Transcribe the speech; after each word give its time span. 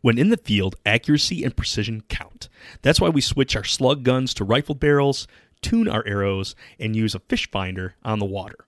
When 0.00 0.18
in 0.18 0.30
the 0.30 0.36
field, 0.36 0.76
accuracy 0.86 1.42
and 1.42 1.56
precision 1.56 2.02
count. 2.08 2.48
That's 2.82 3.00
why 3.00 3.08
we 3.08 3.20
switch 3.20 3.56
our 3.56 3.64
slug 3.64 4.04
guns 4.04 4.32
to 4.34 4.44
rifle 4.44 4.74
barrels, 4.74 5.26
tune 5.60 5.88
our 5.88 6.06
arrows, 6.06 6.54
and 6.78 6.94
use 6.94 7.14
a 7.14 7.20
fish 7.20 7.50
finder 7.50 7.94
on 8.04 8.18
the 8.18 8.24
water. 8.24 8.66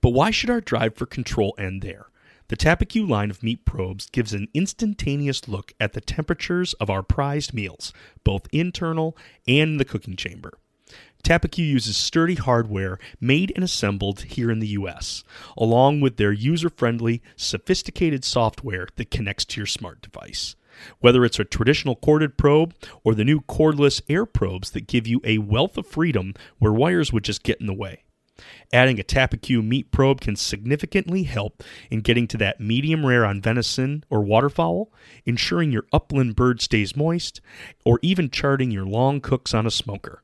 But 0.00 0.10
why 0.10 0.30
should 0.30 0.50
our 0.50 0.60
drive 0.60 0.94
for 0.94 1.06
control 1.06 1.54
end 1.58 1.82
there? 1.82 2.06
The 2.48 2.56
Tappecue 2.56 3.08
line 3.08 3.30
of 3.30 3.44
meat 3.44 3.64
probes 3.64 4.10
gives 4.10 4.32
an 4.32 4.48
instantaneous 4.52 5.46
look 5.46 5.72
at 5.78 5.92
the 5.92 6.00
temperatures 6.00 6.72
of 6.74 6.90
our 6.90 7.02
prized 7.02 7.54
meals, 7.54 7.92
both 8.24 8.48
internal 8.50 9.16
and 9.46 9.78
the 9.78 9.84
cooking 9.84 10.16
chamber. 10.16 10.58
Tappecue 11.22 11.64
uses 11.64 11.96
sturdy 11.96 12.34
hardware 12.34 12.98
made 13.20 13.52
and 13.54 13.62
assembled 13.62 14.22
here 14.22 14.50
in 14.50 14.58
the 14.58 14.68
US, 14.68 15.22
along 15.56 16.00
with 16.00 16.16
their 16.16 16.32
user 16.32 16.70
friendly, 16.70 17.22
sophisticated 17.36 18.24
software 18.24 18.88
that 18.96 19.12
connects 19.12 19.44
to 19.44 19.60
your 19.60 19.66
smart 19.66 20.02
device. 20.02 20.56
Whether 21.00 21.24
it's 21.24 21.38
a 21.38 21.44
traditional 21.44 21.96
corded 21.96 22.36
probe 22.36 22.74
or 23.04 23.14
the 23.14 23.24
new 23.24 23.40
cordless 23.40 24.02
air 24.08 24.26
probes 24.26 24.70
that 24.70 24.86
give 24.86 25.06
you 25.06 25.20
a 25.24 25.38
wealth 25.38 25.76
of 25.76 25.86
freedom 25.86 26.34
where 26.58 26.72
wires 26.72 27.12
would 27.12 27.24
just 27.24 27.42
get 27.42 27.60
in 27.60 27.66
the 27.66 27.74
way. 27.74 28.04
Adding 28.72 28.98
a 28.98 29.02
Tappecue 29.02 29.62
meat 29.64 29.90
probe 29.90 30.20
can 30.20 30.36
significantly 30.36 31.24
help 31.24 31.62
in 31.90 32.00
getting 32.00 32.26
to 32.28 32.38
that 32.38 32.60
medium 32.60 33.04
rare 33.04 33.24
on 33.24 33.42
venison 33.42 34.04
or 34.08 34.22
waterfowl, 34.22 34.92
ensuring 35.26 35.72
your 35.72 35.86
upland 35.92 36.36
bird 36.36 36.60
stays 36.60 36.96
moist, 36.96 37.40
or 37.84 37.98
even 38.02 38.30
charting 38.30 38.70
your 38.70 38.86
long 38.86 39.20
cooks 39.20 39.52
on 39.52 39.66
a 39.66 39.70
smoker. 39.70 40.22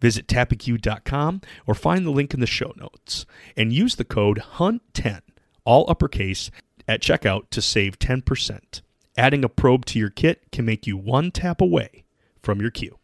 Visit 0.00 0.26
tappecue.com 0.26 1.40
or 1.66 1.74
find 1.74 2.06
the 2.06 2.10
link 2.10 2.32
in 2.32 2.40
the 2.40 2.46
show 2.46 2.72
notes 2.76 3.26
and 3.56 3.72
use 3.72 3.96
the 3.96 4.04
code 4.04 4.40
HUNT10, 4.54 5.20
all 5.64 5.84
uppercase, 5.88 6.50
at 6.88 7.02
checkout 7.02 7.50
to 7.50 7.60
save 7.60 7.98
10%. 7.98 8.80
Adding 9.18 9.44
a 9.44 9.48
probe 9.48 9.86
to 9.86 9.98
your 9.98 10.10
kit 10.10 10.42
can 10.52 10.66
make 10.66 10.86
you 10.86 10.98
one 10.98 11.30
tap 11.30 11.62
away 11.62 12.04
from 12.42 12.60
your 12.60 12.70
cue. 12.70 12.98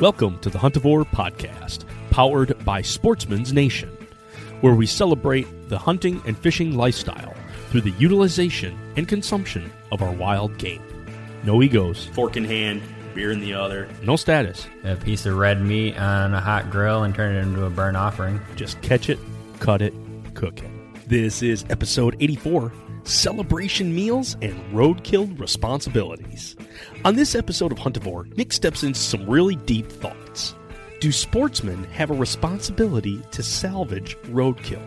Welcome 0.00 0.38
to 0.40 0.50
the 0.50 0.58
Huntivore 0.58 1.04
Podcast, 1.04 1.84
powered 2.10 2.64
by 2.64 2.82
Sportsman's 2.82 3.52
Nation, 3.52 3.96
where 4.62 4.74
we 4.74 4.86
celebrate 4.86 5.46
the 5.68 5.76
hunting 5.76 6.22
and 6.26 6.38
fishing 6.38 6.76
lifestyle 6.76 7.34
through 7.68 7.82
the 7.82 7.90
utilization 7.92 8.78
and 8.96 9.06
consumption 9.06 9.70
of 9.90 10.02
our 10.02 10.12
wild 10.12 10.56
game. 10.56 10.82
No 11.44 11.62
egos, 11.62 12.06
fork 12.14 12.36
in 12.36 12.44
hand, 12.44 12.80
beer 13.14 13.32
in 13.32 13.40
the 13.40 13.52
other, 13.52 13.88
no 14.02 14.16
status. 14.16 14.66
A 14.84 14.96
piece 14.96 15.26
of 15.26 15.36
red 15.36 15.60
meat 15.60 15.98
on 15.98 16.32
a 16.32 16.40
hot 16.40 16.70
grill 16.70 17.02
and 17.02 17.14
turn 17.14 17.34
it 17.36 17.40
into 17.40 17.66
a 17.66 17.70
burnt 17.70 17.96
offering. 17.96 18.40
Just 18.56 18.80
catch 18.82 19.10
it, 19.10 19.18
cut 19.58 19.82
it, 19.82 19.92
cook 20.34 20.62
it. 20.62 20.70
This 21.08 21.42
is 21.42 21.64
episode 21.68 22.16
84 22.20 22.72
Celebration 23.04 23.92
Meals 23.92 24.36
and 24.42 24.54
Roadkill 24.72 25.38
Responsibilities. 25.40 26.54
On 27.04 27.16
this 27.16 27.34
episode 27.34 27.72
of 27.72 27.78
Huntivore, 27.78 28.34
Nick 28.36 28.52
steps 28.52 28.84
into 28.84 29.00
some 29.00 29.28
really 29.28 29.56
deep 29.56 29.90
thoughts. 29.90 30.54
Do 31.02 31.10
sportsmen 31.10 31.82
have 31.90 32.12
a 32.12 32.14
responsibility 32.14 33.20
to 33.32 33.42
salvage 33.42 34.16
roadkill? 34.28 34.80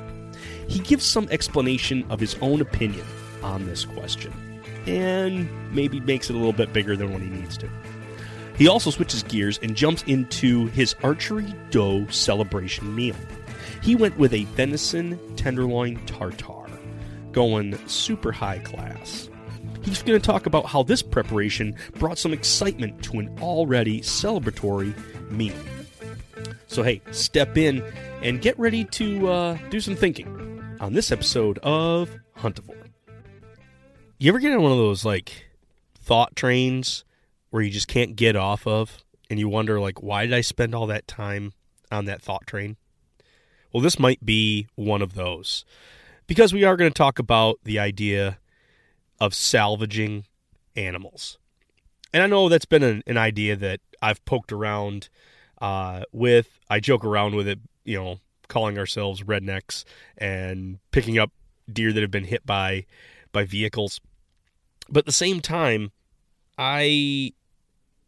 He 0.65 0.79
gives 0.79 1.03
some 1.03 1.27
explanation 1.29 2.05
of 2.09 2.21
his 2.21 2.37
own 2.39 2.61
opinion 2.61 3.05
on 3.43 3.65
this 3.65 3.83
question, 3.83 4.31
and 4.87 5.49
maybe 5.75 5.99
makes 5.99 6.29
it 6.29 6.33
a 6.33 6.37
little 6.37 6.53
bit 6.53 6.71
bigger 6.71 6.95
than 6.95 7.11
what 7.11 7.21
he 7.21 7.27
needs 7.27 7.57
to. 7.57 7.69
He 8.57 8.69
also 8.69 8.91
switches 8.91 9.23
gears 9.23 9.59
and 9.61 9.75
jumps 9.75 10.03
into 10.03 10.67
his 10.67 10.95
archery 11.03 11.53
doe 11.69 12.07
celebration 12.07 12.95
meal. 12.95 13.17
He 13.81 13.93
went 13.93 14.17
with 14.17 14.33
a 14.33 14.45
venison 14.45 15.19
tenderloin 15.35 15.99
tartare, 16.05 16.79
going 17.33 17.77
super 17.89 18.31
high 18.31 18.59
class. 18.59 19.29
He's 19.81 20.01
going 20.01 20.17
to 20.17 20.25
talk 20.25 20.45
about 20.45 20.65
how 20.65 20.81
this 20.81 21.01
preparation 21.01 21.75
brought 21.95 22.17
some 22.17 22.31
excitement 22.31 23.03
to 23.03 23.19
an 23.19 23.37
already 23.41 23.99
celebratory 23.99 24.95
meal. 25.29 25.53
So, 26.67 26.83
hey, 26.83 27.01
step 27.11 27.57
in 27.57 27.83
and 28.21 28.41
get 28.41 28.57
ready 28.59 28.85
to 28.85 29.27
uh, 29.27 29.57
do 29.69 29.79
some 29.79 29.95
thinking 29.95 30.77
on 30.79 30.93
this 30.93 31.11
episode 31.11 31.59
of 31.59 32.09
Huntivore. 32.37 32.89
You 34.17 34.29
ever 34.29 34.39
get 34.39 34.53
on 34.53 34.61
one 34.61 34.71
of 34.71 34.77
those 34.77 35.05
like 35.05 35.45
thought 36.01 36.35
trains 36.35 37.03
where 37.49 37.61
you 37.61 37.69
just 37.69 37.87
can't 37.87 38.15
get 38.15 38.35
off 38.35 38.65
of 38.67 39.03
and 39.29 39.39
you 39.39 39.49
wonder 39.49 39.79
like 39.79 40.01
why 40.01 40.25
did 40.25 40.33
I 40.33 40.41
spend 40.41 40.75
all 40.75 40.87
that 40.87 41.07
time 41.07 41.53
on 41.91 42.05
that 42.05 42.21
thought 42.21 42.47
train? 42.47 42.77
Well, 43.73 43.81
this 43.81 43.99
might 43.99 44.25
be 44.25 44.67
one 44.75 45.01
of 45.01 45.15
those. 45.15 45.65
Because 46.27 46.53
we 46.53 46.63
are 46.63 46.77
going 46.77 46.89
to 46.89 46.97
talk 46.97 47.19
about 47.19 47.59
the 47.63 47.77
idea 47.77 48.39
of 49.19 49.33
salvaging 49.33 50.25
animals. 50.75 51.37
And 52.13 52.23
I 52.23 52.27
know 52.27 52.49
that's 52.49 52.65
been 52.65 52.83
an, 52.83 53.03
an 53.05 53.17
idea 53.17 53.55
that 53.57 53.81
I've 54.01 54.23
poked 54.25 54.51
around 54.51 55.09
uh, 55.61 56.03
with. 56.11 56.59
I 56.69 56.79
joke 56.79 57.05
around 57.05 57.35
with 57.35 57.47
it, 57.47 57.59
you 57.83 57.97
know, 57.97 58.19
calling 58.47 58.77
ourselves 58.77 59.23
rednecks 59.23 59.83
and 60.17 60.79
picking 60.91 61.17
up 61.17 61.31
deer 61.71 61.91
that 61.93 62.01
have 62.01 62.11
been 62.11 62.25
hit 62.25 62.45
by 62.45 62.85
by 63.31 63.43
vehicles. 63.43 63.99
But 64.89 64.99
at 64.99 65.05
the 65.05 65.11
same 65.11 65.41
time, 65.41 65.91
I 66.57 67.33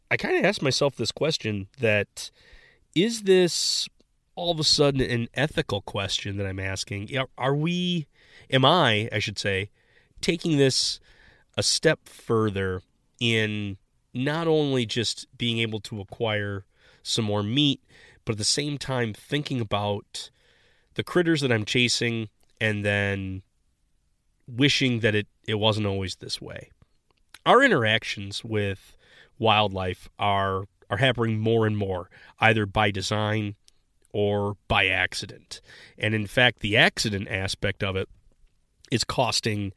I 0.10 0.18
kind 0.18 0.38
of 0.38 0.46
asked 0.46 0.62
myself 0.62 0.96
this 0.96 1.12
question 1.12 1.68
that 1.80 2.32
is 2.96 3.24
this 3.24 3.88
all 4.36 4.52
of 4.52 4.60
a 4.60 4.64
sudden 4.64 5.02
an 5.02 5.28
ethical 5.34 5.82
question 5.82 6.38
that 6.38 6.46
I'm 6.46 6.60
asking? 6.60 7.10
Are 7.38 7.56
we 7.56 8.08
am 8.50 8.64
I, 8.64 9.10
I 9.12 9.20
should 9.20 9.40
say, 9.40 9.70
taking 10.22 10.58
this 10.58 11.00
a 11.58 11.64
step 11.64 12.08
further 12.08 12.82
in 13.20 13.78
not 14.14 14.48
only 14.48 14.86
just 14.86 15.28
being 15.38 15.60
able 15.60 15.80
to 15.82 16.00
acquire 16.00 16.66
some 17.08 17.26
more 17.26 17.44
meat, 17.44 17.82
but 18.26 18.34
at 18.34 18.38
the 18.38 18.44
same 18.44 18.78
time 18.78 19.14
thinking 19.14 19.62
about 19.62 20.30
the 20.96 21.04
critters 21.04 21.42
that 21.42 21.52
I'm 21.52 21.66
chasing 21.66 22.30
and 22.60 22.84
then 22.84 23.44
wishing 24.48 25.00
that 25.02 25.16
it, 25.16 25.28
it 25.48 25.56
wasn't 25.56 25.88
always 25.88 26.16
this 26.16 26.42
way. 26.42 26.72
Our 27.46 27.64
interactions 27.64 28.44
with 28.44 28.98
wildlife 29.40 30.10
are 30.20 30.66
are 30.90 30.98
happening 30.98 31.40
more 31.40 31.68
and 31.68 31.78
more, 31.78 32.10
either 32.40 32.66
by 32.66 32.92
design 32.92 33.56
or 34.14 34.56
by 34.70 34.88
accident. 34.88 35.60
And 35.98 36.16
in 36.16 36.28
fact, 36.28 36.60
the 36.60 36.78
accident 36.78 37.28
aspect 37.28 37.84
of 37.84 37.98
it 37.98 38.08
is 38.90 39.04
costing 39.04 39.74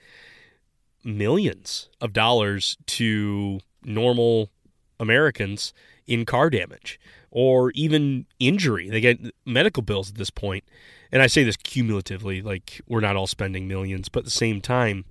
millions 1.05 1.89
of 2.01 2.13
dollars 2.13 2.77
to 2.87 3.59
normal 3.83 4.51
Americans 5.01 5.73
in 6.11 6.27
car 6.27 6.51
damage 6.51 7.01
or 7.31 7.71
even 7.71 8.27
injury. 8.41 8.91
They 8.91 9.01
get 9.01 9.21
medical 9.47 9.83
bills 9.83 10.11
at 10.11 10.17
this 10.17 10.29
point. 10.29 10.65
And 11.13 11.23
I 11.23 11.29
say 11.29 11.45
this 11.45 11.57
cumulatively, 11.57 12.43
like 12.43 12.81
we're 12.89 13.01
not 13.01 13.17
all 13.17 13.29
spending 13.29 13.69
millions, 13.69 14.09
but 14.09 14.21
at 14.21 14.25
the 14.25 14.31
same 14.31 14.61
time, 14.61 15.05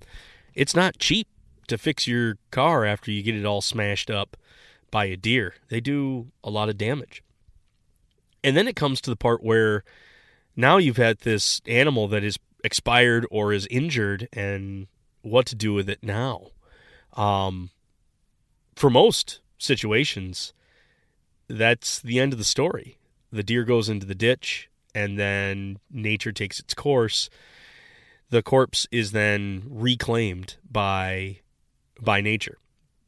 it's 0.54 0.76
not 0.76 0.98
cheap 0.98 1.26
to 1.68 1.78
fix 1.78 2.06
your 2.06 2.36
car 2.50 2.84
after 2.84 3.10
you 3.10 3.22
get 3.22 3.34
it 3.34 3.46
all 3.46 3.62
smashed 3.62 4.10
up 4.10 4.36
by 4.90 5.06
a 5.06 5.16
deer. 5.16 5.54
They 5.70 5.80
do 5.80 6.28
a 6.44 6.50
lot 6.50 6.68
of 6.68 6.76
damage. 6.76 7.22
And 8.44 8.56
then 8.56 8.68
it 8.68 8.76
comes 8.76 9.00
to 9.02 9.10
the 9.10 9.16
part 9.16 9.42
where 9.42 9.82
now 10.54 10.76
you've 10.76 10.96
had 10.98 11.20
this 11.20 11.62
animal 11.66 12.08
that 12.08 12.22
is 12.22 12.38
expired 12.62 13.26
or 13.30 13.54
is 13.54 13.66
injured 13.70 14.28
and 14.34 14.86
what 15.22 15.46
to 15.46 15.54
do 15.54 15.72
with 15.72 15.88
it 15.88 16.02
now. 16.02 16.48
Um, 17.14 17.70
for 18.76 18.90
most 18.90 19.40
situations, 19.58 20.52
that's 21.50 22.00
the 22.00 22.20
end 22.20 22.32
of 22.32 22.38
the 22.38 22.44
story. 22.44 22.98
The 23.32 23.42
deer 23.42 23.64
goes 23.64 23.88
into 23.88 24.06
the 24.06 24.14
ditch 24.14 24.68
and 24.94 25.18
then 25.18 25.78
nature 25.90 26.32
takes 26.32 26.58
its 26.60 26.74
course. 26.74 27.28
The 28.30 28.42
corpse 28.42 28.86
is 28.90 29.12
then 29.12 29.64
reclaimed 29.66 30.56
by 30.68 31.40
by 32.00 32.20
nature, 32.20 32.58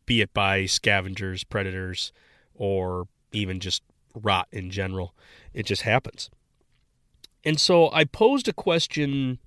be 0.04 0.20
it 0.20 0.34
by 0.34 0.66
scavengers, 0.66 1.44
predators, 1.44 2.12
or 2.54 3.06
even 3.32 3.58
just 3.58 3.82
rot 4.14 4.48
in 4.52 4.70
general. 4.70 5.14
It 5.54 5.64
just 5.64 5.82
happens. 5.82 6.28
And 7.44 7.58
so 7.58 7.90
I 7.92 8.04
posed 8.04 8.48
a 8.48 8.52
question 8.52 9.38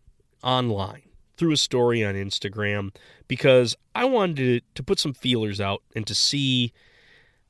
online 0.42 1.04
through 1.38 1.52
a 1.52 1.58
story 1.58 2.04
on 2.04 2.16
Instagram 2.16 2.94
because 3.28 3.76
I 3.94 4.06
wanted 4.06 4.64
to, 4.76 4.84
put 4.84 5.00
some 5.00 5.14
feelers 5.14 5.60
out 5.62 5.82
and 5.96 6.08
to 6.08 6.16
see 6.16 6.72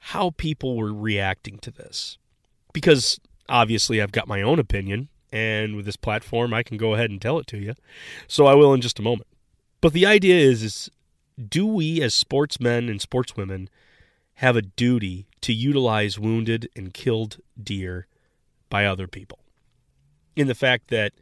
how 0.09 0.29
people 0.37 0.77
were 0.77 0.93
reacting 0.93 1.57
to 1.57 1.71
this. 1.71 2.19
Because 2.73 3.19
obviously 3.49 3.99
I've 3.99 4.11
got 4.11 4.27
my 4.27 4.43
own 4.43 4.59
opinion, 4.59 5.09
and 5.31 5.75
with 5.75 5.85
this 5.85 5.95
platform 5.95 6.53
I 6.53 6.61
can 6.61 6.77
go 6.77 6.93
ahead 6.93 7.09
and 7.09 7.19
tell 7.19 7.39
it 7.39 7.47
to 7.47 7.57
you. 7.57 7.73
So 8.27 8.45
I 8.45 8.53
will 8.53 8.71
in 8.71 8.81
just 8.81 8.99
a 8.99 9.01
moment. 9.01 9.27
But 9.81 9.93
the 9.93 10.05
idea 10.05 10.35
is, 10.35 10.61
is 10.61 10.91
do 11.49 11.65
we 11.65 12.03
as 12.03 12.13
sportsmen 12.13 12.87
and 12.87 12.99
sportswomen 12.99 13.67
have 14.35 14.55
a 14.55 14.61
duty 14.61 15.25
to 15.41 15.51
utilize 15.51 16.19
wounded 16.19 16.69
and 16.75 16.93
killed 16.93 17.37
deer 17.61 18.05
by 18.69 18.85
other 18.85 19.07
people? 19.07 19.39
In 20.35 20.45
the 20.45 20.53
fact 20.53 20.89
that 20.89 21.13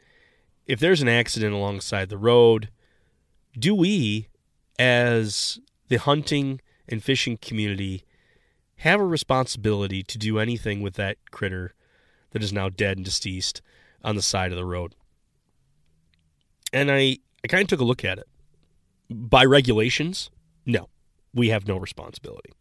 if 0.67 0.81
there's 0.81 1.01
an 1.01 1.07
accident 1.07 1.53
alongside 1.53 2.09
the 2.09 2.17
road, 2.17 2.67
do 3.57 3.73
we, 3.73 4.27
as 4.77 5.57
the 5.87 5.99
hunting 5.99 6.59
and 6.89 7.01
fishing 7.01 7.37
community, 7.37 8.03
have 8.77 8.99
a 8.99 9.05
responsibility 9.05 10.03
to 10.03 10.17
do 10.17 10.39
anything 10.39 10.81
with 10.81 10.95
that 10.95 11.17
critter 11.31 11.73
that 12.31 12.43
is 12.43 12.53
now 12.53 12.69
dead 12.69 12.97
and 12.97 13.05
deceased 13.05 13.61
on 14.03 14.15
the 14.15 14.21
side 14.21 14.51
of 14.51 14.57
the 14.57 14.65
road? 14.65 14.95
And 16.71 16.91
I, 16.91 17.19
I 17.43 17.47
kind 17.47 17.61
of 17.61 17.67
took 17.67 17.79
a 17.79 17.85
look 17.85 18.03
at 18.03 18.17
it. 18.17 18.27
By 19.09 19.45
regulations, 19.45 20.31
no, 20.65 20.89
we 21.33 21.49
have 21.49 21.67
no 21.67 21.77
responsibility. 21.77 22.51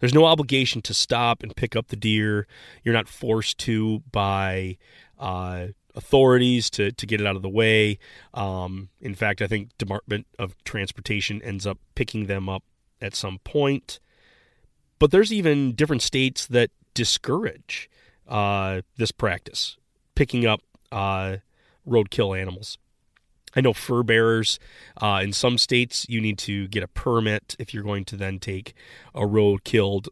There's 0.00 0.14
no 0.14 0.24
obligation 0.24 0.80
to 0.82 0.94
stop 0.94 1.42
and 1.42 1.54
pick 1.54 1.76
up 1.76 1.88
the 1.88 1.96
deer. 1.96 2.46
You're 2.82 2.94
not 2.94 3.08
forced 3.08 3.58
to 3.58 4.02
by 4.10 4.78
uh, 5.18 5.68
authorities 5.94 6.70
to, 6.70 6.90
to 6.92 7.06
get 7.06 7.20
it 7.20 7.26
out 7.26 7.36
of 7.36 7.42
the 7.42 7.50
way. 7.50 7.98
Um, 8.32 8.88
in 9.00 9.14
fact, 9.14 9.42
I 9.42 9.46
think 9.46 9.76
Department 9.76 10.26
of 10.38 10.56
Transportation 10.64 11.42
ends 11.42 11.66
up 11.66 11.78
picking 11.94 12.26
them 12.26 12.48
up 12.48 12.64
at 13.00 13.14
some 13.14 13.38
point. 13.44 14.00
But 15.00 15.10
there's 15.10 15.32
even 15.32 15.72
different 15.72 16.02
states 16.02 16.46
that 16.46 16.70
discourage 16.94 17.90
uh, 18.28 18.82
this 18.96 19.10
practice, 19.10 19.76
picking 20.14 20.46
up 20.46 20.60
uh, 20.92 21.38
roadkill 21.88 22.38
animals. 22.38 22.78
I 23.56 23.60
know 23.60 23.72
fur 23.72 24.04
bearers 24.04 24.60
uh, 25.02 25.20
in 25.24 25.32
some 25.32 25.58
states 25.58 26.06
you 26.08 26.20
need 26.20 26.38
to 26.38 26.68
get 26.68 26.84
a 26.84 26.88
permit 26.88 27.56
if 27.58 27.74
you're 27.74 27.82
going 27.82 28.04
to 28.04 28.16
then 28.16 28.38
take 28.38 28.74
a 29.12 29.26
road 29.26 29.64
killed 29.64 30.08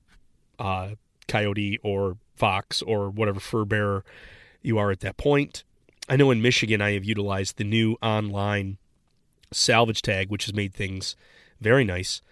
uh, 0.58 0.90
coyote 1.28 1.78
or 1.84 2.16
fox 2.34 2.82
or 2.82 3.10
whatever 3.10 3.38
fur 3.38 3.64
bearer 3.64 4.04
you 4.60 4.78
are 4.78 4.90
at 4.90 5.00
that 5.00 5.16
point. 5.16 5.62
I 6.08 6.16
know 6.16 6.32
in 6.32 6.42
Michigan 6.42 6.80
I 6.80 6.92
have 6.92 7.04
utilized 7.04 7.58
the 7.58 7.64
new 7.64 7.96
online 8.02 8.78
salvage 9.52 10.02
tag, 10.02 10.30
which 10.30 10.46
has 10.46 10.54
made 10.54 10.74
things 10.74 11.14
very 11.60 11.84
nice. 11.84 12.22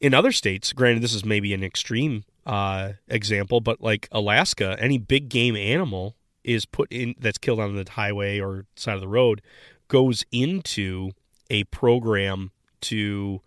In 0.00 0.12
other 0.12 0.32
states, 0.32 0.72
granted, 0.72 1.02
this 1.02 1.14
is 1.14 1.24
maybe 1.24 1.54
an 1.54 1.64
extreme 1.64 2.24
uh, 2.44 2.92
example, 3.08 3.60
but 3.60 3.80
like 3.80 4.08
Alaska, 4.12 4.76
any 4.78 4.98
big 4.98 5.28
game 5.28 5.56
animal 5.56 6.16
is 6.44 6.66
put 6.66 6.90
in 6.92 7.14
that's 7.18 7.38
killed 7.38 7.60
on 7.60 7.74
the 7.74 7.90
highway 7.90 8.38
or 8.38 8.66
side 8.76 8.94
of 8.94 9.00
the 9.00 9.08
road 9.08 9.42
goes 9.88 10.24
into 10.30 11.10
a 11.50 11.64
program 11.64 12.50
to 12.80 13.40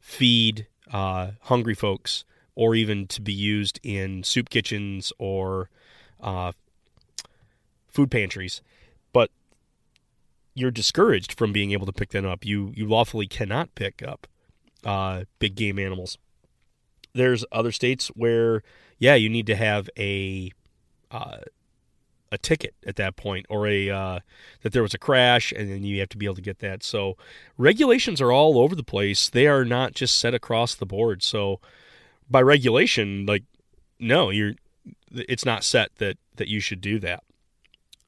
feed 0.00 0.66
uh, 0.92 1.32
hungry 1.42 1.74
folks 1.74 2.24
or 2.54 2.74
even 2.74 3.06
to 3.06 3.20
be 3.20 3.32
used 3.32 3.78
in 3.82 4.22
soup 4.22 4.50
kitchens 4.50 5.12
or 5.18 5.68
uh, 6.20 6.52
food 7.86 8.10
pantries, 8.10 8.62
but 9.12 9.30
you're 10.54 10.70
discouraged 10.70 11.32
from 11.32 11.52
being 11.52 11.72
able 11.72 11.86
to 11.86 11.92
pick 11.92 12.10
that 12.10 12.24
up. 12.24 12.44
You 12.44 12.72
you 12.74 12.86
lawfully 12.86 13.26
cannot 13.26 13.74
pick 13.74 14.02
up 14.02 14.26
uh, 14.84 15.24
big 15.38 15.54
game 15.54 15.78
animals. 15.78 16.18
There's 17.14 17.44
other 17.50 17.72
states 17.72 18.08
where, 18.08 18.62
yeah, 18.98 19.14
you 19.14 19.28
need 19.28 19.46
to 19.46 19.56
have 19.56 19.88
a 19.98 20.52
uh, 21.10 21.38
a 22.30 22.38
ticket 22.38 22.74
at 22.86 22.96
that 22.96 23.16
point 23.16 23.46
or 23.48 23.66
a 23.66 23.90
uh, 23.90 24.20
that 24.62 24.72
there 24.72 24.82
was 24.82 24.94
a 24.94 24.98
crash 24.98 25.52
and 25.52 25.70
then 25.70 25.82
you 25.82 25.98
have 26.00 26.08
to 26.10 26.18
be 26.18 26.26
able 26.26 26.34
to 26.34 26.42
get 26.42 26.58
that. 26.58 26.82
So 26.82 27.16
regulations 27.56 28.20
are 28.20 28.32
all 28.32 28.58
over 28.58 28.74
the 28.74 28.82
place. 28.82 29.28
They 29.28 29.46
are 29.46 29.64
not 29.64 29.94
just 29.94 30.18
set 30.18 30.34
across 30.34 30.74
the 30.74 30.86
board. 30.86 31.22
So 31.22 31.60
by 32.30 32.42
regulation 32.42 33.24
like 33.24 33.44
no 33.98 34.30
you're 34.30 34.52
it's 35.10 35.44
not 35.44 35.64
set 35.64 35.94
that 35.96 36.18
that 36.36 36.48
you 36.48 36.60
should 36.60 36.80
do 36.80 36.98
that. 36.98 37.22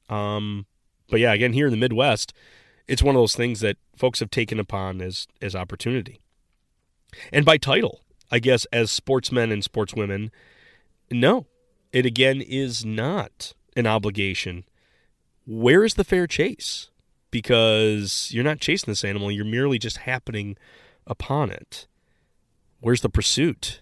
Um 0.09 0.65
but 1.09 1.19
yeah 1.19 1.33
again 1.33 1.53
here 1.53 1.65
in 1.65 1.71
the 1.71 1.77
midwest 1.77 2.33
it's 2.87 3.01
one 3.01 3.15
of 3.15 3.21
those 3.21 3.35
things 3.35 3.61
that 3.61 3.77
folks 3.95 4.19
have 4.19 4.29
taken 4.29 4.59
upon 4.59 5.01
as 5.01 5.27
as 5.41 5.55
opportunity 5.55 6.19
and 7.31 7.45
by 7.45 7.57
title 7.57 8.01
i 8.31 8.39
guess 8.39 8.65
as 8.71 8.91
sportsmen 8.91 9.51
and 9.51 9.63
sportswomen 9.63 10.29
no 11.09 11.45
it 11.91 12.05
again 12.05 12.41
is 12.41 12.85
not 12.85 13.53
an 13.75 13.87
obligation, 13.87 14.63
where 15.45 15.83
is 15.83 15.95
the 15.95 16.03
fair 16.03 16.27
chase? 16.27 16.89
Because 17.29 18.29
you're 18.31 18.43
not 18.43 18.59
chasing 18.59 18.91
this 18.91 19.03
animal, 19.03 19.31
you're 19.31 19.45
merely 19.45 19.77
just 19.77 19.97
happening 19.97 20.57
upon 21.07 21.49
it. 21.49 21.87
Where's 22.79 23.01
the 23.01 23.09
pursuit? 23.09 23.81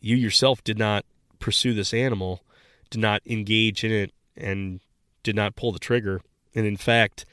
You 0.00 0.16
yourself 0.16 0.62
did 0.62 0.78
not 0.78 1.04
pursue 1.38 1.74
this 1.74 1.94
animal, 1.94 2.42
did 2.90 3.00
not 3.00 3.22
engage 3.26 3.84
in 3.84 3.92
it, 3.92 4.12
and 4.36 4.80
did 5.22 5.34
not 5.34 5.56
pull 5.56 5.72
the 5.72 5.78
trigger. 5.78 6.20
And 6.54 6.66
in 6.66 6.76
fact, 6.76 7.24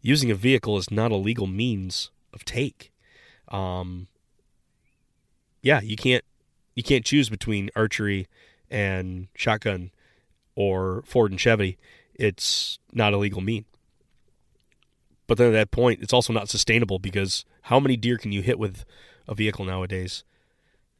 using 0.00 0.30
a 0.30 0.34
vehicle 0.34 0.76
is 0.76 0.90
not 0.90 1.12
a 1.12 1.16
legal 1.16 1.46
means 1.46 2.10
of 2.32 2.44
take. 2.44 2.92
Um, 3.48 4.08
yeah, 5.62 5.80
you 5.80 5.96
can't 5.96 6.24
you 6.74 6.82
can't 6.82 7.04
choose 7.04 7.28
between 7.28 7.70
archery 7.74 8.26
and 8.70 9.28
shotgun 9.34 9.90
or 10.54 11.02
Ford 11.06 11.30
and 11.30 11.40
Chevy, 11.40 11.78
it's 12.14 12.78
not 12.92 13.12
a 13.12 13.18
legal 13.18 13.40
mean. 13.40 13.64
But 15.26 15.38
then 15.38 15.48
at 15.48 15.52
that 15.52 15.70
point, 15.70 16.02
it's 16.02 16.12
also 16.12 16.32
not 16.32 16.48
sustainable 16.48 16.98
because 16.98 17.44
how 17.62 17.80
many 17.80 17.96
deer 17.96 18.18
can 18.18 18.32
you 18.32 18.42
hit 18.42 18.58
with 18.58 18.84
a 19.28 19.34
vehicle 19.34 19.64
nowadays 19.64 20.24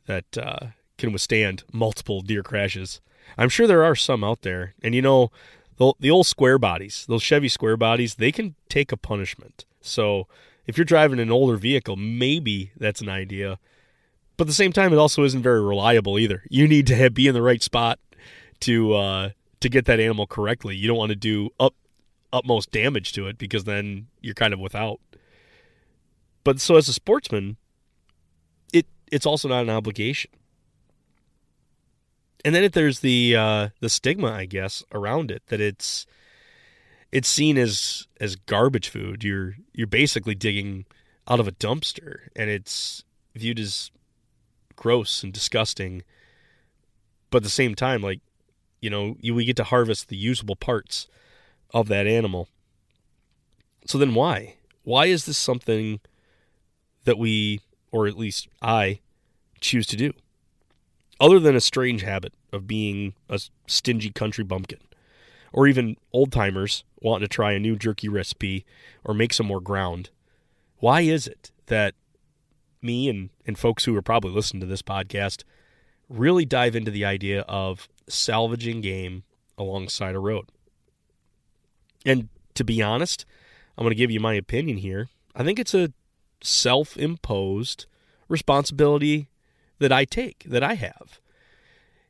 that 0.07 0.39
uh, 0.39 0.69
can 0.99 1.13
withstand 1.13 1.65
multiple 1.73 2.21
deer 2.21 2.43
crashes? 2.43 3.01
I'm 3.37 3.49
sure 3.49 3.67
there 3.67 3.85
are 3.85 3.97
some 3.97 4.23
out 4.23 4.43
there. 4.43 4.75
And 4.83 4.95
you 4.95 5.03
know, 5.03 5.31
the, 5.79 5.95
the 5.99 6.11
old 6.11 6.27
square 6.27 6.59
bodies, 6.59 7.05
those 7.09 7.23
Chevy 7.23 7.49
square 7.49 7.77
bodies, 7.77 8.17
they 8.17 8.33
can 8.33 8.55
take 8.69 8.93
a 8.93 8.97
punishment. 8.97 9.65
So 9.81 10.27
if 10.67 10.79
you're 10.79 10.85
driving 10.85 11.19
an 11.19 11.31
older 11.31 11.57
vehicle, 11.57 11.97
maybe 11.97 12.71
that's 12.77 13.01
an 13.01 13.09
idea. 13.09 13.59
But 14.41 14.45
at 14.45 14.49
the 14.49 14.55
same 14.55 14.73
time, 14.73 14.95
it 14.95 14.97
also 14.97 15.23
isn't 15.25 15.43
very 15.43 15.61
reliable 15.61 16.19
either. 16.19 16.43
You 16.49 16.67
need 16.67 16.87
to 16.87 17.11
be 17.11 17.29
in 17.29 17.35
the 17.35 17.43
right 17.43 17.63
spot 17.63 17.99
to 18.61 18.95
uh, 18.95 19.31
to 19.61 19.69
get 19.69 19.85
that 19.85 20.01
animal 20.01 20.27
correctly. 20.27 20.75
You 20.75 20.89
don't 20.89 20.97
want 20.97 21.11
to 21.11 21.15
do 21.15 21.51
up 21.61 21.75
utmost 22.33 22.71
damage 22.71 23.13
to 23.13 23.27
it 23.27 23.37
because 23.37 23.65
then 23.65 24.07
you're 24.23 24.33
kind 24.33 24.55
of 24.55 24.59
without. 24.59 24.99
But 26.43 26.59
so 26.59 26.77
as 26.77 26.89
a 26.89 26.95
sportsman, 26.95 27.59
it 28.73 28.87
it's 29.13 29.27
also 29.27 29.47
not 29.47 29.61
an 29.61 29.69
obligation. 29.69 30.31
and 32.45 32.55
then 32.55 32.65
if 32.65 32.73
there's 32.73 33.01
the 33.01 33.37
uh, 33.37 33.69
the 33.81 33.89
stigma, 33.91 34.33
I 34.33 34.47
guess, 34.47 34.83
around 34.93 35.31
it 35.31 35.43
that 35.49 35.61
it's 35.61 36.07
it's 37.13 37.29
seen 37.29 37.59
as 37.59 38.07
as 38.21 38.37
garbage 38.37 38.89
food. 38.89 39.23
You're 39.23 39.57
you're 39.75 39.87
basically 39.87 40.35
digging 40.35 40.87
out 41.29 41.41
of 41.41 41.49
a 41.49 41.53
dumpster, 41.53 42.29
and 42.35 42.49
it's 42.49 43.05
viewed 43.35 43.61
as 43.61 43.91
gross 44.81 45.23
and 45.23 45.33
disgusting. 45.33 46.03
But 47.31 47.39
at 47.39 47.43
the 47.45 47.51
same 47.51 47.77
time, 47.77 48.03
like 48.03 48.21
you 48.81 48.91
know, 48.91 49.17
you, 49.21 49.35
we 49.35 49.45
get 49.45 49.57
to 49.57 49.65
harvest 49.65 50.09
the 50.09 50.17
usable 50.17 50.57
parts 50.57 51.07
of 51.73 51.87
that 51.89 52.07
animal. 52.07 52.49
So 53.87 53.99
then, 53.99 54.15
why? 54.15 54.57
Why 54.83 55.07
is 55.07 55.27
this 55.27 55.39
something 55.39 56.01
that 57.05 57.19
we, 57.19 57.61
or 57.93 58.07
at 58.07 58.19
least 58.19 58.49
I, 58.63 59.01
choose 59.61 59.87
to 59.89 59.97
do? 59.97 60.13
Other 61.21 61.39
than 61.39 61.55
a 61.55 61.61
strange 61.61 62.03
habit 62.03 62.33
of 62.53 62.67
being 62.67 63.15
a 63.29 63.39
stingy 63.67 64.11
country 64.11 64.43
bumpkin, 64.43 64.81
or 65.53 65.67
even 65.67 65.97
old 66.13 66.33
timers 66.33 66.85
wanting 67.03 67.29
to 67.29 67.35
try 67.35 67.53
a 67.53 67.59
new 67.59 67.77
jerky 67.77 68.09
recipe 68.09 68.65
or 69.05 69.13
make 69.13 69.35
some 69.35 69.47
more 69.47 69.61
ground. 69.61 70.09
Why 70.79 71.03
is 71.03 71.27
it 71.27 71.51
that 71.67 71.95
me 72.83 73.09
and, 73.09 73.31
and 73.47 73.59
folks 73.59 73.85
who 73.85 73.97
are 73.97 74.03
probably 74.03 74.31
listening 74.31 74.61
to 74.61 74.67
this 74.67 74.83
podcast 74.83 75.45
really 76.09 76.45
dive 76.45 76.75
into 76.75 76.91
the 76.91 77.05
idea 77.05 77.43
of 77.43 77.89
salvaging 78.09 78.81
game 78.81 79.23
alongside 79.59 80.15
a 80.15 80.21
road? 80.21 80.51
And 82.05 82.29
to 82.55 82.65
be 82.65 82.83
honest, 82.83 83.25
I'm 83.77 83.85
going 83.85 83.93
to 83.93 83.97
give 83.97 84.11
you 84.11 84.21
my 84.21 84.35
opinion 84.35 84.79
here. 84.79 85.09
I 85.35 85.45
think 85.45 85.59
it's 85.59 85.75
a 85.75 85.93
self 86.43 86.97
imposed 86.97 87.87
responsibility 88.29 89.29
that 89.79 89.93
I 89.93 90.05
take, 90.05 90.45
that 90.47 90.63
I 90.63 90.75
have. 90.75 91.21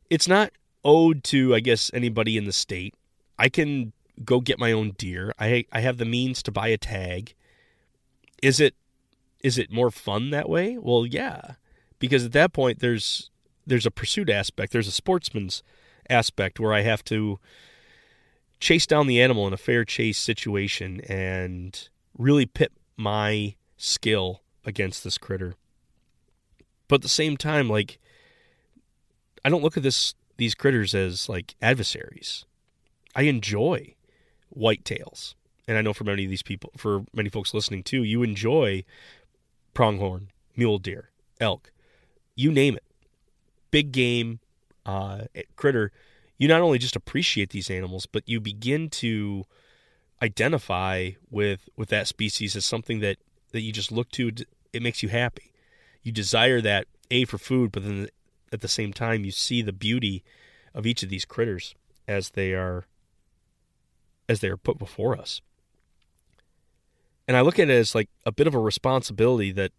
It's 0.08 0.28
not 0.28 0.52
owed 0.84 1.22
to, 1.24 1.54
I 1.54 1.60
guess, 1.60 1.90
anybody 1.94 2.36
in 2.36 2.44
the 2.44 2.52
state. 2.52 2.94
I 3.38 3.48
can 3.48 3.92
go 4.24 4.40
get 4.40 4.58
my 4.58 4.72
own 4.72 4.90
deer. 4.92 5.32
I 5.38 5.64
I 5.72 5.80
have 5.80 5.98
the 5.98 6.04
means 6.04 6.42
to 6.42 6.52
buy 6.52 6.68
a 6.68 6.76
tag. 6.76 7.34
Is 8.42 8.60
it 8.60 8.74
is 9.42 9.58
it 9.58 9.72
more 9.72 9.90
fun 9.90 10.30
that 10.30 10.48
way? 10.48 10.78
Well, 10.78 11.06
yeah. 11.06 11.54
Because 11.98 12.24
at 12.24 12.32
that 12.32 12.52
point 12.52 12.80
there's 12.80 13.30
there's 13.66 13.86
a 13.86 13.90
pursuit 13.90 14.30
aspect, 14.30 14.72
there's 14.72 14.88
a 14.88 14.92
sportsman's 14.92 15.62
aspect 16.08 16.58
where 16.58 16.72
I 16.72 16.80
have 16.80 17.04
to 17.04 17.38
chase 18.58 18.86
down 18.86 19.06
the 19.06 19.20
animal 19.20 19.46
in 19.46 19.52
a 19.52 19.58
fair 19.58 19.84
chase 19.84 20.18
situation 20.18 21.00
and 21.02 21.88
really 22.18 22.46
pit 22.46 22.72
my 22.96 23.54
skill 23.76 24.42
against 24.64 25.04
this 25.04 25.18
critter. 25.18 25.54
But 26.88 26.96
at 26.96 27.02
the 27.02 27.08
same 27.08 27.36
time, 27.36 27.68
like 27.68 27.98
I 29.44 29.48
don't 29.48 29.62
look 29.62 29.76
at 29.76 29.82
this 29.82 30.14
these 30.36 30.54
critters 30.54 30.94
as 30.94 31.28
like 31.28 31.54
adversaries. 31.60 32.44
I 33.14 33.22
enjoy 33.22 33.94
whitetails. 34.56 35.34
And 35.68 35.78
I 35.78 35.82
know 35.82 35.92
for 35.92 36.04
many 36.04 36.24
of 36.24 36.30
these 36.30 36.42
people, 36.42 36.72
for 36.76 37.04
many 37.12 37.28
folks 37.28 37.54
listening 37.54 37.84
too, 37.84 38.02
you 38.02 38.22
enjoy 38.22 38.84
pronghorn, 39.74 40.28
mule 40.56 40.78
deer, 40.78 41.10
elk, 41.40 41.72
you 42.34 42.50
name 42.50 42.76
it. 42.76 42.84
Big 43.70 43.92
game, 43.92 44.40
uh, 44.86 45.22
critter. 45.56 45.92
You 46.38 46.48
not 46.48 46.60
only 46.60 46.78
just 46.78 46.96
appreciate 46.96 47.50
these 47.50 47.70
animals, 47.70 48.06
but 48.06 48.28
you 48.28 48.40
begin 48.40 48.88
to 48.90 49.44
identify 50.22 51.10
with 51.30 51.68
with 51.76 51.88
that 51.90 52.08
species 52.08 52.56
as 52.56 52.64
something 52.64 53.00
that 53.00 53.18
that 53.52 53.60
you 53.60 53.72
just 53.72 53.92
look 53.92 54.10
to. 54.12 54.32
It 54.72 54.82
makes 54.82 55.02
you 55.02 55.08
happy. 55.08 55.52
You 56.02 56.12
desire 56.12 56.60
that 56.60 56.86
a 57.10 57.24
for 57.24 57.38
food, 57.38 57.72
but 57.72 57.84
then 57.84 58.08
at 58.52 58.60
the 58.60 58.68
same 58.68 58.92
time 58.92 59.24
you 59.24 59.30
see 59.30 59.62
the 59.62 59.72
beauty 59.72 60.24
of 60.74 60.86
each 60.86 61.02
of 61.02 61.08
these 61.08 61.24
critters 61.24 61.74
as 62.08 62.30
they 62.30 62.54
are 62.54 62.86
as 64.28 64.40
they 64.40 64.48
are 64.48 64.56
put 64.56 64.78
before 64.78 65.18
us. 65.18 65.40
And 67.30 67.36
I 67.36 67.42
look 67.42 67.60
at 67.60 67.70
it 67.70 67.74
as 67.74 67.94
like 67.94 68.08
a 68.26 68.32
bit 68.32 68.48
of 68.48 68.56
a 68.56 68.58
responsibility 68.58 69.52
that 69.52 69.70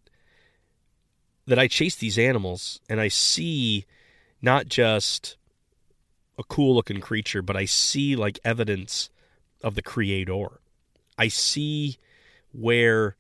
that 1.48 1.60
I 1.60 1.68
chase 1.68 1.98
these 1.98 2.18
animals 2.18 2.80
and 2.88 3.02
I 3.02 3.10
see 3.10 3.86
not 4.42 4.70
just 4.70 5.36
a 6.40 6.46
cool 6.46 6.74
looking 6.74 7.02
creature, 7.02 7.42
but 7.42 7.58
I 7.58 7.66
see 7.66 8.16
like 8.16 8.40
evidence 8.46 9.10
of 9.66 9.76
the 9.76 9.82
creator. 9.82 10.62
I 11.18 11.28
see 11.28 11.98
where 12.54 13.18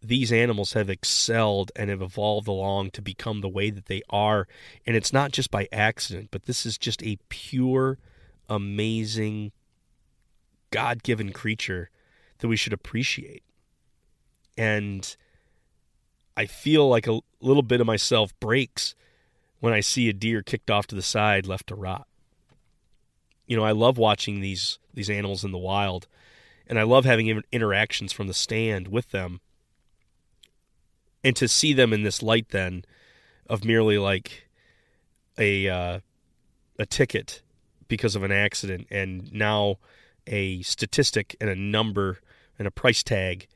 these 0.00 0.32
animals 0.32 0.72
have 0.72 0.88
excelled 0.88 1.70
and 1.76 1.90
have 1.90 2.00
evolved 2.00 2.48
along 2.48 2.92
to 2.92 3.02
become 3.02 3.42
the 3.42 3.48
way 3.50 3.68
that 3.68 3.88
they 3.88 4.00
are. 4.08 4.48
And 4.86 4.96
it's 4.96 5.12
not 5.12 5.32
just 5.32 5.50
by 5.50 5.68
accident, 5.70 6.28
but 6.30 6.44
this 6.44 6.64
is 6.64 6.78
just 6.78 7.02
a 7.02 7.18
pure, 7.28 7.98
amazing 8.48 9.52
God 10.70 11.02
given 11.02 11.30
creature 11.30 11.90
that 12.38 12.48
we 12.48 12.56
should 12.56 12.72
appreciate. 12.72 13.42
And 14.56 15.16
I 16.36 16.46
feel 16.46 16.88
like 16.88 17.06
a 17.06 17.20
little 17.40 17.62
bit 17.62 17.80
of 17.80 17.86
myself 17.86 18.38
breaks 18.40 18.94
when 19.60 19.72
I 19.72 19.80
see 19.80 20.08
a 20.08 20.12
deer 20.12 20.42
kicked 20.42 20.70
off 20.70 20.86
to 20.88 20.94
the 20.94 21.02
side, 21.02 21.46
left 21.46 21.68
to 21.68 21.74
rot. 21.74 22.06
You 23.46 23.56
know, 23.56 23.64
I 23.64 23.72
love 23.72 23.98
watching 23.98 24.40
these 24.40 24.78
these 24.92 25.10
animals 25.10 25.44
in 25.44 25.52
the 25.52 25.58
wild, 25.58 26.06
and 26.66 26.78
I 26.78 26.82
love 26.82 27.04
having 27.04 27.42
interactions 27.52 28.12
from 28.12 28.26
the 28.26 28.34
stand 28.34 28.88
with 28.88 29.10
them. 29.10 29.40
And 31.22 31.36
to 31.36 31.48
see 31.48 31.72
them 31.72 31.92
in 31.92 32.02
this 32.02 32.22
light, 32.22 32.48
then, 32.50 32.84
of 33.46 33.64
merely 33.64 33.98
like 33.98 34.48
a 35.36 35.68
uh, 35.68 36.00
a 36.78 36.86
ticket 36.86 37.42
because 37.88 38.16
of 38.16 38.22
an 38.22 38.32
accident, 38.32 38.86
and 38.90 39.32
now 39.32 39.76
a 40.26 40.62
statistic 40.62 41.36
and 41.40 41.50
a 41.50 41.56
number 41.56 42.20
and 42.58 42.68
a 42.68 42.70
price 42.70 43.02
tag 43.02 43.48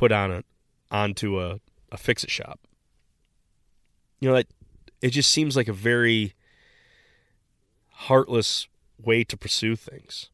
put 0.00 0.12
on 0.12 0.30
a 0.32 0.42
onto 0.90 1.38
a, 1.38 1.60
a 1.92 1.98
fix 1.98 2.24
it 2.24 2.30
shop. 2.30 2.58
You 4.18 4.30
know, 4.30 4.34
that 4.34 4.46
it 5.02 5.10
just 5.10 5.30
seems 5.30 5.56
like 5.56 5.68
a 5.68 5.74
very 5.74 6.32
heartless 7.90 8.66
way 8.98 9.24
to 9.24 9.36
pursue 9.36 9.76
things. 9.76 10.30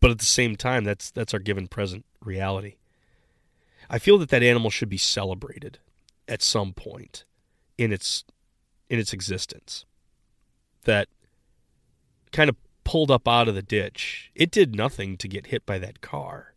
But 0.00 0.10
at 0.10 0.18
the 0.18 0.24
same 0.24 0.56
time, 0.56 0.82
that's 0.82 1.12
that's 1.12 1.32
our 1.32 1.38
given 1.38 1.68
present 1.68 2.04
reality. 2.20 2.74
I 3.88 4.00
feel 4.00 4.18
that 4.18 4.30
that 4.30 4.42
animal 4.42 4.70
should 4.70 4.88
be 4.88 4.98
celebrated 4.98 5.78
at 6.26 6.42
some 6.42 6.72
point 6.72 7.24
in 7.78 7.92
its 7.92 8.24
in 8.90 8.98
its 8.98 9.12
existence. 9.12 9.84
That 10.82 11.08
kind 12.32 12.50
of 12.50 12.56
pulled 12.82 13.12
up 13.12 13.28
out 13.28 13.46
of 13.46 13.54
the 13.54 13.62
ditch. 13.62 14.32
It 14.34 14.50
did 14.50 14.74
nothing 14.74 15.16
to 15.18 15.28
get 15.28 15.46
hit 15.46 15.64
by 15.64 15.78
that 15.78 16.00
car. 16.00 16.53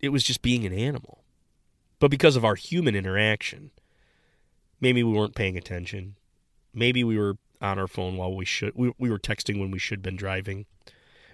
It 0.00 0.10
was 0.10 0.22
just 0.24 0.42
being 0.42 0.64
an 0.64 0.72
animal. 0.72 1.24
But 1.98 2.10
because 2.10 2.36
of 2.36 2.44
our 2.44 2.54
human 2.54 2.94
interaction, 2.94 3.70
maybe 4.80 5.02
we 5.02 5.12
weren't 5.12 5.34
paying 5.34 5.56
attention. 5.56 6.14
Maybe 6.72 7.02
we 7.02 7.18
were 7.18 7.36
on 7.60 7.78
our 7.78 7.88
phone 7.88 8.16
while 8.16 8.34
we 8.34 8.44
should 8.44 8.72
we, 8.76 8.92
we 8.98 9.10
were 9.10 9.18
texting 9.18 9.58
when 9.58 9.70
we 9.70 9.78
should 9.78 9.98
have 9.98 10.02
been 10.04 10.16
driving. 10.16 10.66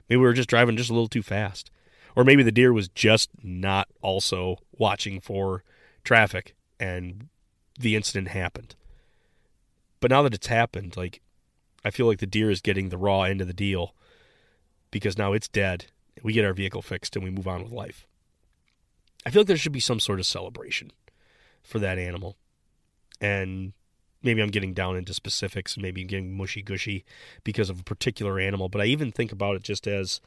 Maybe 0.09 0.19
we 0.19 0.25
were 0.25 0.33
just 0.33 0.49
driving 0.49 0.77
just 0.77 0.91
a 0.91 0.95
little 0.95 1.09
too 1.09 1.23
fast. 1.23 1.71
Or 2.17 2.25
maybe 2.25 2.43
the 2.43 2.53
deer 2.53 2.73
was 2.73 2.89
just 2.89 3.31
not 3.43 3.89
also 4.01 4.59
watching 4.79 5.21
for 5.21 5.65
traffic 6.05 6.55
and 6.79 7.29
the 7.79 7.97
incident 7.97 8.29
happened. 8.29 8.75
But 10.01 10.11
now 10.11 10.23
that 10.23 10.35
it's 10.35 10.47
happened, 10.47 10.97
like 10.97 11.21
I 11.85 11.91
feel 11.91 12.07
like 12.07 12.21
the 12.21 12.27
deer 12.27 12.51
is 12.51 12.61
getting 12.61 12.89
the 12.89 12.99
raw 12.99 13.23
end 13.23 13.41
of 13.41 13.47
the 13.47 13.53
deal 13.53 13.95
because 14.91 15.19
now 15.19 15.33
it's 15.33 15.49
dead. 15.49 15.87
We 16.23 16.33
get 16.33 16.45
our 16.45 16.55
vehicle 16.55 16.83
fixed 16.83 17.17
and 17.17 17.25
we 17.25 17.31
move 17.31 17.49
on 17.49 17.63
with 17.63 17.73
life. 17.73 18.07
I 19.25 19.31
feel 19.31 19.41
like 19.41 19.47
there 19.47 19.57
should 19.57 19.73
be 19.73 19.81
some 19.81 20.01
sort 20.01 20.21
of 20.21 20.27
celebration 20.27 20.91
for 21.63 21.79
that 21.79 21.99
animal. 21.99 22.37
And 23.21 23.73
maybe 24.23 24.43
I'm 24.43 24.51
getting 24.51 24.75
down 24.75 24.97
into 24.97 25.15
specifics 25.15 25.75
and 25.75 25.83
maybe 25.83 26.05
getting 26.05 26.37
mushy 26.37 26.63
gushy 26.63 27.05
because 27.45 27.71
of 27.71 27.81
a 27.81 27.85
particular 27.85 28.39
animal, 28.39 28.69
but 28.69 28.81
I 28.81 28.87
even 28.87 29.13
think 29.13 29.33
about 29.33 29.57
it 29.57 29.63
just 29.63 29.87
as 29.87 30.21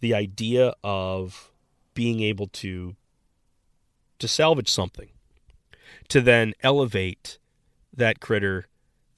the 0.00 0.14
idea 0.14 0.74
of 0.82 1.50
being 1.94 2.20
able 2.20 2.48
to 2.48 2.96
to 4.18 4.28
salvage 4.28 4.68
something 4.70 5.08
to 6.08 6.20
then 6.20 6.54
elevate 6.62 7.38
that 7.92 8.20
critter 8.20 8.66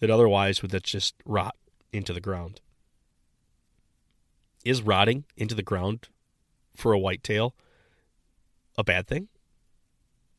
that 0.00 0.10
otherwise 0.10 0.62
would 0.62 0.82
just 0.82 1.14
rot 1.24 1.56
into 1.92 2.12
the 2.12 2.20
ground. 2.20 2.60
Is 4.64 4.82
rotting 4.82 5.24
into 5.36 5.54
the 5.54 5.62
ground 5.62 6.08
for 6.74 6.92
a 6.92 6.98
whitetail 6.98 7.54
a 8.76 8.84
bad 8.84 9.06
thing? 9.06 9.28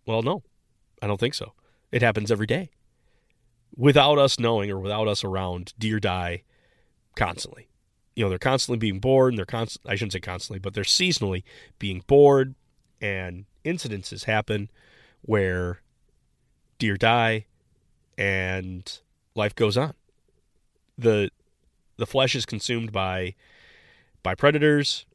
Well, 0.06 0.22
no, 0.22 0.44
I 1.02 1.08
don't 1.08 1.20
think 1.20 1.34
so. 1.34 1.54
It 1.92 2.02
happens 2.02 2.32
every 2.32 2.48
day. 2.48 2.72
Without 3.76 4.18
us 4.18 4.40
knowing 4.40 4.72
or 4.72 4.80
without 4.80 5.08
us 5.08 5.24
around, 5.24 5.74
deer 5.78 6.00
die 6.00 6.44
constantly. 7.16 7.68
You 8.16 8.24
know, 8.24 8.30
they're 8.30 8.40
constantly 8.40 8.78
being 8.78 9.00
bored, 9.00 9.36
they're 9.38 9.46
constant 9.46 9.86
I 9.90 9.96
shouldn't 9.96 10.14
say 10.14 10.20
constantly, 10.20 10.60
but 10.60 10.74
they're 10.74 10.84
seasonally 10.84 11.44
being 11.80 12.04
bored, 12.08 12.56
and 13.02 13.46
incidences 13.66 14.26
happen 14.26 14.70
where 15.22 15.82
deer 16.80 16.98
die 16.98 17.46
and 18.18 19.00
life 19.36 19.56
goes 19.56 19.78
on. 19.78 19.94
the 20.98 21.30
The 21.98 22.06
flesh 22.06 22.36
is 22.36 22.46
consumed 22.46 22.92
by 22.92 23.36
by 24.24 24.36
predators. 24.36 25.06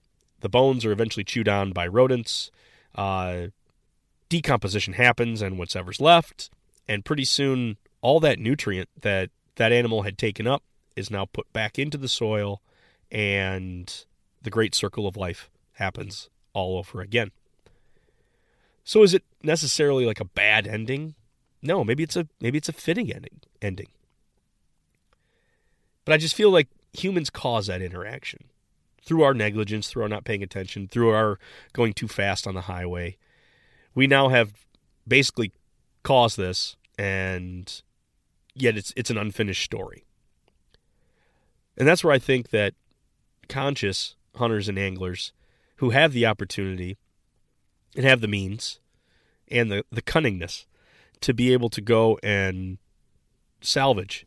The 0.41 0.49
bones 0.49 0.85
are 0.85 0.93
eventually 0.93 1.25
chewed 1.25 1.49
on 1.49 1.73
by 1.73 1.87
rodents. 1.87 2.51
Uh, 2.95 3.49
decomposition 4.29 4.95
happens, 4.95 5.43
and 5.43 5.59
whatever's 5.59 6.01
left, 6.01 6.51
and 6.89 7.05
pretty 7.05 7.25
soon, 7.25 7.77
all 8.01 8.21
that 8.21 8.39
nutrient 8.39 8.89
that 9.01 9.31
that 9.57 9.73
animal 9.73 10.03
had 10.03 10.17
taken 10.17 10.47
up 10.47 10.63
is 10.97 11.11
now 11.11 11.25
put 11.25 11.53
back 11.53 11.79
into 11.79 11.99
the 11.99 12.09
soil, 12.09 12.63
and 13.11 14.05
the 14.43 14.51
great 14.51 14.75
circle 14.75 15.07
of 15.07 15.17
life 15.17 15.51
happens 15.75 16.31
all 16.53 16.79
over 16.79 17.01
again. 17.01 17.31
So 18.85 19.03
is 19.03 19.15
it 19.15 19.23
necessarily 19.43 20.07
like 20.07 20.21
a 20.21 20.25
bad 20.25 20.67
ending? 20.67 21.15
No, 21.63 21.85
maybe 21.85 22.03
it's 22.03 22.17
a 22.17 22.27
maybe 22.41 22.59
it's 22.59 22.69
a 22.69 22.73
fitting 22.73 23.13
ending 23.13 23.41
ending. 23.61 23.89
But 26.05 26.15
I 26.15 26.17
just 26.17 26.35
feel 26.35 26.51
like 26.51 26.69
humans 26.93 27.31
cause 27.31 27.69
that 27.69 27.83
interaction 27.83 28.50
through 29.11 29.25
our 29.25 29.35
negligence, 29.35 29.89
through 29.89 30.05
our 30.05 30.09
not 30.09 30.23
paying 30.23 30.41
attention, 30.41 30.87
through 30.87 31.11
our 31.11 31.37
going 31.73 31.93
too 31.93 32.07
fast 32.07 32.47
on 32.47 32.55
the 32.55 32.61
highway. 32.61 33.17
We 33.93 34.07
now 34.07 34.29
have 34.29 34.53
basically 35.09 35.51
caused 36.05 36.37
this 36.37 36.77
and 36.97 37.83
yet 38.55 38.77
it's 38.77 38.93
it's 38.95 39.11
an 39.11 39.19
unfinished 39.19 39.65
story. 39.65 40.05
And 41.77 41.89
that's 41.89 42.05
where 42.05 42.13
I 42.13 42.21
think 42.21 42.51
that 42.51 42.75
conscious 43.49 44.15
hunters 44.37 44.69
and 44.69 44.79
anglers 44.79 45.33
who 45.79 45.91
have 45.91 46.13
the 46.13 46.27
opportunity 46.27 46.97
and 47.97 48.05
have 48.05 48.21
the 48.21 48.29
means 48.29 48.79
and 49.49 49.73
the, 49.73 49.85
the 49.91 50.03
cunningness 50.03 50.67
to 51.23 51.35
be 51.35 51.53
able 51.53 51.69
to 51.71 51.81
go 51.81 52.17
and 52.23 52.79
salvage 53.61 54.25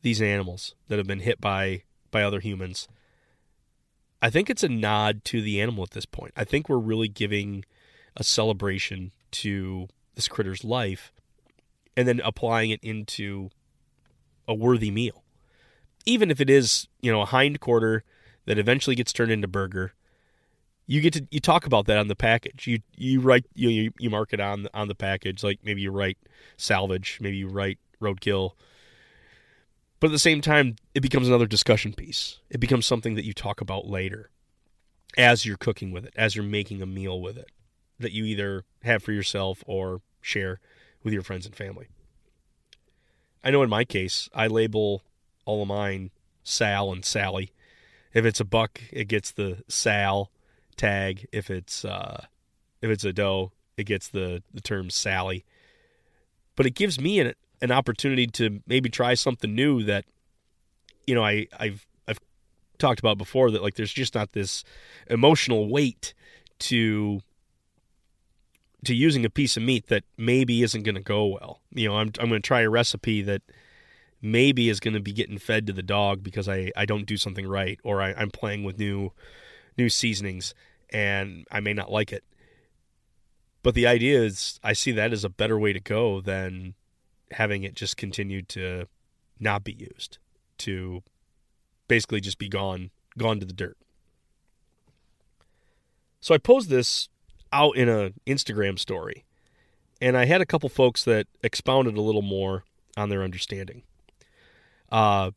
these 0.00 0.22
animals 0.22 0.74
that 0.88 0.96
have 0.96 1.06
been 1.06 1.20
hit 1.20 1.42
by 1.42 1.82
by 2.10 2.22
other 2.22 2.40
humans. 2.40 2.88
I 4.20 4.30
think 4.30 4.50
it's 4.50 4.62
a 4.62 4.68
nod 4.68 5.24
to 5.26 5.40
the 5.40 5.60
animal 5.60 5.84
at 5.84 5.90
this 5.90 6.06
point. 6.06 6.32
I 6.36 6.44
think 6.44 6.68
we're 6.68 6.78
really 6.78 7.08
giving 7.08 7.64
a 8.16 8.24
celebration 8.24 9.12
to 9.30 9.88
this 10.14 10.28
critter's 10.28 10.64
life 10.64 11.12
and 11.96 12.08
then 12.08 12.20
applying 12.24 12.70
it 12.70 12.80
into 12.82 13.50
a 14.46 14.54
worthy 14.54 14.90
meal. 14.90 15.22
Even 16.06 16.30
if 16.30 16.40
it 16.40 16.50
is, 16.50 16.88
you 17.00 17.12
know, 17.12 17.22
a 17.22 17.26
hind 17.26 17.60
quarter 17.60 18.02
that 18.46 18.58
eventually 18.58 18.96
gets 18.96 19.12
turned 19.12 19.30
into 19.30 19.46
burger, 19.46 19.92
you 20.86 21.00
get 21.02 21.12
to 21.12 21.26
you 21.30 21.38
talk 21.38 21.66
about 21.66 21.86
that 21.86 21.98
on 21.98 22.08
the 22.08 22.16
package. 22.16 22.66
You 22.66 22.78
you 22.96 23.20
write 23.20 23.44
you 23.54 23.92
you, 23.98 24.10
mark 24.10 24.32
it 24.32 24.40
on 24.40 24.66
on 24.72 24.88
the 24.88 24.94
package. 24.94 25.44
Like 25.44 25.60
maybe 25.62 25.82
you 25.82 25.90
write 25.90 26.16
salvage, 26.56 27.18
maybe 27.20 27.36
you 27.36 27.48
write 27.48 27.78
roadkill. 28.00 28.52
But 30.00 30.08
at 30.08 30.12
the 30.12 30.18
same 30.18 30.40
time, 30.40 30.76
it 30.94 31.00
becomes 31.00 31.28
another 31.28 31.46
discussion 31.46 31.92
piece. 31.92 32.38
It 32.50 32.60
becomes 32.60 32.86
something 32.86 33.14
that 33.14 33.24
you 33.24 33.32
talk 33.32 33.60
about 33.60 33.86
later 33.86 34.30
as 35.16 35.44
you're 35.44 35.56
cooking 35.56 35.90
with 35.90 36.04
it, 36.04 36.14
as 36.16 36.36
you're 36.36 36.44
making 36.44 36.82
a 36.82 36.86
meal 36.86 37.20
with 37.20 37.36
it, 37.36 37.50
that 37.98 38.12
you 38.12 38.24
either 38.24 38.64
have 38.84 39.02
for 39.02 39.12
yourself 39.12 39.64
or 39.66 40.02
share 40.20 40.60
with 41.02 41.12
your 41.12 41.22
friends 41.22 41.46
and 41.46 41.54
family. 41.54 41.88
I 43.42 43.50
know 43.50 43.62
in 43.62 43.70
my 43.70 43.84
case, 43.84 44.28
I 44.34 44.46
label 44.46 45.02
all 45.44 45.62
of 45.62 45.68
mine 45.68 46.10
Sal 46.42 46.92
and 46.92 47.04
Sally. 47.04 47.52
If 48.12 48.24
it's 48.24 48.40
a 48.40 48.44
buck, 48.44 48.80
it 48.90 49.06
gets 49.06 49.30
the 49.32 49.62
Sal 49.68 50.30
tag. 50.76 51.26
If 51.32 51.50
it's 51.50 51.84
uh, 51.84 52.26
if 52.80 52.90
it's 52.90 53.04
a 53.04 53.12
doe, 53.12 53.52
it 53.76 53.84
gets 53.84 54.08
the 54.08 54.42
the 54.52 54.60
term 54.60 54.90
Sally. 54.90 55.44
But 56.56 56.66
it 56.66 56.74
gives 56.74 57.00
me 57.00 57.20
an 57.20 57.34
an 57.60 57.72
opportunity 57.72 58.26
to 58.26 58.60
maybe 58.66 58.88
try 58.88 59.14
something 59.14 59.54
new 59.54 59.82
that 59.84 60.04
you 61.06 61.14
know 61.14 61.24
I 61.24 61.46
I've 61.58 61.86
I've 62.06 62.20
talked 62.78 63.00
about 63.00 63.18
before 63.18 63.50
that 63.50 63.62
like 63.62 63.74
there's 63.74 63.92
just 63.92 64.14
not 64.14 64.32
this 64.32 64.64
emotional 65.08 65.68
weight 65.68 66.14
to 66.60 67.20
to 68.84 68.94
using 68.94 69.24
a 69.24 69.30
piece 69.30 69.56
of 69.56 69.62
meat 69.62 69.88
that 69.88 70.04
maybe 70.16 70.62
isn't 70.62 70.84
going 70.84 70.94
to 70.94 71.00
go 71.00 71.26
well. 71.26 71.60
You 71.72 71.88
know, 71.88 71.96
I'm 71.96 72.12
I'm 72.18 72.28
going 72.28 72.42
to 72.42 72.46
try 72.46 72.60
a 72.60 72.70
recipe 72.70 73.22
that 73.22 73.42
maybe 74.20 74.68
is 74.68 74.80
going 74.80 74.94
to 74.94 75.00
be 75.00 75.12
getting 75.12 75.38
fed 75.38 75.66
to 75.66 75.72
the 75.72 75.82
dog 75.82 76.22
because 76.22 76.48
I 76.48 76.70
I 76.76 76.84
don't 76.84 77.06
do 77.06 77.16
something 77.16 77.46
right 77.46 77.78
or 77.82 78.00
I, 78.00 78.14
I'm 78.16 78.30
playing 78.30 78.64
with 78.64 78.78
new 78.78 79.12
new 79.76 79.88
seasonings 79.88 80.54
and 80.90 81.46
I 81.50 81.60
may 81.60 81.72
not 81.72 81.90
like 81.90 82.12
it. 82.12 82.24
But 83.62 83.74
the 83.74 83.86
idea 83.86 84.22
is 84.22 84.60
I 84.62 84.72
see 84.72 84.92
that 84.92 85.12
as 85.12 85.24
a 85.24 85.28
better 85.28 85.58
way 85.58 85.72
to 85.72 85.80
go 85.80 86.20
than 86.20 86.74
having 87.32 87.64
it 87.64 87.74
just 87.74 87.96
continue 87.96 88.42
to 88.42 88.86
not 89.40 89.64
be 89.64 89.72
used, 89.72 90.18
to 90.58 91.02
basically 91.86 92.20
just 92.20 92.38
be 92.38 92.48
gone, 92.48 92.90
gone 93.16 93.40
to 93.40 93.46
the 93.46 93.52
dirt. 93.52 93.76
So 96.20 96.34
I 96.34 96.38
posed 96.38 96.68
this 96.68 97.08
out 97.52 97.76
in 97.76 97.88
a 97.88 98.12
Instagram 98.26 98.78
story, 98.78 99.24
and 100.00 100.16
I 100.16 100.24
had 100.24 100.40
a 100.40 100.46
couple 100.46 100.68
folks 100.68 101.04
that 101.04 101.26
expounded 101.42 101.96
a 101.96 102.00
little 102.02 102.22
more 102.22 102.64
on 102.96 103.08
their 103.08 103.22
understanding. 103.22 103.82
Uh, 104.90 105.30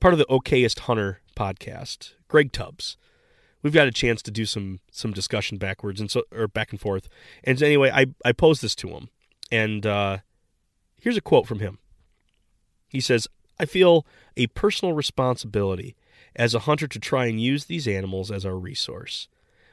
part 0.00 0.14
of 0.14 0.18
the 0.18 0.26
Okayest 0.26 0.80
Hunter 0.80 1.20
podcast, 1.36 2.12
Greg 2.28 2.52
Tubbs. 2.52 2.96
We've 3.62 3.72
got 3.72 3.88
a 3.88 3.92
chance 3.92 4.22
to 4.22 4.30
do 4.30 4.44
some 4.46 4.78
some 4.92 5.12
discussion 5.12 5.58
backwards 5.58 6.00
and 6.00 6.10
so 6.10 6.22
or 6.30 6.46
back 6.46 6.70
and 6.70 6.80
forth. 6.80 7.08
And 7.42 7.60
anyway, 7.60 7.90
I 7.92 8.06
I 8.24 8.32
posed 8.32 8.62
this 8.62 8.76
to 8.76 8.88
him, 8.88 9.08
and 9.50 9.84
uh, 9.84 10.18
here's 11.00 11.16
a 11.16 11.22
quote 11.22 11.46
from 11.46 11.60
him. 11.60 11.78
He 12.88 13.00
says, 13.00 13.28
"I 13.58 13.66
feel 13.66 14.06
a 14.36 14.46
personal 14.48 14.94
responsibility 14.94 15.96
as 16.36 16.54
a 16.54 16.60
hunter 16.60 16.86
to 16.86 16.98
try 16.98 17.26
and 17.26 17.40
use 17.40 17.64
these 17.64 17.88
animals 17.88 18.30
as 18.30 18.46
our 18.46 18.56
resource. 18.56 19.28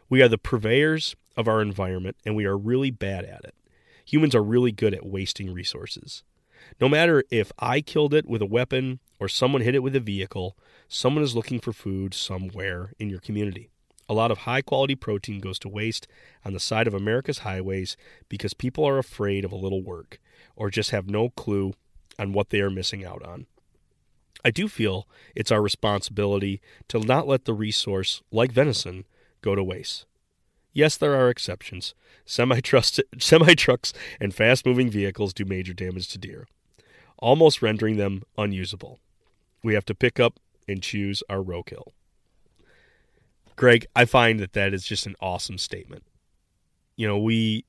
We 0.10 0.22
are 0.22 0.28
the 0.28 0.38
purveyors 0.38 1.16
of 1.38 1.48
our 1.48 1.62
environment, 1.62 2.18
and 2.26 2.36
we 2.36 2.46
are 2.46 2.58
really 2.58 2.92
bad 2.92 3.26
at 3.26 3.44
it. 3.44 3.56
Humans 4.06 4.36
are 4.36 4.44
really 4.44 4.72
good 4.72 4.94
at 4.94 5.06
wasting 5.06 5.54
resources. 5.54 6.24
No 6.80 6.90
matter 6.90 7.24
if 7.30 7.52
I 7.60 7.82
killed 7.82 8.14
it 8.14 8.26
with 8.28 8.42
a 8.42 8.48
weapon 8.48 9.00
or 9.20 9.28
someone 9.28 9.62
hit 9.62 9.76
it 9.76 9.84
with 9.84 9.96
a 9.96 10.00
vehicle, 10.00 10.58
someone 10.88 11.24
is 11.24 11.36
looking 11.36 11.60
for 11.60 11.74
food 11.74 12.14
somewhere 12.14 12.94
in 13.00 13.10
your 13.10 13.20
community. 13.20 13.70
A 14.08 14.14
lot 14.14 14.32
of 14.32 14.40
high 14.40 14.62
quality 14.62 14.96
protein 14.96 15.40
goes 15.40 15.58
to 15.60 15.70
waste 15.70 16.08
on 16.44 16.54
the 16.54 16.60
side 16.60 16.88
of 16.88 16.94
America's 16.94 17.40
highways 17.40 17.98
because 18.30 18.54
people 18.54 18.86
are 18.86 19.00
afraid 19.00 19.44
of 19.44 19.52
a 19.52 19.58
little 19.58 19.82
work 19.82 20.20
or 20.56 20.70
just 20.70 20.92
have 20.92 21.10
no 21.10 21.30
clue 21.30 21.74
on 22.20 22.32
what 22.32 22.50
they 22.50 22.62
are 22.62 22.70
missing 22.70 23.04
out 23.04 23.24
on. 23.24 23.48
I 24.44 24.52
do 24.52 24.68
feel 24.68 25.08
it's 25.36 25.52
our 25.52 25.62
responsibility 25.62 26.62
to 26.90 27.00
not 27.00 27.28
let 27.28 27.46
the 27.46 27.54
resource, 27.54 28.22
like 28.32 28.52
venison, 28.52 29.06
go 29.42 29.56
to 29.56 29.64
waste. 29.64 30.06
Yes, 30.72 30.98
there 30.98 31.16
are 31.16 31.30
exceptions. 31.30 31.96
Semi 32.26 32.60
trucks 32.60 33.00
and 34.20 34.36
fast 34.36 34.66
moving 34.66 34.90
vehicles 34.90 35.34
do 35.34 35.46
major 35.46 35.74
damage 35.74 36.10
to 36.10 36.20
deer, 36.20 36.48
almost 37.18 37.62
rendering 37.62 37.98
them 37.98 38.22
unusable. 38.38 39.00
We 39.64 39.74
have 39.74 39.86
to 39.86 39.96
pick 39.96 40.20
up 40.20 40.40
and 40.68 40.84
choose 40.84 41.24
our 41.28 41.40
roadkill. 41.40 41.94
Greg, 43.56 43.86
I 43.96 44.06
find 44.06 44.40
that 44.40 44.54
that 44.54 44.74
is 44.74 44.84
just 44.84 45.06
an 45.06 45.16
awesome 45.22 45.58
statement. 45.58 46.04
You 46.96 47.08
know, 47.08 47.18
we 47.18 47.66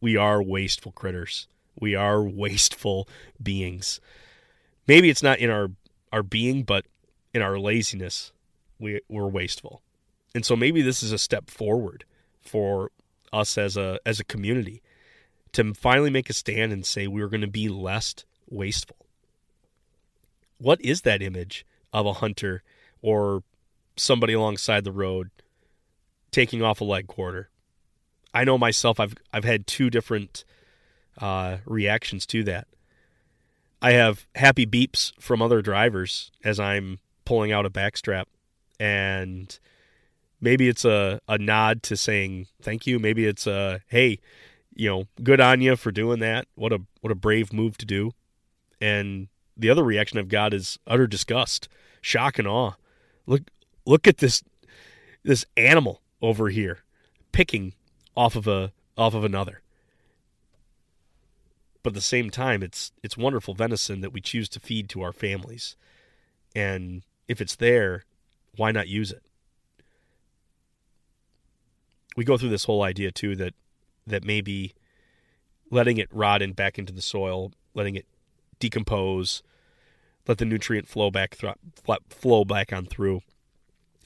we 0.00 0.16
are 0.16 0.42
wasteful 0.42 0.92
critters. 0.92 1.46
We 1.78 1.94
are 1.94 2.22
wasteful 2.22 3.08
beings. 3.42 4.00
Maybe 4.86 5.10
it's 5.10 5.22
not 5.22 5.38
in 5.38 5.50
our 5.50 5.70
our 6.12 6.22
being, 6.22 6.62
but 6.64 6.86
in 7.32 7.42
our 7.42 7.58
laziness, 7.58 8.32
we 8.78 9.00
we're 9.08 9.28
wasteful. 9.28 9.82
And 10.34 10.44
so 10.44 10.56
maybe 10.56 10.82
this 10.82 11.02
is 11.02 11.12
a 11.12 11.18
step 11.18 11.50
forward 11.50 12.04
for 12.40 12.90
us 13.32 13.56
as 13.56 13.76
a 13.76 13.98
as 14.04 14.18
a 14.20 14.24
community 14.24 14.82
to 15.52 15.74
finally 15.74 16.10
make 16.10 16.30
a 16.30 16.32
stand 16.32 16.72
and 16.72 16.84
say 16.84 17.06
we're 17.06 17.28
going 17.28 17.42
to 17.42 17.46
be 17.46 17.68
less 17.68 18.14
wasteful. 18.48 18.96
What 20.58 20.80
is 20.80 21.02
that 21.02 21.22
image 21.22 21.66
of 21.92 22.06
a 22.06 22.14
hunter 22.14 22.62
or 23.02 23.42
somebody 23.96 24.32
alongside 24.32 24.84
the 24.84 24.92
road 24.92 25.30
taking 26.30 26.62
off 26.62 26.80
a 26.80 26.84
leg 26.84 27.06
quarter? 27.06 27.50
I 28.34 28.44
know 28.44 28.58
myself 28.58 28.98
I've 28.98 29.14
I've 29.32 29.44
had 29.44 29.66
two 29.66 29.90
different 29.90 30.44
uh, 31.18 31.58
reactions 31.66 32.26
to 32.26 32.42
that. 32.44 32.66
I 33.80 33.92
have 33.92 34.26
happy 34.36 34.64
beeps 34.64 35.12
from 35.20 35.42
other 35.42 35.60
drivers 35.60 36.30
as 36.44 36.60
I'm 36.60 37.00
pulling 37.24 37.52
out 37.52 37.66
a 37.66 37.70
backstrap 37.70 38.24
and 38.78 39.58
maybe 40.40 40.68
it's 40.68 40.84
a, 40.84 41.20
a 41.28 41.38
nod 41.38 41.82
to 41.84 41.96
saying 41.96 42.48
thank 42.60 42.86
you. 42.86 42.98
Maybe 42.98 43.26
it's 43.26 43.46
a 43.46 43.80
hey, 43.88 44.18
you 44.74 44.90
know, 44.90 45.04
good 45.22 45.40
on 45.40 45.60
you 45.60 45.76
for 45.76 45.90
doing 45.90 46.18
that. 46.20 46.46
What 46.54 46.72
a 46.72 46.80
what 47.00 47.12
a 47.12 47.16
brave 47.16 47.52
move 47.52 47.78
to 47.78 47.86
do. 47.86 48.12
And 48.80 49.28
the 49.56 49.70
other 49.70 49.84
reaction 49.84 50.18
I've 50.18 50.28
got 50.28 50.52
is 50.52 50.78
utter 50.86 51.06
disgust, 51.06 51.68
shock 52.00 52.38
and 52.38 52.48
awe. 52.48 52.72
Look 53.26 53.42
look 53.86 54.06
at 54.06 54.18
this 54.18 54.42
this 55.24 55.44
animal 55.56 56.00
over 56.20 56.48
here 56.48 56.80
picking 57.32 57.74
off 58.16 58.36
of 58.36 58.46
a 58.46 58.72
off 58.96 59.14
of 59.14 59.24
another. 59.24 59.62
but 61.82 61.90
at 61.90 61.94
the 61.94 62.00
same 62.00 62.30
time, 62.30 62.62
it's 62.62 62.92
it's 63.02 63.16
wonderful 63.16 63.54
venison 63.54 64.00
that 64.00 64.12
we 64.12 64.20
choose 64.20 64.48
to 64.50 64.60
feed 64.60 64.88
to 64.90 65.02
our 65.02 65.12
families. 65.12 65.76
And 66.54 67.02
if 67.28 67.40
it's 67.40 67.56
there, 67.56 68.04
why 68.56 68.70
not 68.72 68.88
use 68.88 69.10
it? 69.10 69.22
We 72.16 72.24
go 72.24 72.36
through 72.36 72.50
this 72.50 72.64
whole 72.64 72.82
idea 72.82 73.10
too 73.10 73.34
that 73.36 73.54
that 74.06 74.24
maybe 74.24 74.74
letting 75.70 75.96
it 75.96 76.08
rot 76.12 76.42
and 76.42 76.54
back 76.54 76.78
into 76.78 76.92
the 76.92 77.02
soil, 77.02 77.52
letting 77.74 77.96
it 77.96 78.06
decompose, 78.58 79.42
let 80.28 80.38
the 80.38 80.44
nutrient 80.44 80.88
flow 80.88 81.10
back 81.10 81.34
through, 81.34 81.54
flow 82.10 82.44
back 82.44 82.72
on 82.72 82.86
through. 82.86 83.22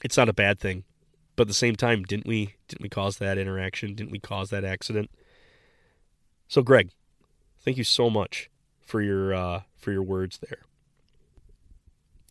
It's 0.03 0.17
not 0.17 0.29
a 0.29 0.33
bad 0.33 0.59
thing, 0.59 0.83
but 1.35 1.43
at 1.43 1.47
the 1.47 1.53
same 1.53 1.75
time, 1.75 2.03
didn't 2.03 2.27
we 2.27 2.55
didn't 2.67 2.81
we 2.81 2.89
cause 2.89 3.17
that 3.17 3.37
interaction? 3.37 3.95
Didn't 3.95 4.11
we 4.11 4.19
cause 4.19 4.49
that 4.49 4.63
accident? 4.63 5.09
So, 6.47 6.61
Greg, 6.61 6.91
thank 7.59 7.77
you 7.77 7.83
so 7.83 8.09
much 8.09 8.49
for 8.79 9.01
your 9.01 9.33
uh, 9.33 9.61
for 9.75 9.91
your 9.91 10.03
words 10.03 10.39
there. 10.39 10.61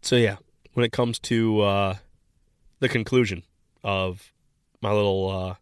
So 0.00 0.16
yeah, 0.16 0.36
when 0.74 0.84
it 0.84 0.92
comes 0.92 1.18
to 1.20 1.60
uh, 1.60 1.94
the 2.80 2.88
conclusion 2.88 3.42
of 3.82 4.32
my 4.80 4.92
little 4.92 5.28
uh, 5.28 5.54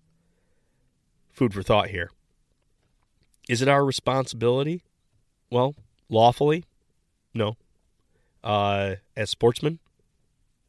food 1.33 1.55
for 1.55 1.62
thought 1.62 1.88
here, 1.88 2.11
is 3.49 3.62
it 3.62 3.69
our 3.69 3.85
responsibility? 3.85 4.83
Well, 5.51 5.75
lawfully, 6.09 6.64
no. 7.33 7.57
Uh, 8.43 8.97
as 9.17 9.31
sportsmen 9.31 9.79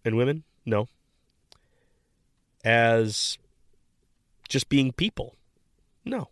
and 0.06 0.16
women, 0.16 0.44
no. 0.66 0.88
As 2.66 3.38
just 4.50 4.68
being 4.68 4.92
people, 4.92 5.36
no. 6.04 6.30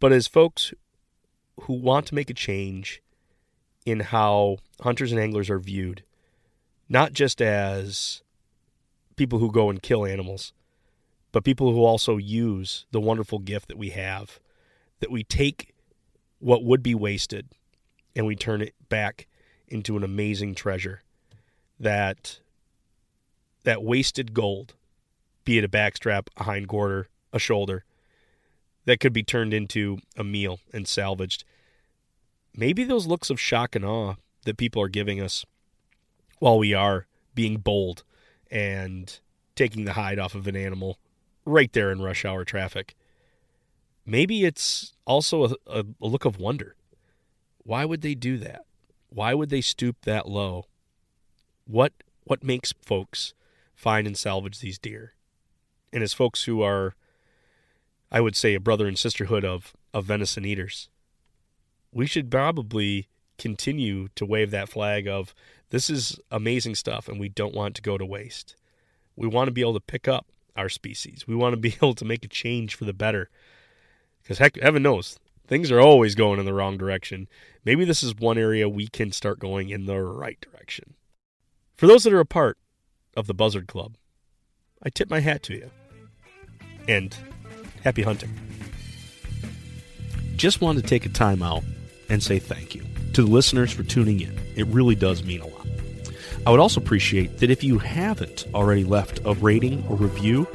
But 0.00 0.12
as 0.12 0.26
folks 0.26 0.74
who 1.62 1.74
want 1.74 2.06
to 2.06 2.14
make 2.14 2.30
a 2.30 2.34
change 2.34 3.02
in 3.84 4.00
how 4.00 4.58
hunters 4.80 5.12
and 5.12 5.20
anglers 5.20 5.48
are 5.48 5.58
viewed, 5.58 6.02
not 6.88 7.12
just 7.12 7.40
as 7.40 8.22
people 9.16 9.38
who 9.38 9.50
go 9.50 9.70
and 9.70 9.82
kill 9.82 10.04
animals, 10.04 10.52
but 11.32 11.44
people 11.44 11.72
who 11.72 11.84
also 11.84 12.16
use 12.16 12.86
the 12.92 13.00
wonderful 13.00 13.38
gift 13.38 13.68
that 13.68 13.78
we 13.78 13.90
have, 13.90 14.40
that 15.00 15.10
we 15.10 15.22
take 15.22 15.74
what 16.38 16.64
would 16.64 16.82
be 16.82 16.94
wasted 16.94 17.48
and 18.14 18.26
we 18.26 18.36
turn 18.36 18.62
it 18.62 18.74
back 18.88 19.26
into 19.68 19.96
an 19.96 20.02
amazing 20.02 20.54
treasure. 20.54 21.02
That 21.78 22.40
that 23.66 23.82
wasted 23.82 24.32
gold, 24.32 24.74
be 25.44 25.58
it 25.58 25.64
a 25.64 25.68
backstrap, 25.68 26.28
a 26.36 26.44
hind 26.44 26.68
quarter, 26.68 27.08
a 27.32 27.38
shoulder, 27.40 27.84
that 28.84 29.00
could 29.00 29.12
be 29.12 29.24
turned 29.24 29.52
into 29.52 29.98
a 30.16 30.22
meal 30.22 30.60
and 30.72 30.86
salvaged. 30.86 31.42
Maybe 32.56 32.84
those 32.84 33.08
looks 33.08 33.28
of 33.28 33.40
shock 33.40 33.74
and 33.74 33.84
awe 33.84 34.14
that 34.44 34.56
people 34.56 34.80
are 34.80 34.88
giving 34.88 35.20
us 35.20 35.44
while 36.38 36.58
we 36.58 36.74
are 36.74 37.08
being 37.34 37.56
bold 37.56 38.04
and 38.52 39.18
taking 39.56 39.84
the 39.84 39.94
hide 39.94 40.20
off 40.20 40.36
of 40.36 40.46
an 40.46 40.54
animal 40.54 41.00
right 41.44 41.72
there 41.72 41.90
in 41.90 42.00
rush 42.00 42.24
hour 42.24 42.44
traffic. 42.44 42.94
Maybe 44.06 44.44
it's 44.44 44.92
also 45.04 45.56
a, 45.66 45.80
a, 45.80 45.84
look 45.98 46.24
of 46.24 46.38
wonder. 46.38 46.76
Why 47.64 47.84
would 47.84 48.02
they 48.02 48.14
do 48.14 48.38
that? 48.38 48.64
Why 49.08 49.34
would 49.34 49.50
they 49.50 49.60
stoop 49.60 50.02
that 50.02 50.28
low? 50.28 50.66
What 51.66 51.92
what 52.22 52.44
makes 52.44 52.72
folks 52.80 53.34
find 53.76 54.06
and 54.08 54.18
salvage 54.18 54.58
these 54.58 54.78
deer? 54.78 55.14
And 55.92 56.02
as 56.02 56.12
folks 56.12 56.44
who 56.44 56.62
are 56.62 56.96
I 58.10 58.20
would 58.20 58.36
say 58.36 58.54
a 58.54 58.60
brother 58.60 58.86
and 58.86 58.98
sisterhood 58.98 59.44
of, 59.44 59.74
of 59.92 60.04
venison 60.04 60.44
eaters. 60.44 60.88
We 61.92 62.06
should 62.06 62.30
probably 62.30 63.08
continue 63.38 64.08
to 64.14 64.24
wave 64.24 64.50
that 64.50 64.68
flag 64.68 65.06
of 65.06 65.34
this 65.70 65.90
is 65.90 66.18
amazing 66.30 66.74
stuff 66.76 67.08
and 67.08 67.18
we 67.18 67.28
don't 67.28 67.54
want 67.54 67.74
to 67.76 67.82
go 67.82 67.98
to 67.98 68.06
waste. 68.06 68.56
We 69.16 69.26
want 69.26 69.48
to 69.48 69.52
be 69.52 69.60
able 69.60 69.74
to 69.74 69.80
pick 69.80 70.06
up 70.06 70.26
our 70.54 70.68
species. 70.68 71.26
We 71.26 71.34
want 71.34 71.52
to 71.54 71.60
be 71.60 71.74
able 71.82 71.94
to 71.94 72.04
make 72.04 72.24
a 72.24 72.28
change 72.28 72.74
for 72.74 72.84
the 72.84 72.92
better. 72.92 73.28
Because 74.22 74.38
heck, 74.38 74.56
heaven 74.60 74.82
knows, 74.82 75.18
things 75.46 75.70
are 75.70 75.80
always 75.80 76.14
going 76.14 76.38
in 76.38 76.46
the 76.46 76.54
wrong 76.54 76.76
direction. 76.76 77.28
Maybe 77.64 77.84
this 77.84 78.02
is 78.02 78.14
one 78.16 78.38
area 78.38 78.68
we 78.68 78.88
can 78.88 79.12
start 79.12 79.38
going 79.38 79.68
in 79.68 79.86
the 79.86 80.00
right 80.00 80.40
direction. 80.40 80.94
For 81.76 81.86
those 81.86 82.04
that 82.04 82.12
are 82.12 82.20
a 82.20 82.26
part 82.26 82.58
of 83.16 83.26
the 83.26 83.34
Buzzard 83.34 83.66
Club, 83.66 83.96
I 84.82 84.90
tip 84.90 85.10
my 85.10 85.20
hat 85.20 85.42
to 85.44 85.54
you. 85.54 85.70
And 86.86 87.16
Happy 87.86 88.02
hunting. 88.02 88.34
Just 90.34 90.60
wanted 90.60 90.82
to 90.82 90.88
take 90.88 91.06
a 91.06 91.08
time 91.08 91.40
out 91.40 91.62
and 92.08 92.20
say 92.20 92.40
thank 92.40 92.74
you 92.74 92.84
to 93.12 93.22
the 93.22 93.30
listeners 93.30 93.70
for 93.70 93.84
tuning 93.84 94.18
in. 94.18 94.36
It 94.56 94.66
really 94.66 94.96
does 94.96 95.22
mean 95.22 95.40
a 95.40 95.46
lot. 95.46 95.68
I 96.44 96.50
would 96.50 96.58
also 96.58 96.80
appreciate 96.80 97.38
that 97.38 97.48
if 97.48 97.62
you 97.62 97.78
haven't 97.78 98.46
already 98.52 98.82
left 98.82 99.20
a 99.24 99.34
rating 99.34 99.86
or 99.88 99.94
review, 99.94 100.48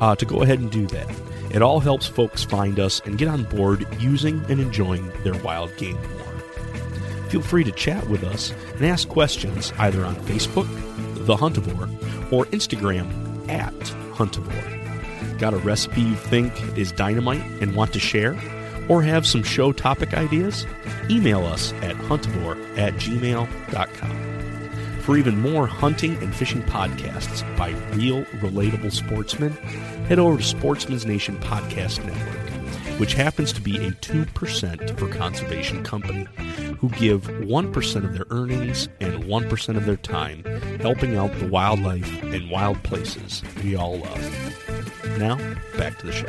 uh, 0.00 0.16
to 0.16 0.26
go 0.26 0.42
ahead 0.42 0.58
and 0.58 0.72
do 0.72 0.88
that. 0.88 1.08
It 1.54 1.62
all 1.62 1.78
helps 1.78 2.08
folks 2.08 2.42
find 2.42 2.80
us 2.80 3.00
and 3.04 3.16
get 3.16 3.28
on 3.28 3.44
board 3.44 3.86
using 4.00 4.44
and 4.48 4.58
enjoying 4.58 5.08
their 5.22 5.40
wild 5.44 5.70
game 5.76 5.94
more. 5.94 6.40
Feel 7.28 7.42
free 7.42 7.62
to 7.62 7.70
chat 7.70 8.08
with 8.08 8.24
us 8.24 8.52
and 8.74 8.84
ask 8.84 9.08
questions 9.08 9.72
either 9.78 10.04
on 10.04 10.16
Facebook, 10.16 10.66
The 11.26 11.36
Huntivore, 11.36 12.32
or 12.32 12.46
Instagram 12.46 13.08
at 13.48 13.72
Huntivore. 14.14 15.38
Got 15.38 15.54
a 15.54 15.58
recipe 15.58 16.02
you 16.02 16.14
think 16.14 16.52
is 16.78 16.92
dynamite 16.92 17.42
and 17.60 17.74
want 17.74 17.92
to 17.94 17.98
share? 17.98 18.38
Or 18.88 19.02
have 19.02 19.26
some 19.26 19.42
show 19.42 19.72
topic 19.72 20.14
ideas? 20.14 20.66
Email 21.08 21.44
us 21.46 21.72
at 21.74 21.96
huntivore 21.96 22.56
at 22.78 22.94
gmail.com. 22.94 24.32
For 25.00 25.16
even 25.16 25.40
more 25.40 25.66
hunting 25.66 26.16
and 26.22 26.34
fishing 26.34 26.62
podcasts 26.62 27.42
by 27.56 27.70
real, 27.94 28.24
relatable 28.40 28.92
sportsmen, 28.92 29.52
head 30.06 30.20
over 30.20 30.38
to 30.38 30.44
Sportsman's 30.44 31.06
Nation 31.06 31.36
Podcast 31.38 32.04
Network, 32.04 33.00
which 33.00 33.14
happens 33.14 33.52
to 33.52 33.60
be 33.60 33.76
a 33.78 33.90
2% 33.90 34.98
for 34.98 35.08
conservation 35.08 35.82
company 35.82 36.28
who 36.82 36.88
give 36.88 37.22
1% 37.28 38.04
of 38.04 38.12
their 38.12 38.26
earnings 38.30 38.88
and 39.00 39.22
1% 39.22 39.76
of 39.76 39.86
their 39.86 39.96
time 39.96 40.42
helping 40.80 41.16
out 41.16 41.32
the 41.38 41.46
wildlife 41.46 42.22
and 42.24 42.50
wild 42.50 42.82
places 42.82 43.40
we 43.62 43.76
all 43.76 43.98
love. 43.98 45.16
Now, 45.16 45.36
back 45.78 45.96
to 46.00 46.06
the 46.06 46.12
show. 46.12 46.26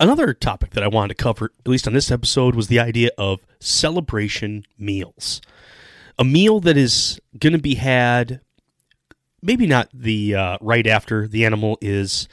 Another 0.00 0.32
topic 0.32 0.70
that 0.70 0.82
I 0.82 0.88
wanted 0.88 1.16
to 1.16 1.22
cover, 1.22 1.52
at 1.60 1.68
least 1.68 1.86
on 1.86 1.92
this 1.92 2.10
episode, 2.10 2.54
was 2.54 2.68
the 2.68 2.80
idea 2.80 3.10
of 3.18 3.44
celebration 3.60 4.64
meals. 4.78 5.42
A 6.18 6.24
meal 6.24 6.58
that 6.60 6.78
is 6.78 7.20
going 7.38 7.52
to 7.52 7.58
be 7.58 7.74
had, 7.74 8.40
maybe 9.42 9.66
not 9.66 9.90
the 9.92 10.34
uh, 10.34 10.58
right 10.62 10.86
after 10.86 11.28
the 11.28 11.44
animal 11.44 11.76
is 11.82 12.28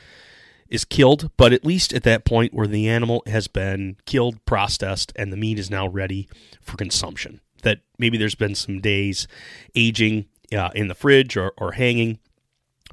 is 0.70 0.86
killed, 0.86 1.32
but 1.38 1.54
at 1.54 1.66
least 1.66 1.94
at 1.94 2.04
that 2.04 2.26
point 2.26 2.54
where 2.54 2.68
the 2.68 2.88
animal 2.88 3.24
has 3.26 3.48
been 3.48 3.98
killed, 4.06 4.44
processed, 4.46 5.12
and 5.16 5.34
the 5.34 5.38
meat 5.38 5.60
is 5.60 5.70
now 5.70 5.88
ready 5.88 6.30
for 6.62 6.78
consumption. 6.78 7.42
That 7.64 7.80
maybe 7.98 8.18
there's 8.18 8.36
been 8.36 8.56
some 8.56 8.80
days 8.80 9.28
aging 9.76 10.26
uh, 10.56 10.70
in 10.76 10.88
the 10.88 10.96
fridge 10.96 11.36
or, 11.36 11.54
or 11.58 11.74
hanging. 11.74 12.20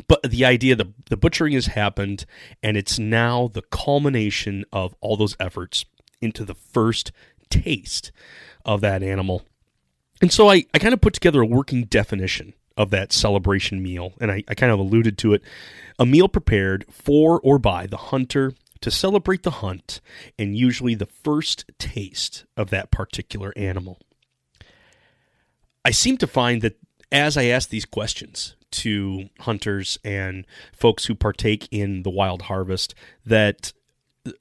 But 0.08 0.22
the 0.22 0.44
idea, 0.44 0.76
the, 0.76 0.92
the 1.08 1.16
butchering 1.16 1.54
has 1.54 1.66
happened, 1.66 2.26
and 2.62 2.76
it's 2.76 2.98
now 2.98 3.48
the 3.48 3.62
culmination 3.62 4.64
of 4.72 4.94
all 5.00 5.16
those 5.16 5.36
efforts 5.38 5.84
into 6.20 6.44
the 6.44 6.54
first 6.54 7.12
taste 7.48 8.12
of 8.64 8.80
that 8.80 9.02
animal. 9.02 9.42
And 10.20 10.32
so 10.32 10.50
I, 10.50 10.64
I 10.74 10.78
kind 10.78 10.94
of 10.94 11.00
put 11.00 11.14
together 11.14 11.40
a 11.40 11.46
working 11.46 11.84
definition 11.84 12.54
of 12.76 12.90
that 12.90 13.12
celebration 13.12 13.82
meal, 13.82 14.12
and 14.20 14.30
I, 14.30 14.44
I 14.48 14.54
kind 14.54 14.72
of 14.72 14.78
alluded 14.78 15.16
to 15.18 15.34
it. 15.34 15.42
A 15.98 16.06
meal 16.06 16.28
prepared 16.28 16.84
for 16.90 17.40
or 17.40 17.58
by 17.58 17.86
the 17.86 17.96
hunter 17.96 18.52
to 18.80 18.90
celebrate 18.90 19.42
the 19.42 19.50
hunt, 19.50 20.00
and 20.38 20.56
usually 20.56 20.94
the 20.94 21.06
first 21.06 21.64
taste 21.78 22.44
of 22.56 22.70
that 22.70 22.90
particular 22.90 23.52
animal. 23.56 23.98
I 25.84 25.90
seem 25.90 26.18
to 26.18 26.26
find 26.26 26.62
that 26.62 26.78
as 27.10 27.36
I 27.36 27.44
ask 27.44 27.68
these 27.68 27.84
questions 27.84 28.56
to 28.72 29.28
hunters 29.40 29.98
and 30.04 30.46
folks 30.72 31.06
who 31.06 31.14
partake 31.14 31.68
in 31.70 32.02
the 32.02 32.10
wild 32.10 32.42
harvest, 32.42 32.94
that 33.24 33.72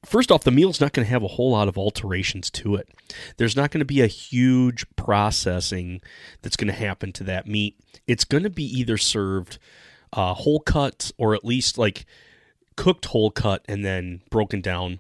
first 0.06 0.32
off, 0.32 0.44
the 0.44 0.52
meal's 0.52 0.82
not 0.82 0.94
going 0.94 1.06
to 1.06 1.12
have 1.12 1.24
a 1.24 1.28
whole 1.28 1.52
lot 1.52 1.68
of 1.68 1.78
alterations 1.78 2.50
to 2.52 2.76
it. 2.76 2.90
There's 3.38 3.56
not 3.56 3.72
going 3.72 3.80
to 3.80 3.86
be 3.86 4.02
a 4.02 4.08
huge 4.08 4.86
processing 4.96 6.02
that's 6.42 6.58
going 6.58 6.68
to 6.68 6.74
happen 6.74 7.12
to 7.14 7.24
that 7.26 7.48
meat. 7.48 7.80
It's 8.08 8.24
going 8.24 8.44
to 8.44 8.50
be 8.50 8.66
either 8.66 8.98
served 8.98 9.58
uh, 10.14 10.34
whole 10.34 10.60
cut 10.60 11.12
or 11.18 11.36
at 11.36 11.46
least 11.46 11.78
like 11.78 12.06
cooked 12.76 13.06
whole 13.06 13.32
cut 13.32 13.64
and 13.68 13.84
then 13.84 14.22
broken 14.30 14.62
down, 14.62 15.00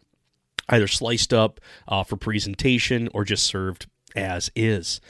either 0.70 0.88
sliced 0.88 1.34
up 1.34 1.60
uh, 1.88 2.04
for 2.04 2.18
presentation 2.18 3.10
or 3.14 3.24
just 3.24 3.46
served 3.46 3.88
as 4.16 4.50
is 4.56 5.02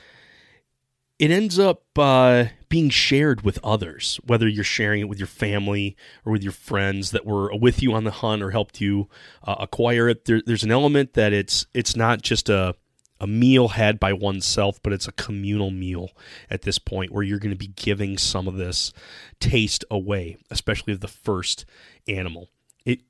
it 1.18 1.32
ends 1.32 1.58
up 1.58 1.84
uh, 1.98 2.46
being 2.68 2.90
shared 2.90 3.42
with 3.42 3.58
others, 3.64 4.20
whether 4.26 4.48
you're 4.48 4.64
sharing 4.64 5.02
it 5.02 5.10
with 5.10 5.20
your 5.20 5.28
family 5.28 5.96
or 6.26 6.32
with 6.34 6.44
your 6.44 6.52
friends 6.52 7.12
that 7.12 7.26
were 7.26 7.56
with 7.56 7.82
you 7.82 7.94
on 7.94 8.04
the 8.04 8.12
hunt 8.12 8.44
or 8.44 8.52
helped 8.52 8.82
you 8.82 9.08
uh, 9.44 9.56
acquire 9.60 10.10
it. 10.10 10.26
There, 10.26 10.42
there's 10.46 10.64
an 10.64 10.72
element 10.72 11.14
that 11.14 11.32
it's 11.32 11.66
it's 11.74 11.96
not 11.96 12.22
just 12.22 12.50
a 12.50 12.76
a 13.22 13.28
meal 13.28 13.70
had 13.70 13.98
by 13.98 14.12
oneself, 14.12 14.82
but 14.84 14.92
it's 14.92 15.08
a 15.08 15.14
communal 15.14 15.72
meal 15.72 16.10
at 16.50 16.64
this 16.64 16.78
point 16.78 17.12
where 17.12 17.24
you're 17.24 17.40
going 17.40 17.54
to 17.54 17.58
be 17.58 17.68
giving 17.68 18.18
some 18.18 18.46
of 18.46 18.58
this 18.58 18.92
taste 19.40 19.86
away, 19.90 20.36
especially 20.52 20.92
of 20.92 21.00
the 21.00 21.08
first 21.08 21.66
animal. 22.10 22.50
It 22.84 23.02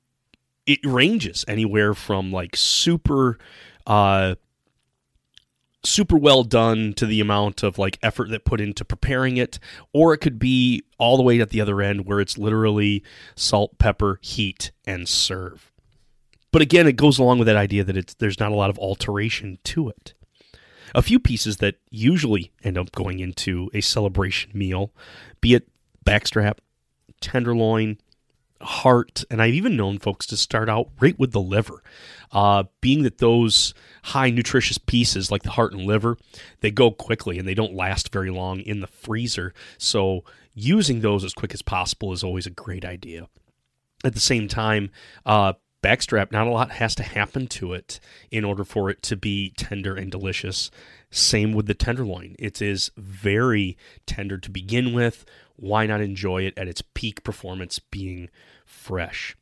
it 0.64 0.78
ranges 0.84 1.44
anywhere 1.48 1.92
from 1.92 2.30
like 2.30 2.54
super 2.54 3.36
uh 3.84 4.36
super 5.86 6.16
well 6.16 6.44
done 6.44 6.92
to 6.94 7.06
the 7.06 7.20
amount 7.20 7.62
of 7.62 7.78
like 7.78 7.98
effort 8.02 8.30
that 8.30 8.44
put 8.44 8.60
into 8.60 8.84
preparing 8.84 9.36
it 9.36 9.58
or 9.92 10.12
it 10.12 10.18
could 10.18 10.38
be 10.38 10.82
all 10.98 11.16
the 11.16 11.22
way 11.22 11.40
at 11.40 11.50
the 11.50 11.60
other 11.60 11.80
end 11.80 12.06
where 12.06 12.20
it's 12.20 12.38
literally 12.38 13.02
salt 13.34 13.78
pepper 13.78 14.18
heat 14.22 14.70
and 14.86 15.08
serve. 15.08 15.72
But 16.52 16.62
again 16.62 16.86
it 16.86 16.96
goes 16.96 17.18
along 17.18 17.38
with 17.38 17.46
that 17.46 17.56
idea 17.56 17.84
that 17.84 17.96
it's 17.96 18.14
there's 18.14 18.40
not 18.40 18.52
a 18.52 18.56
lot 18.56 18.70
of 18.70 18.78
alteration 18.78 19.58
to 19.64 19.88
it. 19.88 20.14
A 20.94 21.02
few 21.02 21.18
pieces 21.18 21.58
that 21.58 21.76
usually 21.90 22.52
end 22.62 22.78
up 22.78 22.92
going 22.92 23.18
into 23.20 23.70
a 23.74 23.80
celebration 23.80 24.50
meal 24.54 24.92
be 25.40 25.54
it 25.54 25.68
backstrap 26.04 26.58
tenderloin 27.20 27.98
heart, 28.60 29.24
and 29.30 29.42
I've 29.42 29.54
even 29.54 29.76
known 29.76 29.98
folks 29.98 30.26
to 30.26 30.36
start 30.36 30.68
out 30.68 30.90
right 31.00 31.18
with 31.18 31.32
the 31.32 31.40
liver, 31.40 31.82
uh, 32.32 32.64
being 32.80 33.02
that 33.02 33.18
those 33.18 33.74
high 34.04 34.30
nutritious 34.30 34.78
pieces 34.78 35.30
like 35.30 35.42
the 35.42 35.50
heart 35.50 35.72
and 35.72 35.82
liver, 35.82 36.16
they 36.60 36.70
go 36.70 36.90
quickly 36.90 37.38
and 37.38 37.46
they 37.46 37.54
don't 37.54 37.74
last 37.74 38.12
very 38.12 38.30
long 38.30 38.60
in 38.60 38.80
the 38.80 38.86
freezer. 38.86 39.52
So 39.78 40.24
using 40.54 41.00
those 41.00 41.24
as 41.24 41.34
quick 41.34 41.52
as 41.54 41.62
possible 41.62 42.12
is 42.12 42.24
always 42.24 42.46
a 42.46 42.50
great 42.50 42.84
idea. 42.84 43.28
At 44.04 44.14
the 44.14 44.20
same 44.20 44.48
time, 44.48 44.90
uh, 45.24 45.54
backstrap, 45.82 46.32
not 46.32 46.46
a 46.46 46.50
lot 46.50 46.72
has 46.72 46.94
to 46.96 47.02
happen 47.02 47.46
to 47.46 47.72
it 47.72 48.00
in 48.30 48.44
order 48.44 48.64
for 48.64 48.90
it 48.90 49.02
to 49.02 49.16
be 49.16 49.52
tender 49.56 49.94
and 49.94 50.10
delicious. 50.10 50.70
Same 51.10 51.52
with 51.52 51.66
the 51.66 51.74
tenderloin. 51.74 52.34
It 52.38 52.60
is 52.60 52.90
very 52.96 53.76
tender 54.06 54.38
to 54.38 54.50
begin 54.50 54.92
with. 54.92 55.24
Why 55.56 55.86
not 55.86 56.00
enjoy 56.00 56.42
it 56.42 56.54
at 56.56 56.68
its 56.68 56.82
peak 56.94 57.24
performance 57.24 57.78
being 57.78 58.28
fresh? 58.64 59.36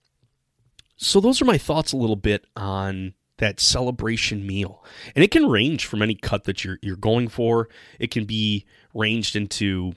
So, 0.96 1.20
those 1.20 1.42
are 1.42 1.46
my 1.46 1.58
thoughts 1.58 1.92
a 1.92 1.96
little 1.96 2.16
bit 2.16 2.46
on 2.56 3.14
that 3.38 3.60
celebration 3.60 4.46
meal. 4.46 4.84
And 5.14 5.24
it 5.24 5.30
can 5.30 5.48
range 5.48 5.86
from 5.86 6.02
any 6.02 6.14
cut 6.14 6.44
that 6.44 6.64
you're, 6.64 6.78
you're 6.82 6.96
going 6.96 7.28
for, 7.28 7.68
it 7.98 8.10
can 8.10 8.24
be 8.24 8.64
ranged 8.94 9.34
into 9.34 9.94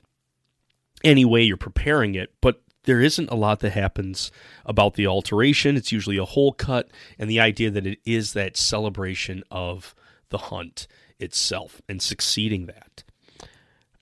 any 1.03 1.23
way 1.23 1.43
you're 1.43 1.57
preparing 1.57 2.15
it. 2.15 2.33
But 2.41 2.61
there 2.83 3.01
isn't 3.01 3.29
a 3.29 3.35
lot 3.35 3.59
that 3.59 3.71
happens 3.71 4.31
about 4.65 4.95
the 4.95 5.05
alteration. 5.05 5.75
It's 5.75 5.91
usually 5.91 6.17
a 6.17 6.25
whole 6.25 6.53
cut, 6.53 6.89
and 7.19 7.29
the 7.29 7.39
idea 7.39 7.69
that 7.69 7.85
it 7.85 7.99
is 8.05 8.33
that 8.33 8.57
celebration 8.57 9.43
of 9.51 9.93
the 10.29 10.37
hunt 10.37 10.87
itself 11.19 11.81
and 11.87 12.01
succeeding 12.01 12.65
that. 12.65 13.03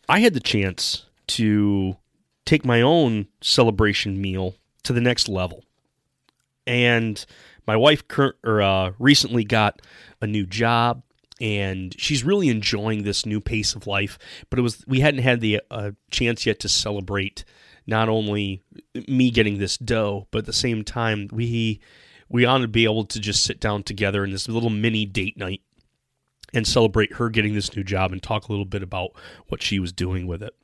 I 0.07 0.19
had 0.19 0.33
the 0.33 0.39
chance 0.39 1.05
to 1.27 1.97
take 2.45 2.65
my 2.65 2.81
own 2.81 3.27
celebration 3.41 4.21
meal 4.21 4.55
to 4.83 4.93
the 4.93 5.01
next 5.01 5.27
level. 5.27 5.63
And 6.67 7.23
my 7.67 7.75
wife 7.75 8.07
cur- 8.07 8.37
or, 8.43 8.61
uh, 8.61 8.91
recently 8.99 9.43
got 9.43 9.81
a 10.21 10.27
new 10.27 10.45
job 10.45 11.03
and 11.41 11.93
she's 11.99 12.23
really 12.23 12.47
enjoying 12.47 13.03
this 13.03 13.25
new 13.25 13.41
pace 13.41 13.75
of 13.75 13.87
life 13.87 14.17
but 14.49 14.57
it 14.57 14.61
was 14.61 14.85
we 14.87 15.01
hadn't 15.01 15.21
had 15.21 15.41
the 15.41 15.59
uh, 15.69 15.91
chance 16.09 16.45
yet 16.45 16.59
to 16.61 16.69
celebrate 16.69 17.43
not 17.87 18.09
only 18.09 18.61
me 19.07 19.29
getting 19.29 19.59
this 19.59 19.77
doe, 19.77 20.27
but 20.31 20.39
at 20.39 20.45
the 20.45 20.53
same 20.53 20.83
time, 20.83 21.29
we 21.31 21.79
we 22.27 22.45
ought 22.45 22.59
to 22.59 22.67
be 22.67 22.85
able 22.85 23.05
to 23.05 23.19
just 23.19 23.43
sit 23.43 23.59
down 23.59 23.83
together 23.83 24.23
in 24.23 24.31
this 24.31 24.49
little 24.49 24.71
mini 24.71 25.05
date 25.05 25.37
night 25.37 25.61
and 26.53 26.65
celebrate 26.65 27.13
her 27.13 27.29
getting 27.29 27.53
this 27.53 27.75
new 27.75 27.83
job 27.83 28.11
and 28.11 28.23
talk 28.23 28.47
a 28.47 28.51
little 28.51 28.65
bit 28.65 28.81
about 28.81 29.11
what 29.47 29.61
she 29.61 29.79
was 29.79 29.93
doing 29.93 30.25
with 30.25 30.41
it. 30.41 30.55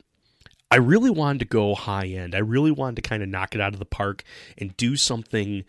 I 0.72 0.76
really 0.76 1.10
wanted 1.10 1.40
to 1.40 1.44
go 1.44 1.74
high 1.74 2.06
end. 2.06 2.34
I 2.34 2.38
really 2.38 2.70
wanted 2.70 2.96
to 2.96 3.06
kind 3.06 3.22
of 3.22 3.28
knock 3.28 3.54
it 3.54 3.60
out 3.60 3.74
of 3.74 3.78
the 3.78 3.84
park 3.84 4.24
and 4.56 4.74
do 4.78 4.96
something 4.96 5.64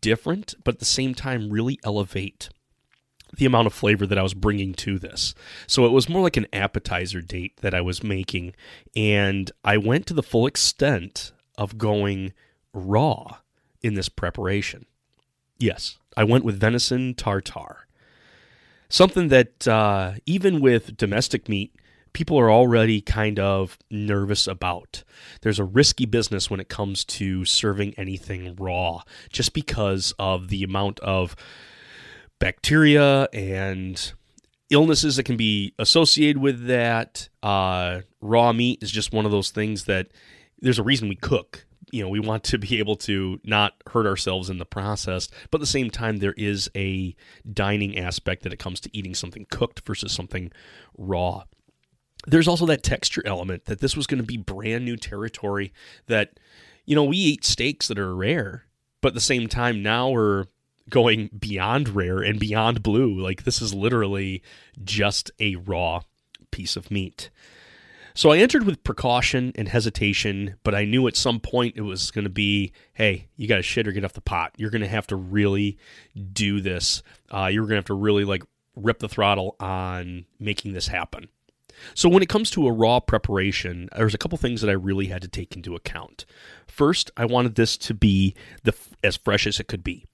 different, 0.00 0.54
but 0.62 0.76
at 0.76 0.78
the 0.78 0.84
same 0.84 1.12
time, 1.12 1.50
really 1.50 1.80
elevate 1.82 2.50
the 3.36 3.46
amount 3.46 3.66
of 3.66 3.72
flavor 3.72 4.06
that 4.06 4.16
I 4.16 4.22
was 4.22 4.32
bringing 4.32 4.72
to 4.74 4.96
this. 4.96 5.34
So 5.66 5.86
it 5.86 5.90
was 5.90 6.08
more 6.08 6.22
like 6.22 6.36
an 6.36 6.46
appetizer 6.52 7.20
date 7.20 7.56
that 7.62 7.74
I 7.74 7.80
was 7.80 8.04
making. 8.04 8.54
And 8.94 9.50
I 9.64 9.76
went 9.76 10.06
to 10.06 10.14
the 10.14 10.22
full 10.22 10.46
extent 10.46 11.32
of 11.58 11.76
going 11.76 12.32
raw 12.72 13.38
in 13.82 13.94
this 13.94 14.08
preparation. 14.08 14.86
Yes, 15.58 15.98
I 16.16 16.22
went 16.22 16.44
with 16.44 16.60
venison 16.60 17.14
tartare. 17.14 17.88
Something 18.88 19.30
that 19.30 19.66
uh, 19.66 20.12
even 20.26 20.60
with 20.60 20.96
domestic 20.96 21.48
meat, 21.48 21.74
people 22.14 22.38
are 22.38 22.50
already 22.50 23.02
kind 23.02 23.38
of 23.38 23.76
nervous 23.90 24.46
about. 24.46 25.04
There's 25.42 25.58
a 25.58 25.64
risky 25.64 26.06
business 26.06 26.48
when 26.48 26.60
it 26.60 26.70
comes 26.70 27.04
to 27.04 27.44
serving 27.44 27.92
anything 27.98 28.56
raw, 28.56 29.02
just 29.30 29.52
because 29.52 30.14
of 30.18 30.48
the 30.48 30.62
amount 30.62 31.00
of 31.00 31.36
bacteria 32.38 33.28
and 33.32 34.12
illnesses 34.70 35.16
that 35.16 35.24
can 35.24 35.36
be 35.36 35.74
associated 35.78 36.38
with 36.38 36.66
that. 36.66 37.28
Uh, 37.42 38.00
raw 38.22 38.52
meat 38.52 38.82
is 38.82 38.90
just 38.90 39.12
one 39.12 39.26
of 39.26 39.30
those 39.30 39.50
things 39.50 39.84
that 39.84 40.08
there's 40.60 40.78
a 40.78 40.82
reason 40.82 41.08
we 41.08 41.16
cook. 41.16 41.66
You 41.90 42.02
know, 42.02 42.08
we 42.08 42.20
want 42.20 42.42
to 42.44 42.58
be 42.58 42.78
able 42.78 42.96
to 42.96 43.40
not 43.44 43.74
hurt 43.88 44.06
ourselves 44.06 44.50
in 44.50 44.58
the 44.58 44.64
process, 44.64 45.28
but 45.50 45.58
at 45.58 45.60
the 45.60 45.66
same 45.66 45.90
time, 45.90 46.16
there 46.16 46.34
is 46.36 46.70
a 46.74 47.14
dining 47.52 47.98
aspect 47.98 48.42
that 48.42 48.52
it 48.52 48.58
comes 48.58 48.80
to 48.80 48.96
eating 48.96 49.14
something 49.14 49.46
cooked 49.50 49.82
versus 49.86 50.12
something 50.12 50.50
raw. 50.96 51.44
There's 52.26 52.48
also 52.48 52.66
that 52.66 52.82
texture 52.82 53.22
element 53.26 53.66
that 53.66 53.80
this 53.80 53.96
was 53.96 54.06
going 54.06 54.20
to 54.20 54.26
be 54.26 54.36
brand 54.36 54.84
new 54.84 54.96
territory 54.96 55.72
that, 56.06 56.38
you 56.84 56.94
know, 56.94 57.04
we 57.04 57.16
eat 57.16 57.44
steaks 57.44 57.88
that 57.88 57.98
are 57.98 58.14
rare, 58.14 58.64
but 59.00 59.08
at 59.08 59.14
the 59.14 59.20
same 59.20 59.48
time, 59.48 59.82
now 59.82 60.10
we're 60.10 60.46
going 60.90 61.30
beyond 61.38 61.90
rare 61.90 62.18
and 62.18 62.38
beyond 62.38 62.82
blue. 62.82 63.18
Like 63.18 63.44
this 63.44 63.60
is 63.60 63.74
literally 63.74 64.42
just 64.82 65.30
a 65.38 65.56
raw 65.56 66.00
piece 66.50 66.76
of 66.76 66.90
meat. 66.90 67.30
So 68.16 68.30
I 68.30 68.38
entered 68.38 68.64
with 68.64 68.84
precaution 68.84 69.52
and 69.56 69.68
hesitation, 69.68 70.54
but 70.62 70.72
I 70.72 70.84
knew 70.84 71.08
at 71.08 71.16
some 71.16 71.40
point 71.40 71.74
it 71.76 71.80
was 71.80 72.12
going 72.12 72.22
to 72.22 72.30
be, 72.30 72.72
hey, 72.92 73.26
you 73.36 73.48
got 73.48 73.56
to 73.56 73.62
shit 73.62 73.88
or 73.88 73.92
get 73.92 74.04
off 74.04 74.12
the 74.12 74.20
pot. 74.20 74.52
You're 74.56 74.70
going 74.70 74.82
to 74.82 74.88
have 74.88 75.08
to 75.08 75.16
really 75.16 75.78
do 76.32 76.60
this. 76.60 77.02
Uh, 77.28 77.48
you're 77.52 77.64
going 77.64 77.70
to 77.70 77.78
have 77.78 77.84
to 77.86 77.94
really 77.94 78.24
like 78.24 78.44
rip 78.76 79.00
the 79.00 79.08
throttle 79.08 79.56
on 79.58 80.26
making 80.38 80.74
this 80.74 80.86
happen. 80.86 81.28
So 81.94 82.08
when 82.08 82.22
it 82.22 82.28
comes 82.28 82.50
to 82.50 82.66
a 82.66 82.72
raw 82.72 83.00
preparation, 83.00 83.88
there's 83.96 84.14
a 84.14 84.18
couple 84.18 84.38
things 84.38 84.60
that 84.60 84.70
I 84.70 84.74
really 84.74 85.06
had 85.06 85.22
to 85.22 85.28
take 85.28 85.56
into 85.56 85.74
account. 85.74 86.24
First, 86.66 87.10
I 87.16 87.24
wanted 87.24 87.54
this 87.54 87.76
to 87.78 87.94
be 87.94 88.34
the 88.62 88.74
as 89.02 89.16
fresh 89.16 89.46
as 89.46 89.60
it 89.60 89.68
could 89.68 89.84
be. 89.84 90.06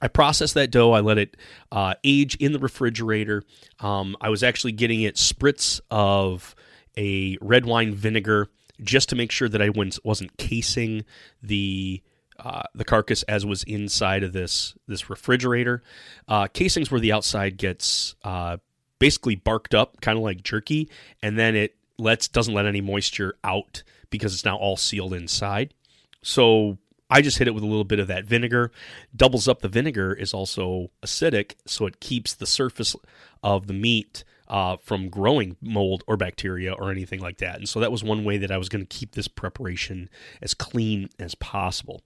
I 0.00 0.08
processed 0.08 0.54
that 0.54 0.70
doe. 0.70 0.92
I 0.92 1.00
let 1.00 1.18
it 1.18 1.36
uh, 1.72 1.94
age 2.04 2.36
in 2.36 2.52
the 2.52 2.58
refrigerator. 2.58 3.42
Um, 3.80 4.16
I 4.20 4.28
was 4.28 4.42
actually 4.42 4.72
getting 4.72 5.02
it 5.02 5.16
spritz 5.16 5.80
of 5.90 6.54
a 6.96 7.36
red 7.40 7.66
wine 7.66 7.94
vinegar 7.94 8.48
just 8.82 9.08
to 9.08 9.16
make 9.16 9.32
sure 9.32 9.48
that 9.48 9.60
I 9.60 9.70
wasn't 10.04 10.36
casing 10.36 11.04
the 11.42 12.02
uh, 12.38 12.62
the 12.72 12.84
carcass 12.84 13.24
as 13.24 13.44
was 13.44 13.64
inside 13.64 14.22
of 14.22 14.32
this 14.32 14.74
this 14.86 15.10
refrigerator. 15.10 15.82
Uh, 16.28 16.46
casings 16.46 16.90
where 16.90 17.00
the 17.00 17.12
outside 17.12 17.56
gets 17.56 18.14
uh, 18.22 18.58
basically 18.98 19.36
barked 19.36 19.74
up, 19.74 20.00
kind 20.00 20.16
of 20.18 20.24
like 20.24 20.42
jerky, 20.42 20.88
and 21.22 21.38
then 21.38 21.54
it 21.56 21.76
lets 21.98 22.28
doesn't 22.28 22.54
let 22.54 22.66
any 22.66 22.80
moisture 22.80 23.34
out 23.44 23.82
because 24.10 24.34
it's 24.34 24.44
now 24.44 24.56
all 24.56 24.76
sealed 24.76 25.12
inside. 25.12 25.74
So 26.22 26.78
I 27.10 27.22
just 27.22 27.38
hit 27.38 27.48
it 27.48 27.54
with 27.54 27.64
a 27.64 27.66
little 27.66 27.84
bit 27.84 27.98
of 27.98 28.08
that 28.08 28.24
vinegar. 28.24 28.70
Doubles 29.14 29.48
up 29.48 29.60
the 29.60 29.68
vinegar 29.68 30.12
is 30.12 30.34
also 30.34 30.90
acidic, 31.02 31.54
so 31.66 31.86
it 31.86 32.00
keeps 32.00 32.34
the 32.34 32.46
surface 32.46 32.94
of 33.42 33.66
the 33.66 33.72
meat 33.72 34.24
uh, 34.48 34.76
from 34.76 35.08
growing 35.08 35.56
mold 35.60 36.02
or 36.06 36.16
bacteria 36.16 36.72
or 36.72 36.90
anything 36.90 37.20
like 37.20 37.38
that. 37.38 37.56
And 37.56 37.68
so 37.68 37.80
that 37.80 37.92
was 37.92 38.02
one 38.02 38.24
way 38.24 38.38
that 38.38 38.50
I 38.50 38.58
was 38.58 38.68
going 38.68 38.84
to 38.84 38.96
keep 38.96 39.12
this 39.12 39.28
preparation 39.28 40.08
as 40.42 40.54
clean 40.54 41.08
as 41.18 41.34
possible. 41.34 42.02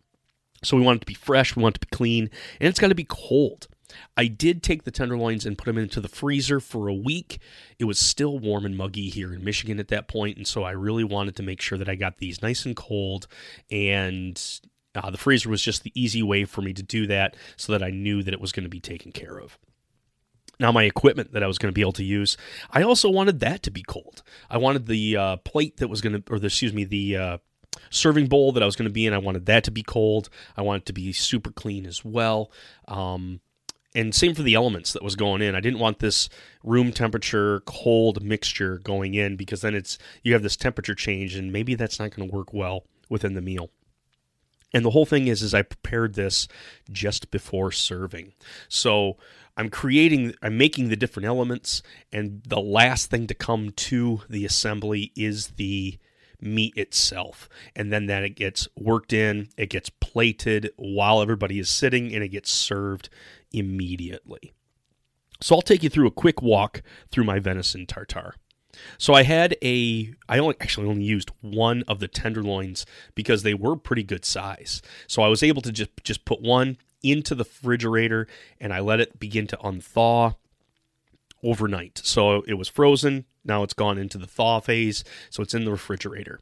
So 0.65 0.77
we 0.77 0.83
want 0.83 0.99
it 0.99 1.01
to 1.01 1.07
be 1.07 1.15
fresh, 1.15 1.57
we 1.57 1.63
want 1.63 1.77
it 1.77 1.81
to 1.81 1.87
be 1.87 1.97
clean, 1.97 2.31
and 2.61 2.69
it's 2.69 2.79
got 2.79 2.89
to 2.89 2.95
be 2.95 3.07
cold. 3.09 3.67
I 4.17 4.27
did 4.27 4.63
take 4.63 4.85
the 4.85 4.91
tenderloins 4.91 5.47
and 5.47 5.59
put 5.59 5.67
them 5.67 5.79
into 5.79 6.01
the 6.01 6.09
freezer 6.09 6.61
for 6.61 6.89
a 6.89 6.95
week. 6.95 7.39
It 7.79 7.85
was 7.85 7.99
still 7.99 8.39
warm 8.39 8.65
and 8.65 8.77
muggy 8.77 9.09
here 9.09 9.35
in 9.35 9.45
Michigan 9.45 9.79
at 9.79 9.89
that 9.89 10.09
point, 10.09 10.37
and 10.37 10.47
so 10.47 10.63
I 10.63 10.73
really 10.73 11.05
wanted 11.05 11.37
to 11.37 11.43
make 11.43 11.61
sure 11.61 11.79
that 11.79 11.89
I 11.89 11.95
got 11.95 12.19
these 12.19 12.43
nice 12.43 12.65
and 12.65 12.77
cold 12.77 13.27
and 13.71 14.41
uh, 14.95 15.11
the 15.11 15.19
freezer 15.19 15.49
was 15.49 15.63
just 15.63 15.83
the 15.83 15.93
easy 15.95 16.23
way 16.23 16.45
for 16.45 16.63
me 16.63 16.73
to 16.73 16.83
do 16.83 17.07
that 17.07 17.37
so 17.57 17.73
that 17.73 17.83
I 17.83 17.91
knew 17.91 18.23
that 18.23 18.35
it 18.35 18.41
was 18.41 18.53
going 18.53 18.65
to 18.65 18.71
be 18.71 18.81
taken 18.81 19.13
care 19.13 19.39
of. 19.39 19.59
Now, 20.61 20.71
my 20.71 20.85
equipment 20.85 21.33
that 21.33 21.43
I 21.43 21.47
was 21.47 21.59
going 21.59 21.71
to 21.71 21.75
be 21.75 21.81
able 21.81 21.93
to 21.95 22.05
use, 22.05 22.37
I 22.71 22.83
also 22.83 23.11
wanted 23.11 23.41
that 23.41 23.63
to 23.65 23.71
be 23.71 23.83
cold. 23.83 24.23
I 24.51 24.59
wanted 24.59 24.87
the 24.87 25.17
uh, 25.17 25.37
plate 25.39 25.79
that 25.79 25.89
was 25.89 26.01
going 26.01 26.23
to, 26.23 26.33
or 26.33 26.39
the, 26.39 26.47
excuse 26.47 26.75
me, 26.75 26.85
the 26.85 27.17
uh, 27.17 27.39
serving 27.91 28.27
bowl 28.27 28.53
that 28.53 28.63
I 28.63 28.67
was 28.67 28.77
going 28.77 28.89
to 28.89 28.93
be 28.93 29.07
in. 29.07 29.15
I 29.15 29.19
wanted 29.19 29.47
that 29.47 29.65
to 29.65 29.71
be 29.71 29.83
cold. 29.83 30.29
I 30.57 30.63
wanted 30.63 30.87
to 30.87 30.93
be 30.93 31.13
super 31.13 31.51
clean 31.51 31.87
as 31.87 32.05
well. 32.05 32.53
Um, 32.87 33.41
and 33.95 34.15
same 34.15 34.35
for 34.35 34.43
the 34.43 34.55
elements 34.55 34.93
that 34.93 35.03
was 35.03 35.17
going 35.17 35.43
in. 35.43 35.55
I 35.55 35.61
didn't 35.61 35.79
want 35.79 35.99
this 35.99 36.29
room 36.65 36.93
temperature 36.93 37.61
cold 37.67 38.23
mixture 38.23 38.79
going 38.79 39.15
in 39.15 39.37
because 39.37 39.61
then 39.61 39.75
it's 39.75 39.99
you 40.23 40.33
have 40.33 40.43
this 40.43 40.57
temperature 40.57 40.95
change 40.95 41.35
and 41.35 41.53
maybe 41.53 41.75
that's 41.75 41.99
not 41.99 42.15
going 42.15 42.29
to 42.29 42.35
work 42.35 42.53
well 42.53 42.85
within 43.09 43.35
the 43.35 43.43
meal. 43.43 43.71
And 44.75 44.85
the 44.85 44.91
whole 44.91 45.07
thing 45.07 45.27
is 45.27 45.43
is 45.43 45.53
I 45.53 45.63
prepared 45.63 46.15
this 46.15 46.49
just 46.91 47.31
before 47.31 47.73
serving. 47.73 48.33
So 48.69 49.19
I'm 49.57 49.69
creating 49.69 50.35
I'm 50.43 50.57
making 50.57 50.89
the 50.89 50.97
different 50.97 51.27
elements 51.27 51.83
and 52.13 52.43
the 52.47 52.61
last 52.61 53.11
thing 53.11 53.27
to 53.27 53.35
come 53.35 53.71
to 53.71 54.23
the 54.29 54.47
assembly 54.47 55.13
is 55.15 55.49
the 55.49 55.99
meat 56.43 56.77
itself. 56.77 57.49
And 57.75 57.93
then 57.93 58.07
that 58.07 58.25
it 58.25 58.31
gets 58.37 58.69
worked 58.77 59.13
in, 59.13 59.49
it 59.57 59.71
gets 59.71 59.91
plated 59.91 60.71
while 60.77 61.23
everybody 61.23 61.59
is 61.59 61.69
sitting 61.71 62.13
and 62.15 62.23
it 62.23 62.29
gets 62.29 62.51
served 62.51 63.09
immediately. 63.53 64.53
So 65.41 65.57
I'll 65.57 65.63
take 65.63 65.83
you 65.83 65.89
through 65.89 66.07
a 66.07 66.13
quick 66.13 66.43
walk 66.43 66.83
through 67.11 67.25
my 67.25 67.39
venison 67.39 67.87
tartare. 67.87 68.35
So 68.99 69.13
I 69.15 69.23
had 69.23 69.57
a 69.63 70.15
I 70.29 70.39
only 70.39 70.57
actually 70.61 70.89
only 70.89 71.05
used 71.05 71.31
one 71.41 71.83
of 71.87 72.01
the 72.01 72.09
tenderloins 72.09 72.87
because 73.15 73.43
they 73.43 73.55
were 73.55 73.77
pretty 73.77 74.03
good 74.03 74.25
size. 74.25 74.81
So 75.07 75.23
I 75.23 75.29
was 75.29 75.43
able 75.43 75.63
to 75.63 75.73
just 75.73 75.91
just 76.05 76.25
put 76.25 76.41
one 76.41 76.79
into 77.03 77.35
the 77.35 77.45
refrigerator 77.45 78.27
and 78.61 78.73
I 78.73 78.81
let 78.81 79.01
it 79.01 79.19
begin 79.19 79.47
to 79.49 79.57
unthaw 79.59 80.37
overnight. 81.43 82.01
So 82.05 82.43
it 82.47 82.55
was 82.55 82.69
frozen, 82.69 83.25
now 83.45 83.63
it's 83.63 83.75
gone 83.75 83.99
into 83.99 84.19
the 84.19 84.27
thaw 84.27 84.61
phase, 84.61 85.05
so 85.31 85.43
it's 85.43 85.55
in 85.55 85.65
the 85.65 85.71
refrigerator. 85.71 86.41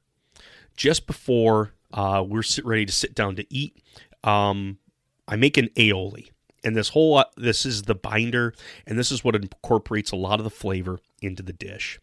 Just 0.76 1.06
before 1.06 1.72
uh, 1.92 2.24
we're 2.26 2.42
ready 2.64 2.86
to 2.86 2.92
sit 2.92 3.14
down 3.14 3.36
to 3.36 3.46
eat, 3.54 3.76
um, 4.24 4.78
I 5.26 5.36
make 5.36 5.56
an 5.56 5.68
aioli. 5.76 6.30
And 6.62 6.76
this 6.76 6.90
whole 6.90 7.16
uh, 7.16 7.24
this 7.36 7.64
is 7.64 7.82
the 7.82 7.94
binder 7.94 8.52
and 8.86 8.98
this 8.98 9.10
is 9.10 9.24
what 9.24 9.34
incorporates 9.34 10.12
a 10.12 10.16
lot 10.16 10.40
of 10.40 10.44
the 10.44 10.50
flavor 10.50 11.00
into 11.22 11.42
the 11.42 11.54
dish. 11.54 11.98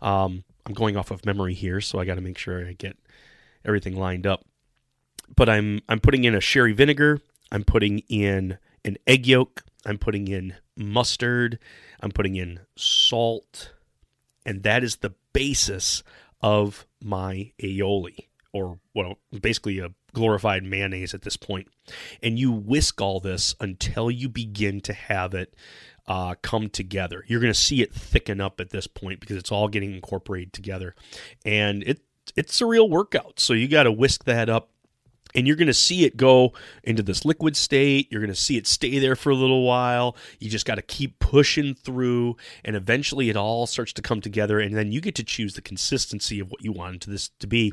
Um, 0.00 0.44
i'm 0.64 0.72
going 0.72 0.96
off 0.96 1.10
of 1.10 1.26
memory 1.26 1.54
here 1.54 1.80
so 1.80 1.98
i 1.98 2.04
got 2.04 2.14
to 2.14 2.20
make 2.20 2.38
sure 2.38 2.66
i 2.66 2.72
get 2.72 2.96
everything 3.66 3.96
lined 3.96 4.26
up. 4.26 4.46
But 5.36 5.50
i'm 5.50 5.80
i'm 5.90 6.00
putting 6.00 6.24
in 6.24 6.34
a 6.34 6.40
sherry 6.40 6.72
vinegar. 6.72 7.20
I'm 7.50 7.64
putting 7.64 7.98
in 8.08 8.56
an 8.82 8.96
egg 9.06 9.26
yolk. 9.26 9.62
I'm 9.84 9.98
putting 9.98 10.26
in 10.26 10.54
mustard 10.76 11.58
i'm 12.00 12.10
putting 12.10 12.36
in 12.36 12.60
salt 12.76 13.72
and 14.44 14.62
that 14.62 14.82
is 14.82 14.96
the 14.96 15.14
basis 15.32 16.02
of 16.40 16.86
my 17.02 17.52
aioli 17.62 18.26
or 18.52 18.78
well 18.94 19.18
basically 19.40 19.78
a 19.78 19.90
glorified 20.12 20.62
mayonnaise 20.64 21.14
at 21.14 21.22
this 21.22 21.36
point. 21.36 21.68
And 22.22 22.38
you 22.38 22.52
whisk 22.52 23.00
all 23.00 23.20
this 23.20 23.54
until 23.60 24.10
you 24.10 24.28
begin 24.28 24.80
to 24.82 24.92
have 24.92 25.34
it 25.34 25.54
uh, 26.06 26.34
come 26.42 26.68
together. 26.68 27.24
You're 27.26 27.40
going 27.40 27.52
to 27.52 27.58
see 27.58 27.82
it 27.82 27.94
thicken 27.94 28.40
up 28.40 28.60
at 28.60 28.70
this 28.70 28.86
point 28.86 29.20
because 29.20 29.36
it's 29.36 29.52
all 29.52 29.68
getting 29.68 29.94
incorporated 29.94 30.52
together. 30.52 30.94
And 31.44 31.82
it 31.84 32.00
it's 32.36 32.60
a 32.60 32.66
real 32.66 32.88
workout. 32.88 33.40
So 33.40 33.52
you 33.52 33.68
got 33.68 33.82
to 33.84 33.92
whisk 33.92 34.24
that 34.24 34.48
up 34.48 34.70
and 35.34 35.46
you're 35.46 35.56
going 35.56 35.66
to 35.66 35.74
see 35.74 36.04
it 36.04 36.16
go 36.16 36.52
into 36.82 37.02
this 37.02 37.24
liquid 37.24 37.56
state. 37.56 38.08
You're 38.10 38.20
going 38.20 38.32
to 38.32 38.38
see 38.38 38.56
it 38.56 38.66
stay 38.66 38.98
there 38.98 39.16
for 39.16 39.30
a 39.30 39.34
little 39.34 39.64
while. 39.64 40.16
You 40.38 40.50
just 40.50 40.66
got 40.66 40.76
to 40.76 40.82
keep 40.82 41.18
pushing 41.18 41.74
through, 41.74 42.36
and 42.64 42.76
eventually 42.76 43.30
it 43.30 43.36
all 43.36 43.66
starts 43.66 43.92
to 43.94 44.02
come 44.02 44.20
together. 44.20 44.60
And 44.60 44.76
then 44.76 44.92
you 44.92 45.00
get 45.00 45.14
to 45.16 45.24
choose 45.24 45.54
the 45.54 45.62
consistency 45.62 46.40
of 46.40 46.50
what 46.50 46.62
you 46.62 46.72
want 46.72 47.06
this 47.06 47.28
to 47.40 47.46
be. 47.46 47.72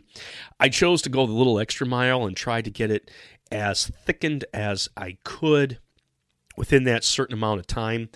I 0.59 0.69
chose 0.69 1.01
to 1.03 1.09
go 1.09 1.25
the 1.25 1.33
little 1.33 1.59
extra 1.59 1.85
mile 1.85 2.25
and 2.25 2.35
try 2.35 2.61
to 2.61 2.69
get 2.69 2.91
it 2.91 3.11
as 3.51 3.87
thickened 4.05 4.45
as 4.53 4.89
I 4.95 5.17
could 5.23 5.79
within 6.55 6.83
that 6.83 7.03
certain 7.03 7.33
amount 7.33 7.59
of 7.59 7.67
time. 7.67 8.09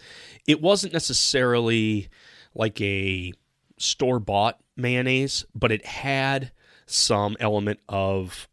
It 0.47 0.62
wasn't 0.62 0.93
necessarily 0.93 2.10
like 2.53 2.79
a 2.82 3.34
store 3.77 4.19
bought 4.19 4.60
mayonnaise, 4.75 5.45
but 5.56 5.71
it 5.71 5.86
had 5.86 6.51
some 6.86 7.36
element 7.39 7.79
of 7.88 8.47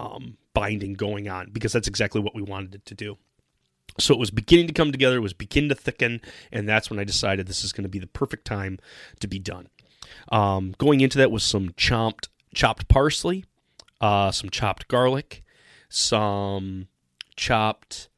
um, 0.00 0.36
binding 0.54 0.94
going 0.94 1.28
on 1.28 1.50
because 1.52 1.72
that's 1.72 1.88
exactly 1.88 2.20
what 2.20 2.34
we 2.34 2.42
wanted 2.42 2.74
it 2.74 2.86
to 2.86 2.94
do. 2.94 3.18
So 3.98 4.14
it 4.14 4.20
was 4.20 4.30
beginning 4.30 4.66
to 4.68 4.72
come 4.72 4.92
together, 4.92 5.16
it 5.16 5.20
was 5.20 5.32
beginning 5.32 5.68
to 5.70 5.74
thicken, 5.74 6.20
and 6.50 6.68
that's 6.68 6.88
when 6.88 6.98
I 6.98 7.04
decided 7.04 7.46
this 7.46 7.64
is 7.64 7.72
going 7.72 7.82
to 7.82 7.88
be 7.88 7.98
the 7.98 8.06
perfect 8.06 8.46
time 8.46 8.78
to 9.18 9.26
be 9.26 9.38
done. 9.38 9.68
Um, 10.30 10.74
going 10.78 11.00
into 11.00 11.18
that 11.18 11.30
was 11.30 11.42
some 11.42 11.74
chopped 11.76 12.28
chopped 12.54 12.88
parsley, 12.88 13.44
uh, 14.00 14.30
some 14.30 14.48
chopped 14.48 14.88
garlic, 14.88 15.42
some 15.88 16.88
chopped 17.36 18.08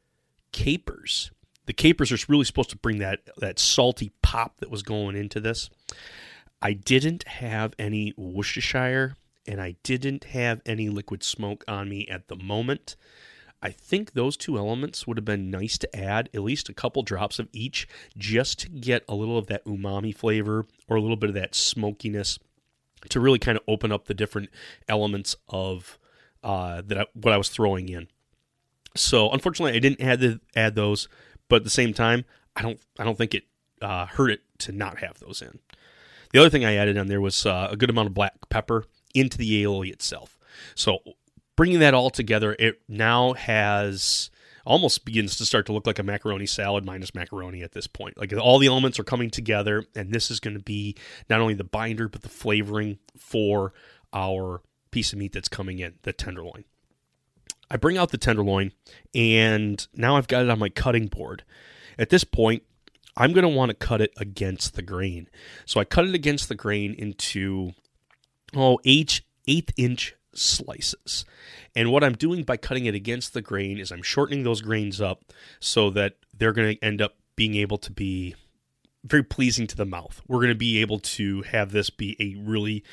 capers. 0.53 1.33
The 1.67 1.73
capers 1.73 2.13
are 2.13 2.19
really 2.29 2.45
supposed 2.45 2.71
to 2.71 2.77
bring 2.77 2.99
that 2.99 3.21
that 3.39 3.59
salty 3.59 4.13
pop 4.23 4.61
that 4.61 4.71
was 4.71 4.83
going 4.83 5.17
into 5.17 5.41
this. 5.41 5.69
I 6.61 6.75
didn't 6.75 7.27
have 7.27 7.75
any 7.79 8.15
Worcestershire 8.17 9.17
and 9.47 9.61
I 9.61 9.77
didn't 9.83 10.25
have 10.25 10.61
any 10.67 10.89
liquid 10.89 11.23
smoke 11.23 11.65
on 11.67 11.89
me 11.89 12.07
at 12.09 12.29
the 12.29 12.37
moment. 12.37 12.97
I 13.63 13.71
think 13.71 14.13
those 14.13 14.37
two 14.37 14.59
elements 14.59 15.07
would 15.07 15.17
have 15.17 15.25
been 15.25 15.51
nice 15.51 15.79
to 15.79 15.97
add, 15.97 16.29
at 16.35 16.43
least 16.43 16.69
a 16.69 16.75
couple 16.75 17.03
drops 17.05 17.39
of 17.39 17.49
each, 17.53 17.87
just 18.19 18.59
to 18.61 18.69
get 18.69 19.05
a 19.09 19.15
little 19.15 19.39
of 19.39 19.47
that 19.47 19.65
umami 19.65 20.15
flavor 20.15 20.67
or 20.89 20.97
a 20.97 21.01
little 21.01 21.17
bit 21.17 21.31
of 21.31 21.35
that 21.35 21.55
smokiness 21.55 22.41
to 23.09 23.21
really 23.21 23.39
kind 23.39 23.57
of 23.57 23.65
open 23.69 23.93
up 23.93 24.07
the 24.07 24.15
different 24.15 24.49
elements 24.89 25.37
of 25.49 25.99
uh, 26.43 26.83
that 26.85 26.99
I, 26.99 27.07
what 27.15 27.33
I 27.33 27.37
was 27.37 27.49
throwing 27.49 27.89
in. 27.89 28.09
So 28.97 29.31
unfortunately, 29.31 29.77
I 29.77 29.81
didn't 29.81 30.01
add 30.01 30.21
the, 30.21 30.41
add 30.57 30.75
those, 30.75 31.09
but 31.49 31.57
at 31.57 31.65
the 31.65 31.71
same 31.71 31.95
time, 31.95 32.25
I 32.57 32.63
don't 32.63 32.81
I 32.99 33.05
don't 33.05 33.17
think 33.17 33.35
it 33.35 33.45
uh, 33.81 34.07
hurt 34.07 34.31
it 34.31 34.41
to 34.59 34.73
not 34.73 34.99
have 34.99 35.19
those 35.21 35.41
in. 35.41 35.61
The 36.33 36.41
other 36.41 36.51
thing 36.51 36.65
I 36.65 36.75
added 36.75 36.99
on 36.99 37.09
there 37.09 37.21
was 37.21 37.47
uh, 37.47 37.69
a 37.71 37.77
good 37.77 37.91
amount 37.91 38.09
of 38.09 38.15
black 38.15 38.35
pepper 38.49 38.87
into 39.15 39.39
the 39.39 39.65
aioli 39.65 39.93
itself. 39.93 40.39
So 40.75 40.99
bringing 41.57 41.81
that 41.81 41.95
all 41.95 42.11
together, 42.11 42.57
it 42.59 42.81
now 42.89 43.35
has 43.35 44.31
almost 44.65 45.05
begins 45.05 45.37
to 45.37 45.45
start 45.45 45.67
to 45.67 45.73
look 45.73 45.87
like 45.87 45.99
a 45.99 46.05
macaroni 46.05 46.47
salad 46.47 46.85
minus 46.85 47.15
macaroni 47.15 47.63
at 47.63 47.73
this 47.73 47.87
point. 47.87 48.17
Like 48.19 48.33
all 48.33 48.59
the 48.59 48.69
elements 48.69 48.99
are 48.99 49.05
coming 49.05 49.31
together, 49.31 49.85
and 49.95 50.13
this 50.13 50.31
is 50.31 50.41
going 50.41 50.57
to 50.57 50.63
be 50.63 50.97
not 51.29 51.41
only 51.41 51.55
the 51.55 51.65
binder 51.65 52.09
but 52.09 52.23
the 52.23 52.29
flavoring 52.29 52.99
for 53.17 53.73
our 54.13 54.63
piece 54.91 55.13
of 55.13 55.19
meat 55.19 55.33
that's 55.33 55.49
coming 55.49 55.79
in, 55.79 55.95
the 56.03 56.13
tenderloin. 56.13 56.65
I 57.71 57.77
bring 57.77 57.97
out 57.97 58.11
the 58.11 58.19
tenderloin, 58.19 58.73
and 59.15 59.85
now 59.95 60.17
I've 60.17 60.29
got 60.29 60.43
it 60.43 60.51
on 60.51 60.59
my 60.59 60.69
cutting 60.69 61.07
board. 61.07 61.43
At 61.99 62.11
this 62.11 62.23
point, 62.23 62.63
I'm 63.17 63.33
going 63.33 63.43
to 63.43 63.49
want 63.49 63.71
to 63.71 63.75
cut 63.75 64.01
it 64.01 64.13
against 64.19 64.75
the 64.75 64.83
grain. 64.83 65.29
So 65.65 65.81
I 65.81 65.85
cut 65.85 66.07
it 66.07 66.15
against 66.15 66.49
the 66.49 66.55
grain 66.55 66.95
into 66.95 67.73
oh, 68.57 68.79
eight, 68.85 69.23
eighth 69.47 69.73
inch 69.77 70.15
slices. 70.35 71.25
And 71.75 71.91
what 71.91 72.05
I'm 72.05 72.15
doing 72.15 72.43
by 72.43 72.57
cutting 72.57 72.87
it 72.87 72.95
against 72.95 73.35
the 73.35 73.43
grain 73.43 73.79
is 73.79 73.91
I'm 73.91 74.03
shortening 74.03 74.45
those 74.45 74.61
grains 74.61 75.01
up 75.01 75.25
so 75.61 75.91
that 75.91 76.17
they're 76.37 76.53
going 76.53 76.77
to 76.77 76.85
end 76.85 77.01
up 77.01 77.17
being 77.37 77.55
able 77.55 77.79
to 77.79 77.91
be 77.91 78.35
very 79.05 79.23
pleasing 79.23 79.67
to 79.67 79.77
the 79.77 79.87
mouth. 79.87 80.23
We're 80.29 80.39
going 80.39 80.49
to 80.49 80.55
be 80.55 80.81
able 80.81 80.99
to 81.01 81.43
have 81.43 81.73
this 81.73 81.91
be 81.91 82.17
a 82.21 82.41
really 82.41 82.85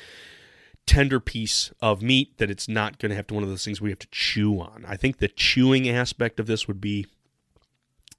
tender 0.86 1.20
piece 1.20 1.72
of 1.80 2.02
meat 2.02 2.38
that 2.38 2.50
it's 2.50 2.68
not 2.68 2.98
going 2.98 3.10
to 3.10 3.16
have 3.16 3.26
to 3.28 3.34
one 3.34 3.42
of 3.42 3.48
those 3.48 3.64
things 3.64 3.80
we 3.80 3.90
have 3.90 3.98
to 4.00 4.08
chew 4.10 4.60
on. 4.60 4.84
I 4.88 4.96
think 4.96 5.18
the 5.18 5.28
chewing 5.28 5.88
aspect 5.88 6.40
of 6.40 6.46
this 6.46 6.66
would 6.66 6.80
be 6.80 7.06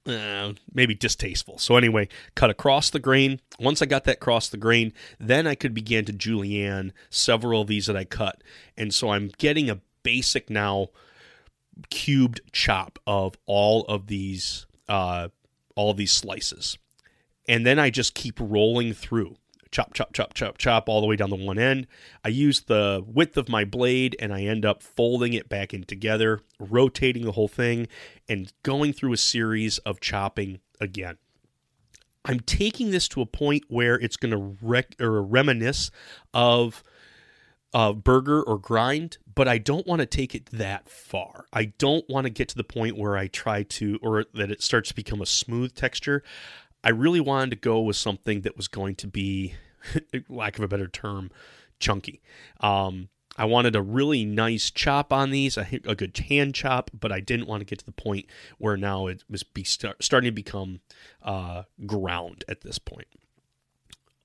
uh, 0.06 0.52
maybe 0.72 0.94
distasteful. 0.94 1.58
So 1.58 1.76
anyway, 1.76 2.08
cut 2.34 2.50
across 2.50 2.90
the 2.90 2.98
grain. 2.98 3.40
Once 3.58 3.82
I 3.82 3.86
got 3.86 4.04
that 4.04 4.16
across 4.16 4.48
the 4.48 4.56
grain, 4.56 4.92
then 5.18 5.46
I 5.46 5.54
could 5.54 5.74
begin 5.74 6.04
to 6.06 6.12
julienne 6.12 6.92
several 7.10 7.62
of 7.62 7.68
these 7.68 7.86
that 7.86 7.96
I 7.96 8.04
cut. 8.04 8.42
And 8.76 8.92
so 8.92 9.10
I'm 9.10 9.30
getting 9.38 9.70
a 9.70 9.80
basic 10.02 10.50
now 10.50 10.88
cubed 11.90 12.40
chop 12.52 12.98
of 13.06 13.34
all 13.46 13.84
of 13.86 14.08
these 14.08 14.66
uh, 14.88 15.28
all 15.74 15.90
of 15.90 15.96
these 15.96 16.12
slices. 16.12 16.76
And 17.48 17.66
then 17.66 17.78
I 17.78 17.90
just 17.90 18.14
keep 18.14 18.38
rolling 18.38 18.92
through 18.92 19.36
chop, 19.72 19.94
chop, 19.94 20.12
chop, 20.12 20.34
chop, 20.34 20.58
chop 20.58 20.88
all 20.88 21.00
the 21.00 21.06
way 21.06 21.16
down 21.16 21.30
the 21.30 21.36
one 21.36 21.58
end. 21.58 21.86
I 22.24 22.28
use 22.28 22.60
the 22.60 23.02
width 23.04 23.36
of 23.36 23.48
my 23.48 23.64
blade 23.64 24.14
and 24.20 24.32
I 24.32 24.42
end 24.42 24.64
up 24.64 24.82
folding 24.82 25.32
it 25.32 25.48
back 25.48 25.74
in 25.74 25.84
together, 25.84 26.40
rotating 26.60 27.24
the 27.24 27.32
whole 27.32 27.48
thing, 27.48 27.88
and 28.28 28.52
going 28.62 28.92
through 28.92 29.14
a 29.14 29.18
series 29.18 29.78
of 29.78 29.98
chopping 29.98 30.60
again. 30.80 31.16
I'm 32.24 32.40
taking 32.40 32.92
this 32.92 33.08
to 33.08 33.20
a 33.20 33.26
point 33.26 33.64
where 33.68 33.98
it's 33.98 34.16
going 34.16 34.30
to 34.30 34.56
rec- 34.64 35.00
or 35.00 35.20
reminisce 35.22 35.90
of 36.32 36.84
a 37.74 37.94
burger 37.94 38.42
or 38.42 38.58
grind, 38.58 39.16
but 39.34 39.48
I 39.48 39.58
don't 39.58 39.86
want 39.86 40.00
to 40.00 40.06
take 40.06 40.34
it 40.34 40.46
that 40.52 40.88
far. 40.88 41.46
I 41.52 41.64
don't 41.78 42.08
want 42.08 42.26
to 42.26 42.30
get 42.30 42.48
to 42.50 42.56
the 42.56 42.64
point 42.64 42.98
where 42.98 43.16
I 43.16 43.28
try 43.28 43.62
to, 43.62 43.98
or 44.02 44.26
that 44.34 44.50
it 44.50 44.62
starts 44.62 44.90
to 44.90 44.94
become 44.94 45.22
a 45.22 45.26
smooth 45.26 45.74
texture. 45.74 46.22
I 46.84 46.90
really 46.90 47.20
wanted 47.20 47.50
to 47.50 47.56
go 47.56 47.80
with 47.80 47.96
something 47.96 48.42
that 48.42 48.56
was 48.56 48.68
going 48.68 48.96
to 48.96 49.06
be, 49.06 49.54
lack 50.28 50.58
of 50.58 50.64
a 50.64 50.68
better 50.68 50.88
term, 50.88 51.30
chunky. 51.78 52.22
Um, 52.60 53.08
I 53.36 53.44
wanted 53.46 53.74
a 53.74 53.82
really 53.82 54.24
nice 54.24 54.70
chop 54.70 55.12
on 55.12 55.30
these, 55.30 55.56
a, 55.56 55.66
a, 55.86 55.94
good 55.94 56.16
hand 56.28 56.54
chop, 56.54 56.90
but 56.98 57.10
I 57.10 57.20
didn't 57.20 57.46
want 57.46 57.60
to 57.60 57.64
get 57.64 57.78
to 57.78 57.86
the 57.86 57.92
point 57.92 58.26
where 58.58 58.76
now 58.76 59.06
it 59.06 59.24
was 59.28 59.42
be 59.42 59.64
start, 59.64 60.02
starting 60.02 60.28
to 60.28 60.34
become 60.34 60.80
uh, 61.22 61.62
ground 61.86 62.44
at 62.48 62.60
this 62.60 62.78
point. 62.78 63.08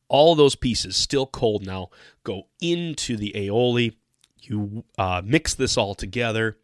All 0.09 0.35
those 0.35 0.55
pieces, 0.55 0.95
still 0.97 1.25
cold 1.25 1.65
now, 1.65 1.89
go 2.23 2.47
into 2.61 3.17
the 3.17 3.31
aioli. 3.33 3.95
You 4.41 4.83
uh, 4.97 5.21
mix 5.23 5.53
this 5.53 5.77
all 5.77 5.95
together. 5.95 6.57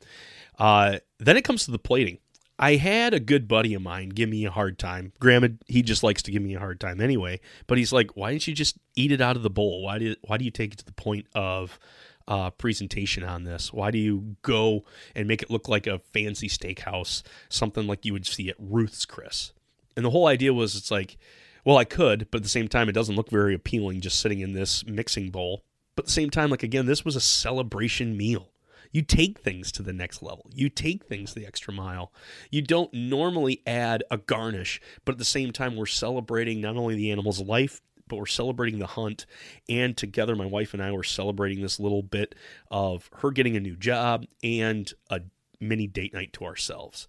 Uh, 0.57 0.99
then 1.19 1.37
it 1.37 1.43
comes 1.43 1.65
to 1.65 1.71
the 1.71 1.79
plating. 1.79 2.19
I 2.59 2.75
had 2.75 3.13
a 3.13 3.19
good 3.19 3.47
buddy 3.47 3.73
of 3.73 3.81
mine 3.81 4.09
give 4.09 4.29
me 4.29 4.45
a 4.45 4.51
hard 4.51 4.77
time. 4.77 5.11
Granted, 5.19 5.63
he 5.67 5.81
just 5.81 6.03
likes 6.03 6.21
to 6.23 6.31
give 6.31 6.41
me 6.41 6.55
a 6.55 6.59
hard 6.59 6.79
time 6.79 7.01
anyway. 7.01 7.39
But 7.67 7.77
he's 7.77 7.91
like, 7.91 8.15
"Why 8.15 8.31
didn't 8.31 8.47
you 8.47 8.53
just 8.53 8.77
eat 8.95 9.11
it 9.11 9.21
out 9.21 9.35
of 9.35 9.43
the 9.43 9.49
bowl? 9.49 9.83
Why 9.83 9.99
do 9.99 10.15
why 10.21 10.37
do 10.37 10.45
you 10.45 10.51
take 10.51 10.73
it 10.73 10.79
to 10.79 10.85
the 10.85 10.93
point 10.93 11.27
of 11.33 11.79
uh, 12.27 12.51
presentation 12.51 13.23
on 13.23 13.43
this? 13.43 13.73
Why 13.73 13.91
do 13.91 13.97
you 13.97 14.35
go 14.43 14.85
and 15.15 15.27
make 15.27 15.41
it 15.41 15.49
look 15.49 15.67
like 15.67 15.87
a 15.87 15.99
fancy 15.99 16.47
steakhouse, 16.47 17.23
something 17.49 17.87
like 17.87 18.05
you 18.05 18.13
would 18.13 18.27
see 18.27 18.49
at 18.49 18.55
Ruth's 18.59 19.05
Chris?" 19.05 19.51
And 19.95 20.05
the 20.05 20.11
whole 20.11 20.27
idea 20.27 20.53
was, 20.53 20.75
it's 20.75 20.89
like, 20.89 21.17
well, 21.65 21.77
I 21.77 21.85
could, 21.85 22.27
but 22.31 22.37
at 22.37 22.43
the 22.43 22.49
same 22.49 22.67
time, 22.67 22.89
it 22.89 22.93
doesn't 22.93 23.15
look 23.15 23.29
very 23.29 23.53
appealing 23.53 24.01
just 24.01 24.19
sitting 24.19 24.39
in 24.39 24.53
this 24.53 24.85
mixing 24.85 25.29
bowl. 25.29 25.63
But 25.95 26.03
at 26.03 26.05
the 26.07 26.13
same 26.13 26.29
time, 26.29 26.49
like 26.49 26.63
again, 26.63 26.85
this 26.85 27.05
was 27.05 27.15
a 27.15 27.21
celebration 27.21 28.17
meal. 28.17 28.49
You 28.93 29.01
take 29.01 29.39
things 29.39 29.71
to 29.73 29.83
the 29.83 29.91
next 29.91 30.23
level. 30.23 30.49
You 30.53 30.69
take 30.69 31.03
things 31.03 31.33
the 31.33 31.45
extra 31.45 31.73
mile. 31.73 32.13
You 32.49 32.61
don't 32.61 32.93
normally 32.93 33.61
add 33.67 34.03
a 34.09 34.17
garnish, 34.17 34.79
but 35.03 35.13
at 35.13 35.17
the 35.17 35.25
same 35.25 35.51
time, 35.51 35.75
we're 35.75 35.87
celebrating 35.87 36.61
not 36.61 36.77
only 36.77 36.95
the 36.95 37.11
animal's 37.11 37.41
life, 37.41 37.81
but 38.07 38.17
we're 38.17 38.25
celebrating 38.27 38.79
the 38.79 38.87
hunt. 38.87 39.25
And 39.67 39.97
together, 39.97 40.35
my 40.35 40.45
wife 40.45 40.73
and 40.73 40.83
I 40.83 40.91
were 40.91 41.03
celebrating 41.03 41.61
this 41.61 41.79
little 41.79 42.03
bit 42.03 42.35
of 42.69 43.09
her 43.17 43.31
getting 43.31 43.57
a 43.57 43.61
new 43.61 43.75
job 43.75 44.25
and 44.43 44.91
a 45.09 45.21
mini 45.59 45.87
date 45.87 46.13
night 46.13 46.31
to 46.33 46.45
ourselves. 46.45 47.07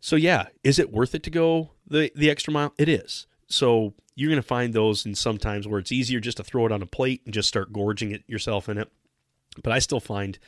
So 0.00 0.16
yeah, 0.16 0.48
is 0.62 0.78
it 0.78 0.92
worth 0.92 1.14
it 1.14 1.22
to 1.22 1.30
go 1.30 1.70
the 1.86 2.12
the 2.14 2.30
extra 2.30 2.52
mile? 2.52 2.74
It 2.76 2.90
is. 2.90 3.26
So 3.46 3.94
you're 4.14 4.30
going 4.30 4.42
to 4.42 4.46
find 4.46 4.74
those 4.74 5.06
in 5.06 5.14
sometimes 5.14 5.66
where 5.66 5.80
it's 5.80 5.92
easier 5.92 6.20
just 6.20 6.36
to 6.36 6.44
throw 6.44 6.66
it 6.66 6.72
on 6.72 6.82
a 6.82 6.86
plate 6.86 7.22
and 7.24 7.32
just 7.32 7.48
start 7.48 7.72
gorging 7.72 8.12
it 8.12 8.22
yourself 8.26 8.68
in 8.68 8.78
it. 8.78 8.90
But 9.62 9.72
I 9.72 9.78
still 9.78 10.00
find 10.00 10.38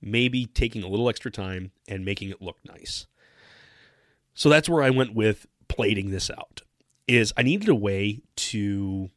maybe 0.00 0.46
taking 0.46 0.82
a 0.82 0.88
little 0.88 1.08
extra 1.08 1.30
time 1.30 1.70
and 1.88 2.04
making 2.04 2.30
it 2.30 2.42
look 2.42 2.58
nice. 2.64 3.06
So 4.34 4.48
that's 4.48 4.68
where 4.68 4.82
I 4.82 4.90
went 4.90 5.14
with 5.14 5.46
plating 5.68 6.10
this 6.10 6.30
out. 6.30 6.62
Is 7.06 7.32
I 7.36 7.42
needed 7.42 7.68
a 7.68 7.74
way 7.74 8.22
to 8.36 9.10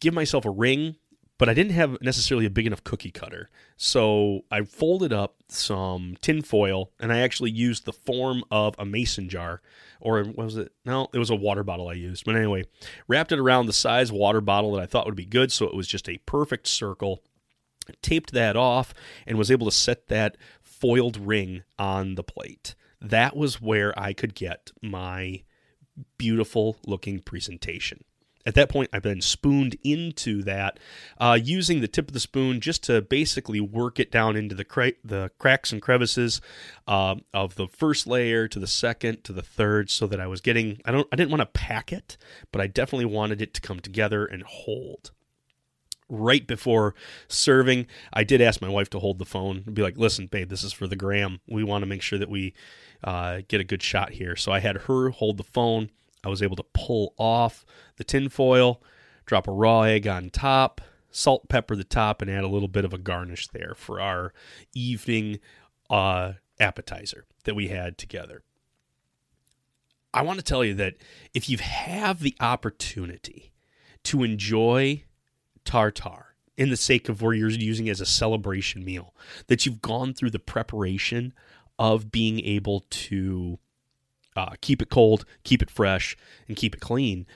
give 0.00 0.14
myself 0.14 0.44
a 0.44 0.50
ring, 0.50 0.96
but 1.38 1.48
I 1.48 1.54
didn't 1.54 1.72
have 1.72 2.00
necessarily 2.00 2.46
a 2.46 2.50
big 2.50 2.66
enough 2.66 2.82
cookie 2.82 3.10
cutter. 3.10 3.50
So 3.76 4.42
I 4.50 4.62
folded 4.62 5.12
up 5.12 5.36
some 5.48 6.16
tin 6.22 6.42
foil 6.42 6.92
and 6.98 7.12
I 7.12 7.18
actually 7.18 7.50
used 7.50 7.84
the 7.84 7.92
form 7.92 8.42
of 8.50 8.74
a 8.78 8.86
mason 8.86 9.28
jar 9.28 9.60
or 10.00 10.24
what 10.24 10.46
was 10.46 10.56
it? 10.56 10.72
No, 10.84 11.08
it 11.12 11.18
was 11.18 11.30
a 11.30 11.36
water 11.36 11.62
bottle 11.62 11.88
I 11.88 11.94
used. 11.94 12.24
But 12.24 12.36
anyway, 12.36 12.64
wrapped 13.06 13.32
it 13.32 13.38
around 13.38 13.66
the 13.66 13.72
size 13.72 14.10
water 14.10 14.40
bottle 14.40 14.72
that 14.72 14.82
I 14.82 14.86
thought 14.86 15.06
would 15.06 15.14
be 15.14 15.26
good 15.26 15.52
so 15.52 15.66
it 15.66 15.74
was 15.74 15.86
just 15.86 16.08
a 16.08 16.18
perfect 16.18 16.66
circle 16.66 17.22
taped 18.02 18.32
that 18.32 18.56
off 18.56 18.94
and 19.26 19.38
was 19.38 19.50
able 19.50 19.66
to 19.66 19.72
set 19.72 20.08
that 20.08 20.36
foiled 20.62 21.16
ring 21.16 21.62
on 21.78 22.14
the 22.14 22.24
plate. 22.24 22.74
That 23.00 23.36
was 23.36 23.60
where 23.60 23.98
I 23.98 24.12
could 24.12 24.34
get 24.34 24.72
my 24.82 25.42
beautiful 26.18 26.76
looking 26.86 27.20
presentation. 27.20 28.04
At 28.44 28.54
that 28.54 28.68
point, 28.68 28.90
I've 28.92 29.02
been 29.02 29.20
spooned 29.20 29.76
into 29.82 30.44
that 30.44 30.78
uh, 31.18 31.36
using 31.42 31.80
the 31.80 31.88
tip 31.88 32.06
of 32.08 32.14
the 32.14 32.20
spoon 32.20 32.60
just 32.60 32.84
to 32.84 33.02
basically 33.02 33.60
work 33.60 33.98
it 33.98 34.12
down 34.12 34.36
into 34.36 34.54
the 34.54 34.64
cra- 34.64 34.92
the 35.04 35.32
cracks 35.38 35.72
and 35.72 35.82
crevices 35.82 36.40
uh, 36.86 37.16
of 37.34 37.56
the 37.56 37.66
first 37.66 38.06
layer 38.06 38.46
to 38.46 38.60
the 38.60 38.68
second 38.68 39.24
to 39.24 39.32
the 39.32 39.42
third, 39.42 39.90
so 39.90 40.06
that 40.06 40.20
I 40.20 40.28
was 40.28 40.40
getting. 40.40 40.80
I 40.84 40.92
don't. 40.92 41.08
I 41.10 41.16
didn't 41.16 41.30
want 41.30 41.40
to 41.40 41.46
pack 41.46 41.92
it, 41.92 42.16
but 42.52 42.60
I 42.60 42.68
definitely 42.68 43.06
wanted 43.06 43.42
it 43.42 43.52
to 43.54 43.60
come 43.60 43.80
together 43.80 44.24
and 44.24 44.44
hold 44.44 45.10
right 46.08 46.46
before 46.46 46.94
serving, 47.28 47.86
I 48.12 48.24
did 48.24 48.40
ask 48.40 48.60
my 48.60 48.68
wife 48.68 48.90
to 48.90 48.98
hold 48.98 49.18
the 49.18 49.24
phone 49.24 49.62
and 49.66 49.74
be 49.74 49.82
like, 49.82 49.96
listen, 49.96 50.26
babe, 50.26 50.48
this 50.48 50.62
is 50.62 50.72
for 50.72 50.86
the 50.86 50.96
gram. 50.96 51.40
We 51.48 51.64
want 51.64 51.82
to 51.82 51.86
make 51.86 52.02
sure 52.02 52.18
that 52.18 52.30
we 52.30 52.54
uh, 53.02 53.40
get 53.48 53.60
a 53.60 53.64
good 53.64 53.82
shot 53.82 54.12
here. 54.12 54.36
So 54.36 54.52
I 54.52 54.60
had 54.60 54.76
her 54.82 55.10
hold 55.10 55.36
the 55.36 55.44
phone. 55.44 55.90
I 56.24 56.28
was 56.28 56.42
able 56.42 56.56
to 56.56 56.64
pull 56.74 57.14
off 57.18 57.64
the 57.96 58.04
tinfoil, 58.04 58.82
drop 59.26 59.48
a 59.48 59.52
raw 59.52 59.82
egg 59.82 60.06
on 60.06 60.30
top, 60.30 60.80
salt, 61.10 61.48
pepper 61.48 61.76
the 61.76 61.84
top, 61.84 62.20
and 62.20 62.30
add 62.30 62.44
a 62.44 62.48
little 62.48 62.68
bit 62.68 62.84
of 62.84 62.92
a 62.92 62.98
garnish 62.98 63.48
there 63.48 63.74
for 63.76 64.00
our 64.00 64.32
evening 64.74 65.38
uh, 65.90 66.32
appetizer 66.58 67.26
that 67.44 67.54
we 67.54 67.68
had 67.68 67.96
together. 67.96 68.42
I 70.12 70.22
want 70.22 70.38
to 70.38 70.44
tell 70.44 70.64
you 70.64 70.74
that 70.74 70.94
if 71.34 71.50
you 71.50 71.58
have 71.58 72.20
the 72.20 72.34
opportunity 72.40 73.52
to 74.04 74.22
enjoy 74.22 75.04
tartar 75.66 76.36
in 76.56 76.70
the 76.70 76.76
sake 76.76 77.08
of 77.08 77.20
where 77.20 77.34
you're 77.34 77.50
using 77.50 77.88
as 77.88 78.00
a 78.00 78.06
celebration 78.06 78.84
meal, 78.84 79.14
that 79.48 79.66
you've 79.66 79.82
gone 79.82 80.14
through 80.14 80.30
the 80.30 80.38
preparation 80.38 81.34
of 81.78 82.10
being 82.10 82.40
able 82.40 82.86
to 82.88 83.58
uh, 84.36 84.54
keep 84.60 84.80
it 84.80 84.90
cold, 84.90 85.24
keep 85.44 85.62
it 85.62 85.70
fresh, 85.70 86.16
and 86.48 86.56
keep 86.56 86.74
it 86.74 86.80
clean, 86.80 87.26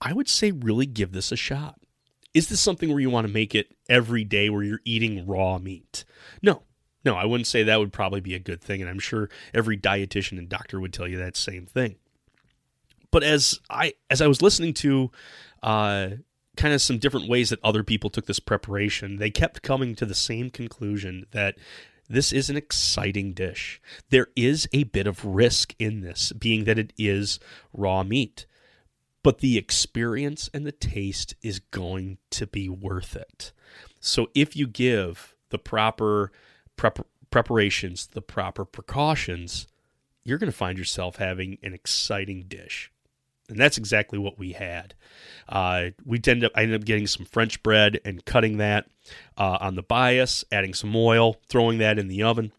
I 0.00 0.12
would 0.12 0.28
say 0.28 0.52
really 0.52 0.86
give 0.86 1.12
this 1.12 1.32
a 1.32 1.36
shot. 1.36 1.80
Is 2.34 2.48
this 2.48 2.60
something 2.60 2.90
where 2.90 3.00
you 3.00 3.10
want 3.10 3.26
to 3.26 3.32
make 3.32 3.54
it 3.54 3.74
every 3.88 4.24
day 4.24 4.50
where 4.50 4.62
you're 4.62 4.80
eating 4.84 5.26
raw 5.26 5.58
meat? 5.58 6.04
No, 6.42 6.62
no, 7.04 7.14
I 7.14 7.24
wouldn't 7.24 7.46
say 7.46 7.62
that 7.62 7.80
would 7.80 7.92
probably 7.92 8.20
be 8.20 8.34
a 8.34 8.38
good 8.38 8.60
thing. 8.60 8.80
And 8.80 8.90
I'm 8.90 8.98
sure 8.98 9.30
every 9.54 9.78
dietitian 9.78 10.38
and 10.38 10.48
doctor 10.48 10.78
would 10.78 10.92
tell 10.92 11.08
you 11.08 11.18
that 11.18 11.36
same 11.36 11.66
thing. 11.66 11.96
But 13.10 13.22
as 13.22 13.58
I 13.70 13.94
as 14.10 14.20
I 14.20 14.26
was 14.26 14.42
listening 14.42 14.74
to 14.74 15.10
uh, 15.62 16.08
kind 16.58 16.74
of 16.74 16.82
some 16.82 16.98
different 16.98 17.28
ways 17.28 17.50
that 17.50 17.60
other 17.64 17.82
people 17.82 18.10
took 18.10 18.26
this 18.26 18.40
preparation, 18.40 19.16
they 19.16 19.30
kept 19.30 19.62
coming 19.62 19.94
to 19.94 20.04
the 20.04 20.14
same 20.14 20.50
conclusion 20.50 21.24
that 21.30 21.56
this 22.08 22.32
is 22.32 22.50
an 22.50 22.56
exciting 22.56 23.32
dish. 23.32 23.80
There 24.10 24.28
is 24.34 24.68
a 24.72 24.84
bit 24.84 25.06
of 25.06 25.24
risk 25.24 25.74
in 25.78 26.00
this, 26.00 26.32
being 26.32 26.64
that 26.64 26.78
it 26.78 26.92
is 26.98 27.38
raw 27.72 28.02
meat. 28.02 28.46
But 29.22 29.38
the 29.38 29.56
experience 29.56 30.50
and 30.52 30.66
the 30.66 30.72
taste 30.72 31.34
is 31.42 31.60
going 31.60 32.18
to 32.30 32.46
be 32.46 32.68
worth 32.68 33.14
it. 33.14 33.52
So 34.00 34.28
if 34.34 34.56
you 34.56 34.66
give 34.66 35.34
the 35.50 35.58
proper 35.58 36.32
prep- 36.76 37.06
preparations, 37.30 38.06
the 38.06 38.22
proper 38.22 38.64
precautions, 38.64 39.66
you're 40.24 40.38
going 40.38 40.50
to 40.50 40.56
find 40.56 40.78
yourself 40.78 41.16
having 41.16 41.58
an 41.62 41.74
exciting 41.74 42.44
dish 42.48 42.90
and 43.48 43.58
that's 43.58 43.78
exactly 43.78 44.18
what 44.18 44.38
we 44.38 44.52
had. 44.52 44.94
Uh, 45.48 45.86
we 46.04 46.18
ended 46.26 46.44
up 46.44 46.52
I 46.54 46.62
ended 46.62 46.80
up 46.80 46.86
getting 46.86 47.06
some 47.06 47.24
French 47.24 47.62
bread 47.62 48.00
and 48.04 48.24
cutting 48.24 48.58
that 48.58 48.86
uh, 49.36 49.58
on 49.60 49.74
the 49.74 49.82
bias, 49.82 50.44
adding 50.52 50.74
some 50.74 50.94
oil, 50.94 51.36
throwing 51.48 51.78
that 51.78 51.98
in 51.98 52.08
the 52.08 52.22
oven 52.22 52.52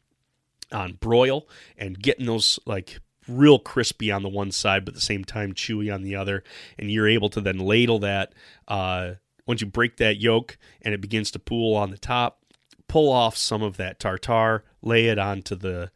on 0.72 0.94
broil, 0.94 1.48
and 1.78 2.02
getting 2.02 2.26
those 2.26 2.60
like 2.66 3.00
real 3.28 3.60
crispy 3.60 4.12
on 4.12 4.24
the 4.24 4.30
one 4.30 4.52
side, 4.52 4.86
but 4.86 4.94
at 4.94 4.96
the 4.96 5.02
same 5.02 5.24
time 5.24 5.54
chewy 5.54 5.94
on 5.94 6.02
the 6.02 6.16
other. 6.16 6.44
And 6.78 6.92
you're 6.92 7.08
able 7.08 7.30
to 7.30 7.42
then 7.42 7.60
ladle 7.60 8.00
that. 8.00 8.34
Uh, 8.68 9.14
once 9.46 9.62
you 9.62 9.68
break 9.68 9.98
that 9.98 10.20
yolk 10.20 10.58
and 10.82 10.94
it 10.94 11.02
begins 11.02 11.32
to 11.32 11.40
pool 11.40 11.76
on 11.76 11.92
the 11.92 11.98
top, 11.98 12.44
pull 12.88 13.12
off 13.12 13.38
some 13.38 13.62
of 13.62 13.78
that 13.78 14.00
tartar, 14.00 14.64
lay 14.82 15.08
it 15.08 15.20
onto 15.20 15.56
the 15.56 15.92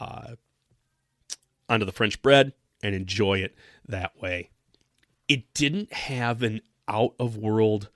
uh, 0.00 0.34
onto 1.68 1.84
the 1.84 1.92
French 1.92 2.22
bread, 2.22 2.52
and 2.82 2.94
enjoy 2.94 3.38
it 3.38 3.54
that 3.88 4.20
way. 4.20 4.50
It 5.26 5.52
didn't 5.54 5.92
have 5.92 6.42
an 6.42 6.60
out 6.86 7.14
of 7.18 7.36
world 7.36 7.88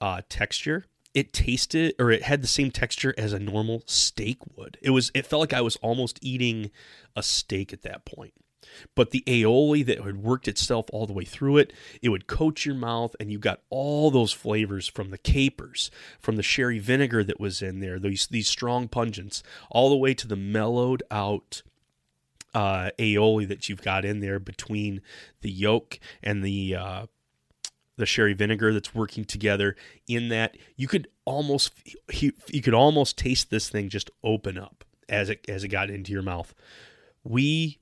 uh, 0.00 0.22
texture. 0.28 0.86
It 1.14 1.32
tasted, 1.32 1.94
or 1.98 2.10
it 2.10 2.22
had 2.22 2.42
the 2.42 2.48
same 2.48 2.70
texture 2.70 3.14
as 3.16 3.32
a 3.32 3.38
normal 3.38 3.82
steak 3.86 4.38
would. 4.56 4.78
It 4.82 4.90
was. 4.90 5.10
It 5.14 5.26
felt 5.26 5.40
like 5.40 5.52
I 5.52 5.60
was 5.60 5.76
almost 5.76 6.18
eating 6.22 6.70
a 7.16 7.22
steak 7.22 7.72
at 7.72 7.82
that 7.82 8.04
point. 8.04 8.34
But 8.94 9.10
the 9.10 9.24
aioli 9.26 9.84
that 9.86 10.02
had 10.02 10.22
worked 10.22 10.46
itself 10.46 10.86
all 10.92 11.06
the 11.06 11.12
way 11.12 11.24
through 11.24 11.56
it, 11.56 11.72
it 12.02 12.10
would 12.10 12.26
coat 12.26 12.64
your 12.64 12.74
mouth, 12.74 13.16
and 13.18 13.32
you 13.32 13.38
got 13.38 13.62
all 13.70 14.10
those 14.10 14.32
flavors 14.32 14.86
from 14.86 15.10
the 15.10 15.18
capers, 15.18 15.90
from 16.20 16.36
the 16.36 16.42
sherry 16.42 16.78
vinegar 16.78 17.24
that 17.24 17.40
was 17.40 17.62
in 17.62 17.80
there, 17.80 17.98
these 17.98 18.26
these 18.26 18.48
strong 18.48 18.88
pungents, 18.88 19.42
all 19.70 19.88
the 19.88 19.96
way 19.96 20.14
to 20.14 20.28
the 20.28 20.36
mellowed 20.36 21.02
out 21.10 21.62
uh, 22.54 22.90
aioli 22.98 23.46
that 23.48 23.68
you've 23.68 23.82
got 23.82 24.04
in 24.04 24.20
there 24.20 24.38
between 24.38 25.00
the 25.42 25.50
yolk 25.50 25.98
and 26.22 26.44
the 26.44 26.74
uh, 26.74 27.06
the 27.96 28.06
sherry 28.06 28.32
vinegar 28.32 28.72
that's 28.72 28.94
working 28.94 29.24
together 29.24 29.76
in 30.06 30.28
that 30.28 30.56
you 30.76 30.88
could 30.88 31.08
almost 31.24 31.72
you, 32.12 32.32
could 32.62 32.74
almost 32.74 33.18
taste 33.18 33.50
this 33.50 33.68
thing 33.68 33.88
just 33.88 34.10
open 34.22 34.56
up 34.56 34.84
as 35.08 35.28
it 35.28 35.44
as 35.48 35.64
it 35.64 35.68
got 35.68 35.90
into 35.90 36.12
your 36.12 36.22
mouth 36.22 36.54
we 37.24 37.78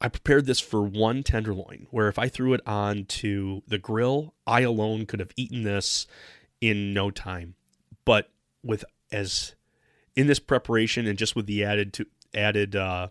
I 0.00 0.08
prepared 0.08 0.46
this 0.46 0.60
for 0.60 0.82
one 0.82 1.22
tenderloin, 1.22 1.86
where 1.90 2.08
if 2.08 2.18
I 2.18 2.28
threw 2.28 2.54
it 2.54 2.66
on 2.66 3.04
to 3.06 3.62
the 3.68 3.78
grill, 3.78 4.34
I 4.46 4.62
alone 4.62 5.04
could 5.04 5.20
have 5.20 5.32
eaten 5.36 5.62
this 5.62 6.06
in 6.60 6.94
no 6.94 7.10
time. 7.10 7.54
But 8.06 8.30
with 8.62 8.84
as 9.12 9.54
in 10.16 10.26
this 10.26 10.38
preparation 10.38 11.06
and 11.06 11.18
just 11.18 11.36
with 11.36 11.46
the 11.46 11.64
added 11.64 11.92
to 11.94 12.06
added 12.34 12.76
uh, 12.76 13.08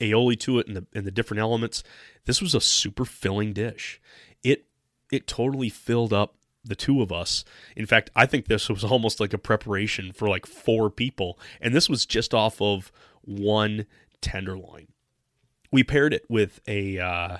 aioli 0.00 0.38
to 0.40 0.58
it 0.58 0.66
and 0.66 0.76
the 0.76 0.86
and 0.94 1.06
the 1.06 1.10
different 1.10 1.40
elements, 1.40 1.82
this 2.24 2.40
was 2.40 2.54
a 2.54 2.60
super 2.60 3.04
filling 3.04 3.52
dish. 3.52 4.00
It 4.42 4.66
it 5.10 5.26
totally 5.26 5.68
filled 5.68 6.12
up 6.12 6.34
the 6.64 6.76
two 6.76 7.00
of 7.02 7.12
us. 7.12 7.44
In 7.76 7.86
fact, 7.86 8.10
I 8.14 8.26
think 8.26 8.46
this 8.46 8.68
was 8.68 8.84
almost 8.92 9.20
like 9.20 9.32
a 9.32 9.38
preparation 9.38 10.12
for 10.12 10.28
like 10.28 10.46
four 10.46 10.90
people, 10.90 11.38
and 11.60 11.74
this 11.74 11.88
was 11.88 12.06
just 12.06 12.34
off 12.34 12.60
of 12.60 12.92
one 13.22 13.86
tenderloin. 14.20 14.88
We 15.70 15.84
paired 15.84 16.14
it 16.14 16.24
with 16.28 16.60
a 16.66 16.98
uh, 16.98 17.38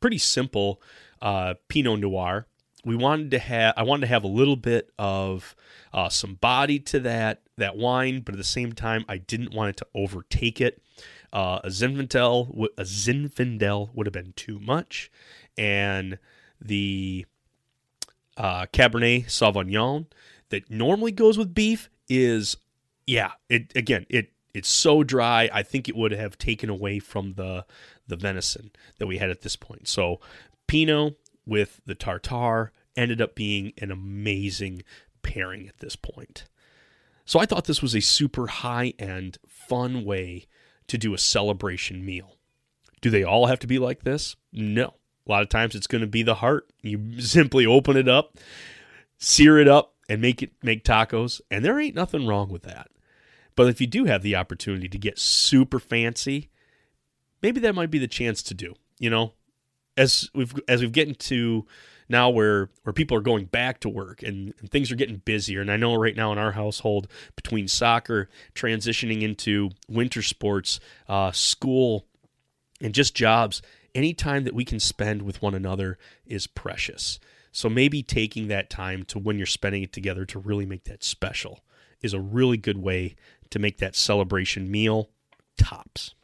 pretty 0.00 0.18
simple 0.18 0.80
uh, 1.20 1.54
Pinot 1.68 2.00
Noir. 2.00 2.46
We 2.84 2.96
wanted 2.96 3.30
to 3.32 3.38
have 3.38 3.74
I 3.76 3.82
wanted 3.82 4.02
to 4.02 4.08
have 4.08 4.24
a 4.24 4.28
little 4.28 4.56
bit 4.56 4.90
of 4.98 5.56
uh, 5.92 6.08
some 6.10 6.34
body 6.34 6.78
to 6.80 7.00
that 7.00 7.40
that 7.56 7.76
wine, 7.76 8.20
but 8.20 8.34
at 8.34 8.38
the 8.38 8.44
same 8.44 8.72
time, 8.72 9.04
I 9.08 9.16
didn't 9.16 9.54
want 9.54 9.70
it 9.70 9.76
to 9.78 9.86
overtake 9.94 10.60
it. 10.60 10.82
Uh, 11.34 11.58
a 11.64 11.68
Zinfandel, 11.68 12.68
a 12.78 12.84
Zinfandel 12.84 13.92
would 13.92 14.06
have 14.06 14.12
been 14.12 14.32
too 14.36 14.60
much, 14.60 15.10
and 15.58 16.18
the 16.60 17.26
uh, 18.36 18.66
Cabernet 18.72 19.26
Sauvignon 19.26 20.06
that 20.50 20.70
normally 20.70 21.10
goes 21.10 21.36
with 21.36 21.52
beef 21.52 21.90
is, 22.08 22.56
yeah, 23.04 23.32
it 23.48 23.72
again 23.74 24.06
it 24.08 24.30
it's 24.54 24.68
so 24.68 25.02
dry. 25.02 25.50
I 25.52 25.64
think 25.64 25.88
it 25.88 25.96
would 25.96 26.12
have 26.12 26.38
taken 26.38 26.70
away 26.70 27.00
from 27.00 27.34
the 27.34 27.66
the 28.06 28.16
venison 28.16 28.70
that 28.98 29.08
we 29.08 29.18
had 29.18 29.30
at 29.30 29.42
this 29.42 29.56
point. 29.56 29.88
So 29.88 30.20
Pinot 30.68 31.16
with 31.44 31.80
the 31.84 31.96
tartar 31.96 32.70
ended 32.96 33.20
up 33.20 33.34
being 33.34 33.72
an 33.78 33.90
amazing 33.90 34.82
pairing 35.22 35.66
at 35.66 35.78
this 35.78 35.96
point. 35.96 36.44
So 37.24 37.40
I 37.40 37.46
thought 37.46 37.64
this 37.64 37.82
was 37.82 37.94
a 37.94 38.00
super 38.00 38.46
high 38.46 38.92
end, 38.98 39.38
fun 39.48 40.04
way 40.04 40.46
to 40.88 40.98
do 40.98 41.14
a 41.14 41.18
celebration 41.18 42.04
meal. 42.04 42.36
Do 43.00 43.10
they 43.10 43.24
all 43.24 43.46
have 43.46 43.58
to 43.60 43.66
be 43.66 43.78
like 43.78 44.02
this? 44.02 44.36
No. 44.52 44.94
A 45.26 45.30
lot 45.30 45.42
of 45.42 45.48
times 45.48 45.74
it's 45.74 45.86
going 45.86 46.00
to 46.00 46.06
be 46.06 46.22
the 46.22 46.36
heart. 46.36 46.68
You 46.82 47.00
simply 47.20 47.66
open 47.66 47.96
it 47.96 48.08
up, 48.08 48.36
sear 49.18 49.58
it 49.58 49.68
up, 49.68 49.94
and 50.08 50.20
make 50.20 50.42
it 50.42 50.52
make 50.62 50.84
tacos, 50.84 51.40
and 51.50 51.64
there 51.64 51.80
ain't 51.80 51.94
nothing 51.94 52.26
wrong 52.26 52.50
with 52.50 52.62
that. 52.62 52.88
But 53.56 53.68
if 53.68 53.80
you 53.80 53.86
do 53.86 54.04
have 54.04 54.22
the 54.22 54.36
opportunity 54.36 54.88
to 54.88 54.98
get 54.98 55.18
super 55.18 55.78
fancy, 55.78 56.50
maybe 57.42 57.60
that 57.60 57.74
might 57.74 57.90
be 57.90 57.98
the 57.98 58.08
chance 58.08 58.42
to 58.42 58.54
do. 58.54 58.74
You 58.98 59.10
know, 59.10 59.32
as 59.96 60.28
we've 60.34 60.54
as 60.68 60.80
we've 60.80 60.92
getting 60.92 61.14
to 61.14 61.66
now 62.08 62.30
where 62.30 62.70
where 62.82 62.92
people 62.92 63.16
are 63.16 63.22
going 63.22 63.46
back 63.46 63.80
to 63.80 63.88
work 63.88 64.22
and, 64.22 64.54
and, 64.60 64.70
things 64.70 64.90
are 64.90 64.96
getting 64.96 65.16
busier. 65.24 65.60
And 65.60 65.70
i 65.70 65.76
know 65.76 65.94
right 65.94 66.16
now 66.16 66.32
in 66.32 66.38
our 66.38 66.52
household 66.52 67.08
between 67.36 67.68
soccer 67.68 68.28
transitioning 68.54 69.22
into 69.22 69.70
winter 69.88 70.22
sports 70.22 70.80
uh, 71.08 71.32
school 71.32 72.06
and 72.80 72.94
just 72.94 73.14
jobs 73.14 73.62
any 73.94 74.12
time 74.12 74.44
that 74.44 74.54
we 74.54 74.64
can 74.64 74.80
spend 74.80 75.22
with 75.22 75.40
one 75.40 75.54
another 75.54 75.98
is 76.26 76.46
precious. 76.46 77.20
So 77.52 77.68
maybe 77.68 78.02
taking 78.02 78.48
that 78.48 78.68
time 78.68 79.04
to 79.04 79.18
when 79.18 79.36
you're 79.38 79.46
spending 79.46 79.82
it 79.82 79.92
together 79.92 80.24
to 80.26 80.38
really 80.38 80.66
make 80.66 80.84
that 80.84 81.04
special 81.04 81.60
is 82.02 82.12
a 82.12 82.20
really 82.20 82.56
good 82.56 82.78
way 82.78 83.14
to 83.50 83.58
make 83.58 83.78
that 83.78 83.94
celebration 83.94 84.70
meal 84.70 85.10
tops. 85.56 86.14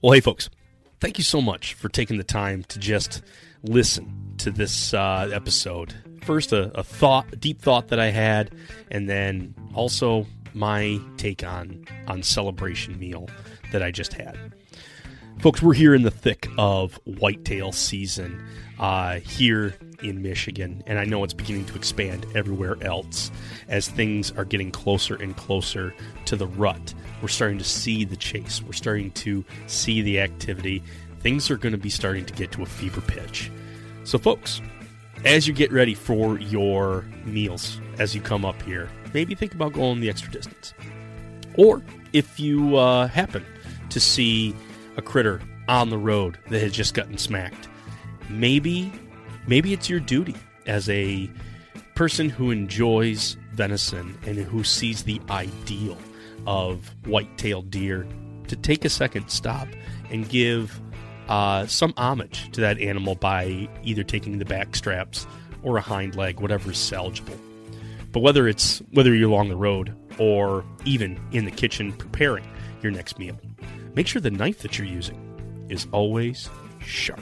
Well 0.00 0.12
hey 0.12 0.20
folks 0.20 0.48
thank 1.00 1.18
you 1.18 1.24
so 1.24 1.40
much 1.40 1.74
for 1.74 1.88
taking 1.88 2.18
the 2.18 2.24
time 2.24 2.62
to 2.64 2.78
just 2.78 3.22
listen 3.62 4.34
to 4.38 4.50
this 4.50 4.94
uh, 4.94 5.30
episode. 5.32 5.94
First, 6.22 6.52
a, 6.52 6.70
a 6.78 6.82
thought, 6.82 7.32
a 7.32 7.36
deep 7.36 7.60
thought 7.60 7.88
that 7.88 8.00
I 8.00 8.10
had, 8.10 8.54
and 8.90 9.08
then 9.08 9.54
also 9.74 10.26
my 10.54 11.00
take 11.16 11.44
on 11.44 11.84
on 12.06 12.22
celebration 12.22 12.98
meal 12.98 13.28
that 13.72 13.82
I 13.82 13.90
just 13.90 14.12
had. 14.14 14.36
Folks, 15.38 15.62
we're 15.62 15.74
here 15.74 15.94
in 15.94 16.02
the 16.02 16.10
thick 16.10 16.48
of 16.58 17.00
whitetail 17.04 17.72
season 17.72 18.44
uh, 18.78 19.20
here 19.20 19.74
in 20.02 20.20
Michigan, 20.20 20.82
and 20.86 20.98
I 20.98 21.04
know 21.04 21.24
it's 21.24 21.32
beginning 21.32 21.64
to 21.66 21.76
expand 21.76 22.26
everywhere 22.34 22.76
else 22.82 23.30
as 23.68 23.88
things 23.88 24.32
are 24.32 24.44
getting 24.44 24.70
closer 24.70 25.14
and 25.14 25.34
closer 25.36 25.94
to 26.26 26.36
the 26.36 26.46
rut. 26.46 26.94
We're 27.22 27.28
starting 27.28 27.58
to 27.58 27.64
see 27.64 28.04
the 28.04 28.16
chase, 28.16 28.62
we're 28.62 28.72
starting 28.72 29.12
to 29.12 29.44
see 29.66 30.02
the 30.02 30.20
activity. 30.20 30.82
Things 31.20 31.50
are 31.50 31.56
going 31.56 31.72
to 31.72 31.78
be 31.78 31.90
starting 31.90 32.24
to 32.24 32.32
get 32.32 32.50
to 32.52 32.62
a 32.62 32.66
fever 32.66 33.00
pitch. 33.00 33.50
So, 34.04 34.18
folks, 34.18 34.60
as 35.24 35.46
you 35.46 35.52
get 35.52 35.70
ready 35.70 35.94
for 35.94 36.38
your 36.38 37.04
meals 37.24 37.80
as 37.98 38.14
you 38.14 38.20
come 38.20 38.44
up 38.44 38.60
here, 38.62 38.88
maybe 39.12 39.34
think 39.34 39.54
about 39.54 39.74
going 39.74 40.00
the 40.00 40.08
extra 40.08 40.32
distance. 40.32 40.72
Or 41.56 41.82
if 42.12 42.40
you 42.40 42.76
uh, 42.76 43.06
happen 43.08 43.44
to 43.90 44.00
see 44.00 44.54
a 44.96 45.02
critter 45.02 45.40
on 45.68 45.90
the 45.90 45.98
road 45.98 46.38
that 46.48 46.60
has 46.60 46.72
just 46.72 46.94
gotten 46.94 47.18
smacked, 47.18 47.68
maybe 48.28 48.92
maybe 49.46 49.72
it's 49.72 49.90
your 49.90 50.00
duty 50.00 50.34
as 50.66 50.88
a 50.88 51.30
person 51.94 52.28
who 52.28 52.50
enjoys 52.50 53.36
venison 53.52 54.16
and 54.26 54.38
who 54.38 54.64
sees 54.64 55.02
the 55.02 55.20
ideal 55.28 55.98
of 56.46 56.94
white-tailed 57.06 57.70
deer 57.70 58.06
to 58.48 58.56
take 58.56 58.84
a 58.84 58.88
second 58.88 59.28
stop 59.28 59.68
and 60.10 60.28
give 60.28 60.80
uh, 61.30 61.66
some 61.66 61.94
homage 61.96 62.50
to 62.52 62.60
that 62.60 62.78
animal 62.80 63.14
by 63.14 63.68
either 63.84 64.02
taking 64.02 64.38
the 64.38 64.44
back 64.44 64.74
straps 64.74 65.26
or 65.62 65.76
a 65.76 65.80
hind 65.80 66.16
leg, 66.16 66.40
whatever 66.40 66.72
is 66.72 66.76
salvageable. 66.76 67.38
But 68.12 68.20
whether 68.20 68.48
it's 68.48 68.80
whether 68.90 69.14
you're 69.14 69.30
along 69.30 69.48
the 69.48 69.56
road 69.56 69.94
or 70.18 70.64
even 70.84 71.20
in 71.30 71.44
the 71.44 71.50
kitchen 71.50 71.92
preparing 71.92 72.44
your 72.82 72.90
next 72.90 73.18
meal, 73.18 73.38
make 73.94 74.08
sure 74.08 74.20
the 74.20 74.30
knife 74.30 74.58
that 74.58 74.76
you're 74.76 74.88
using 74.88 75.66
is 75.68 75.86
always 75.92 76.50
sharp. 76.80 77.20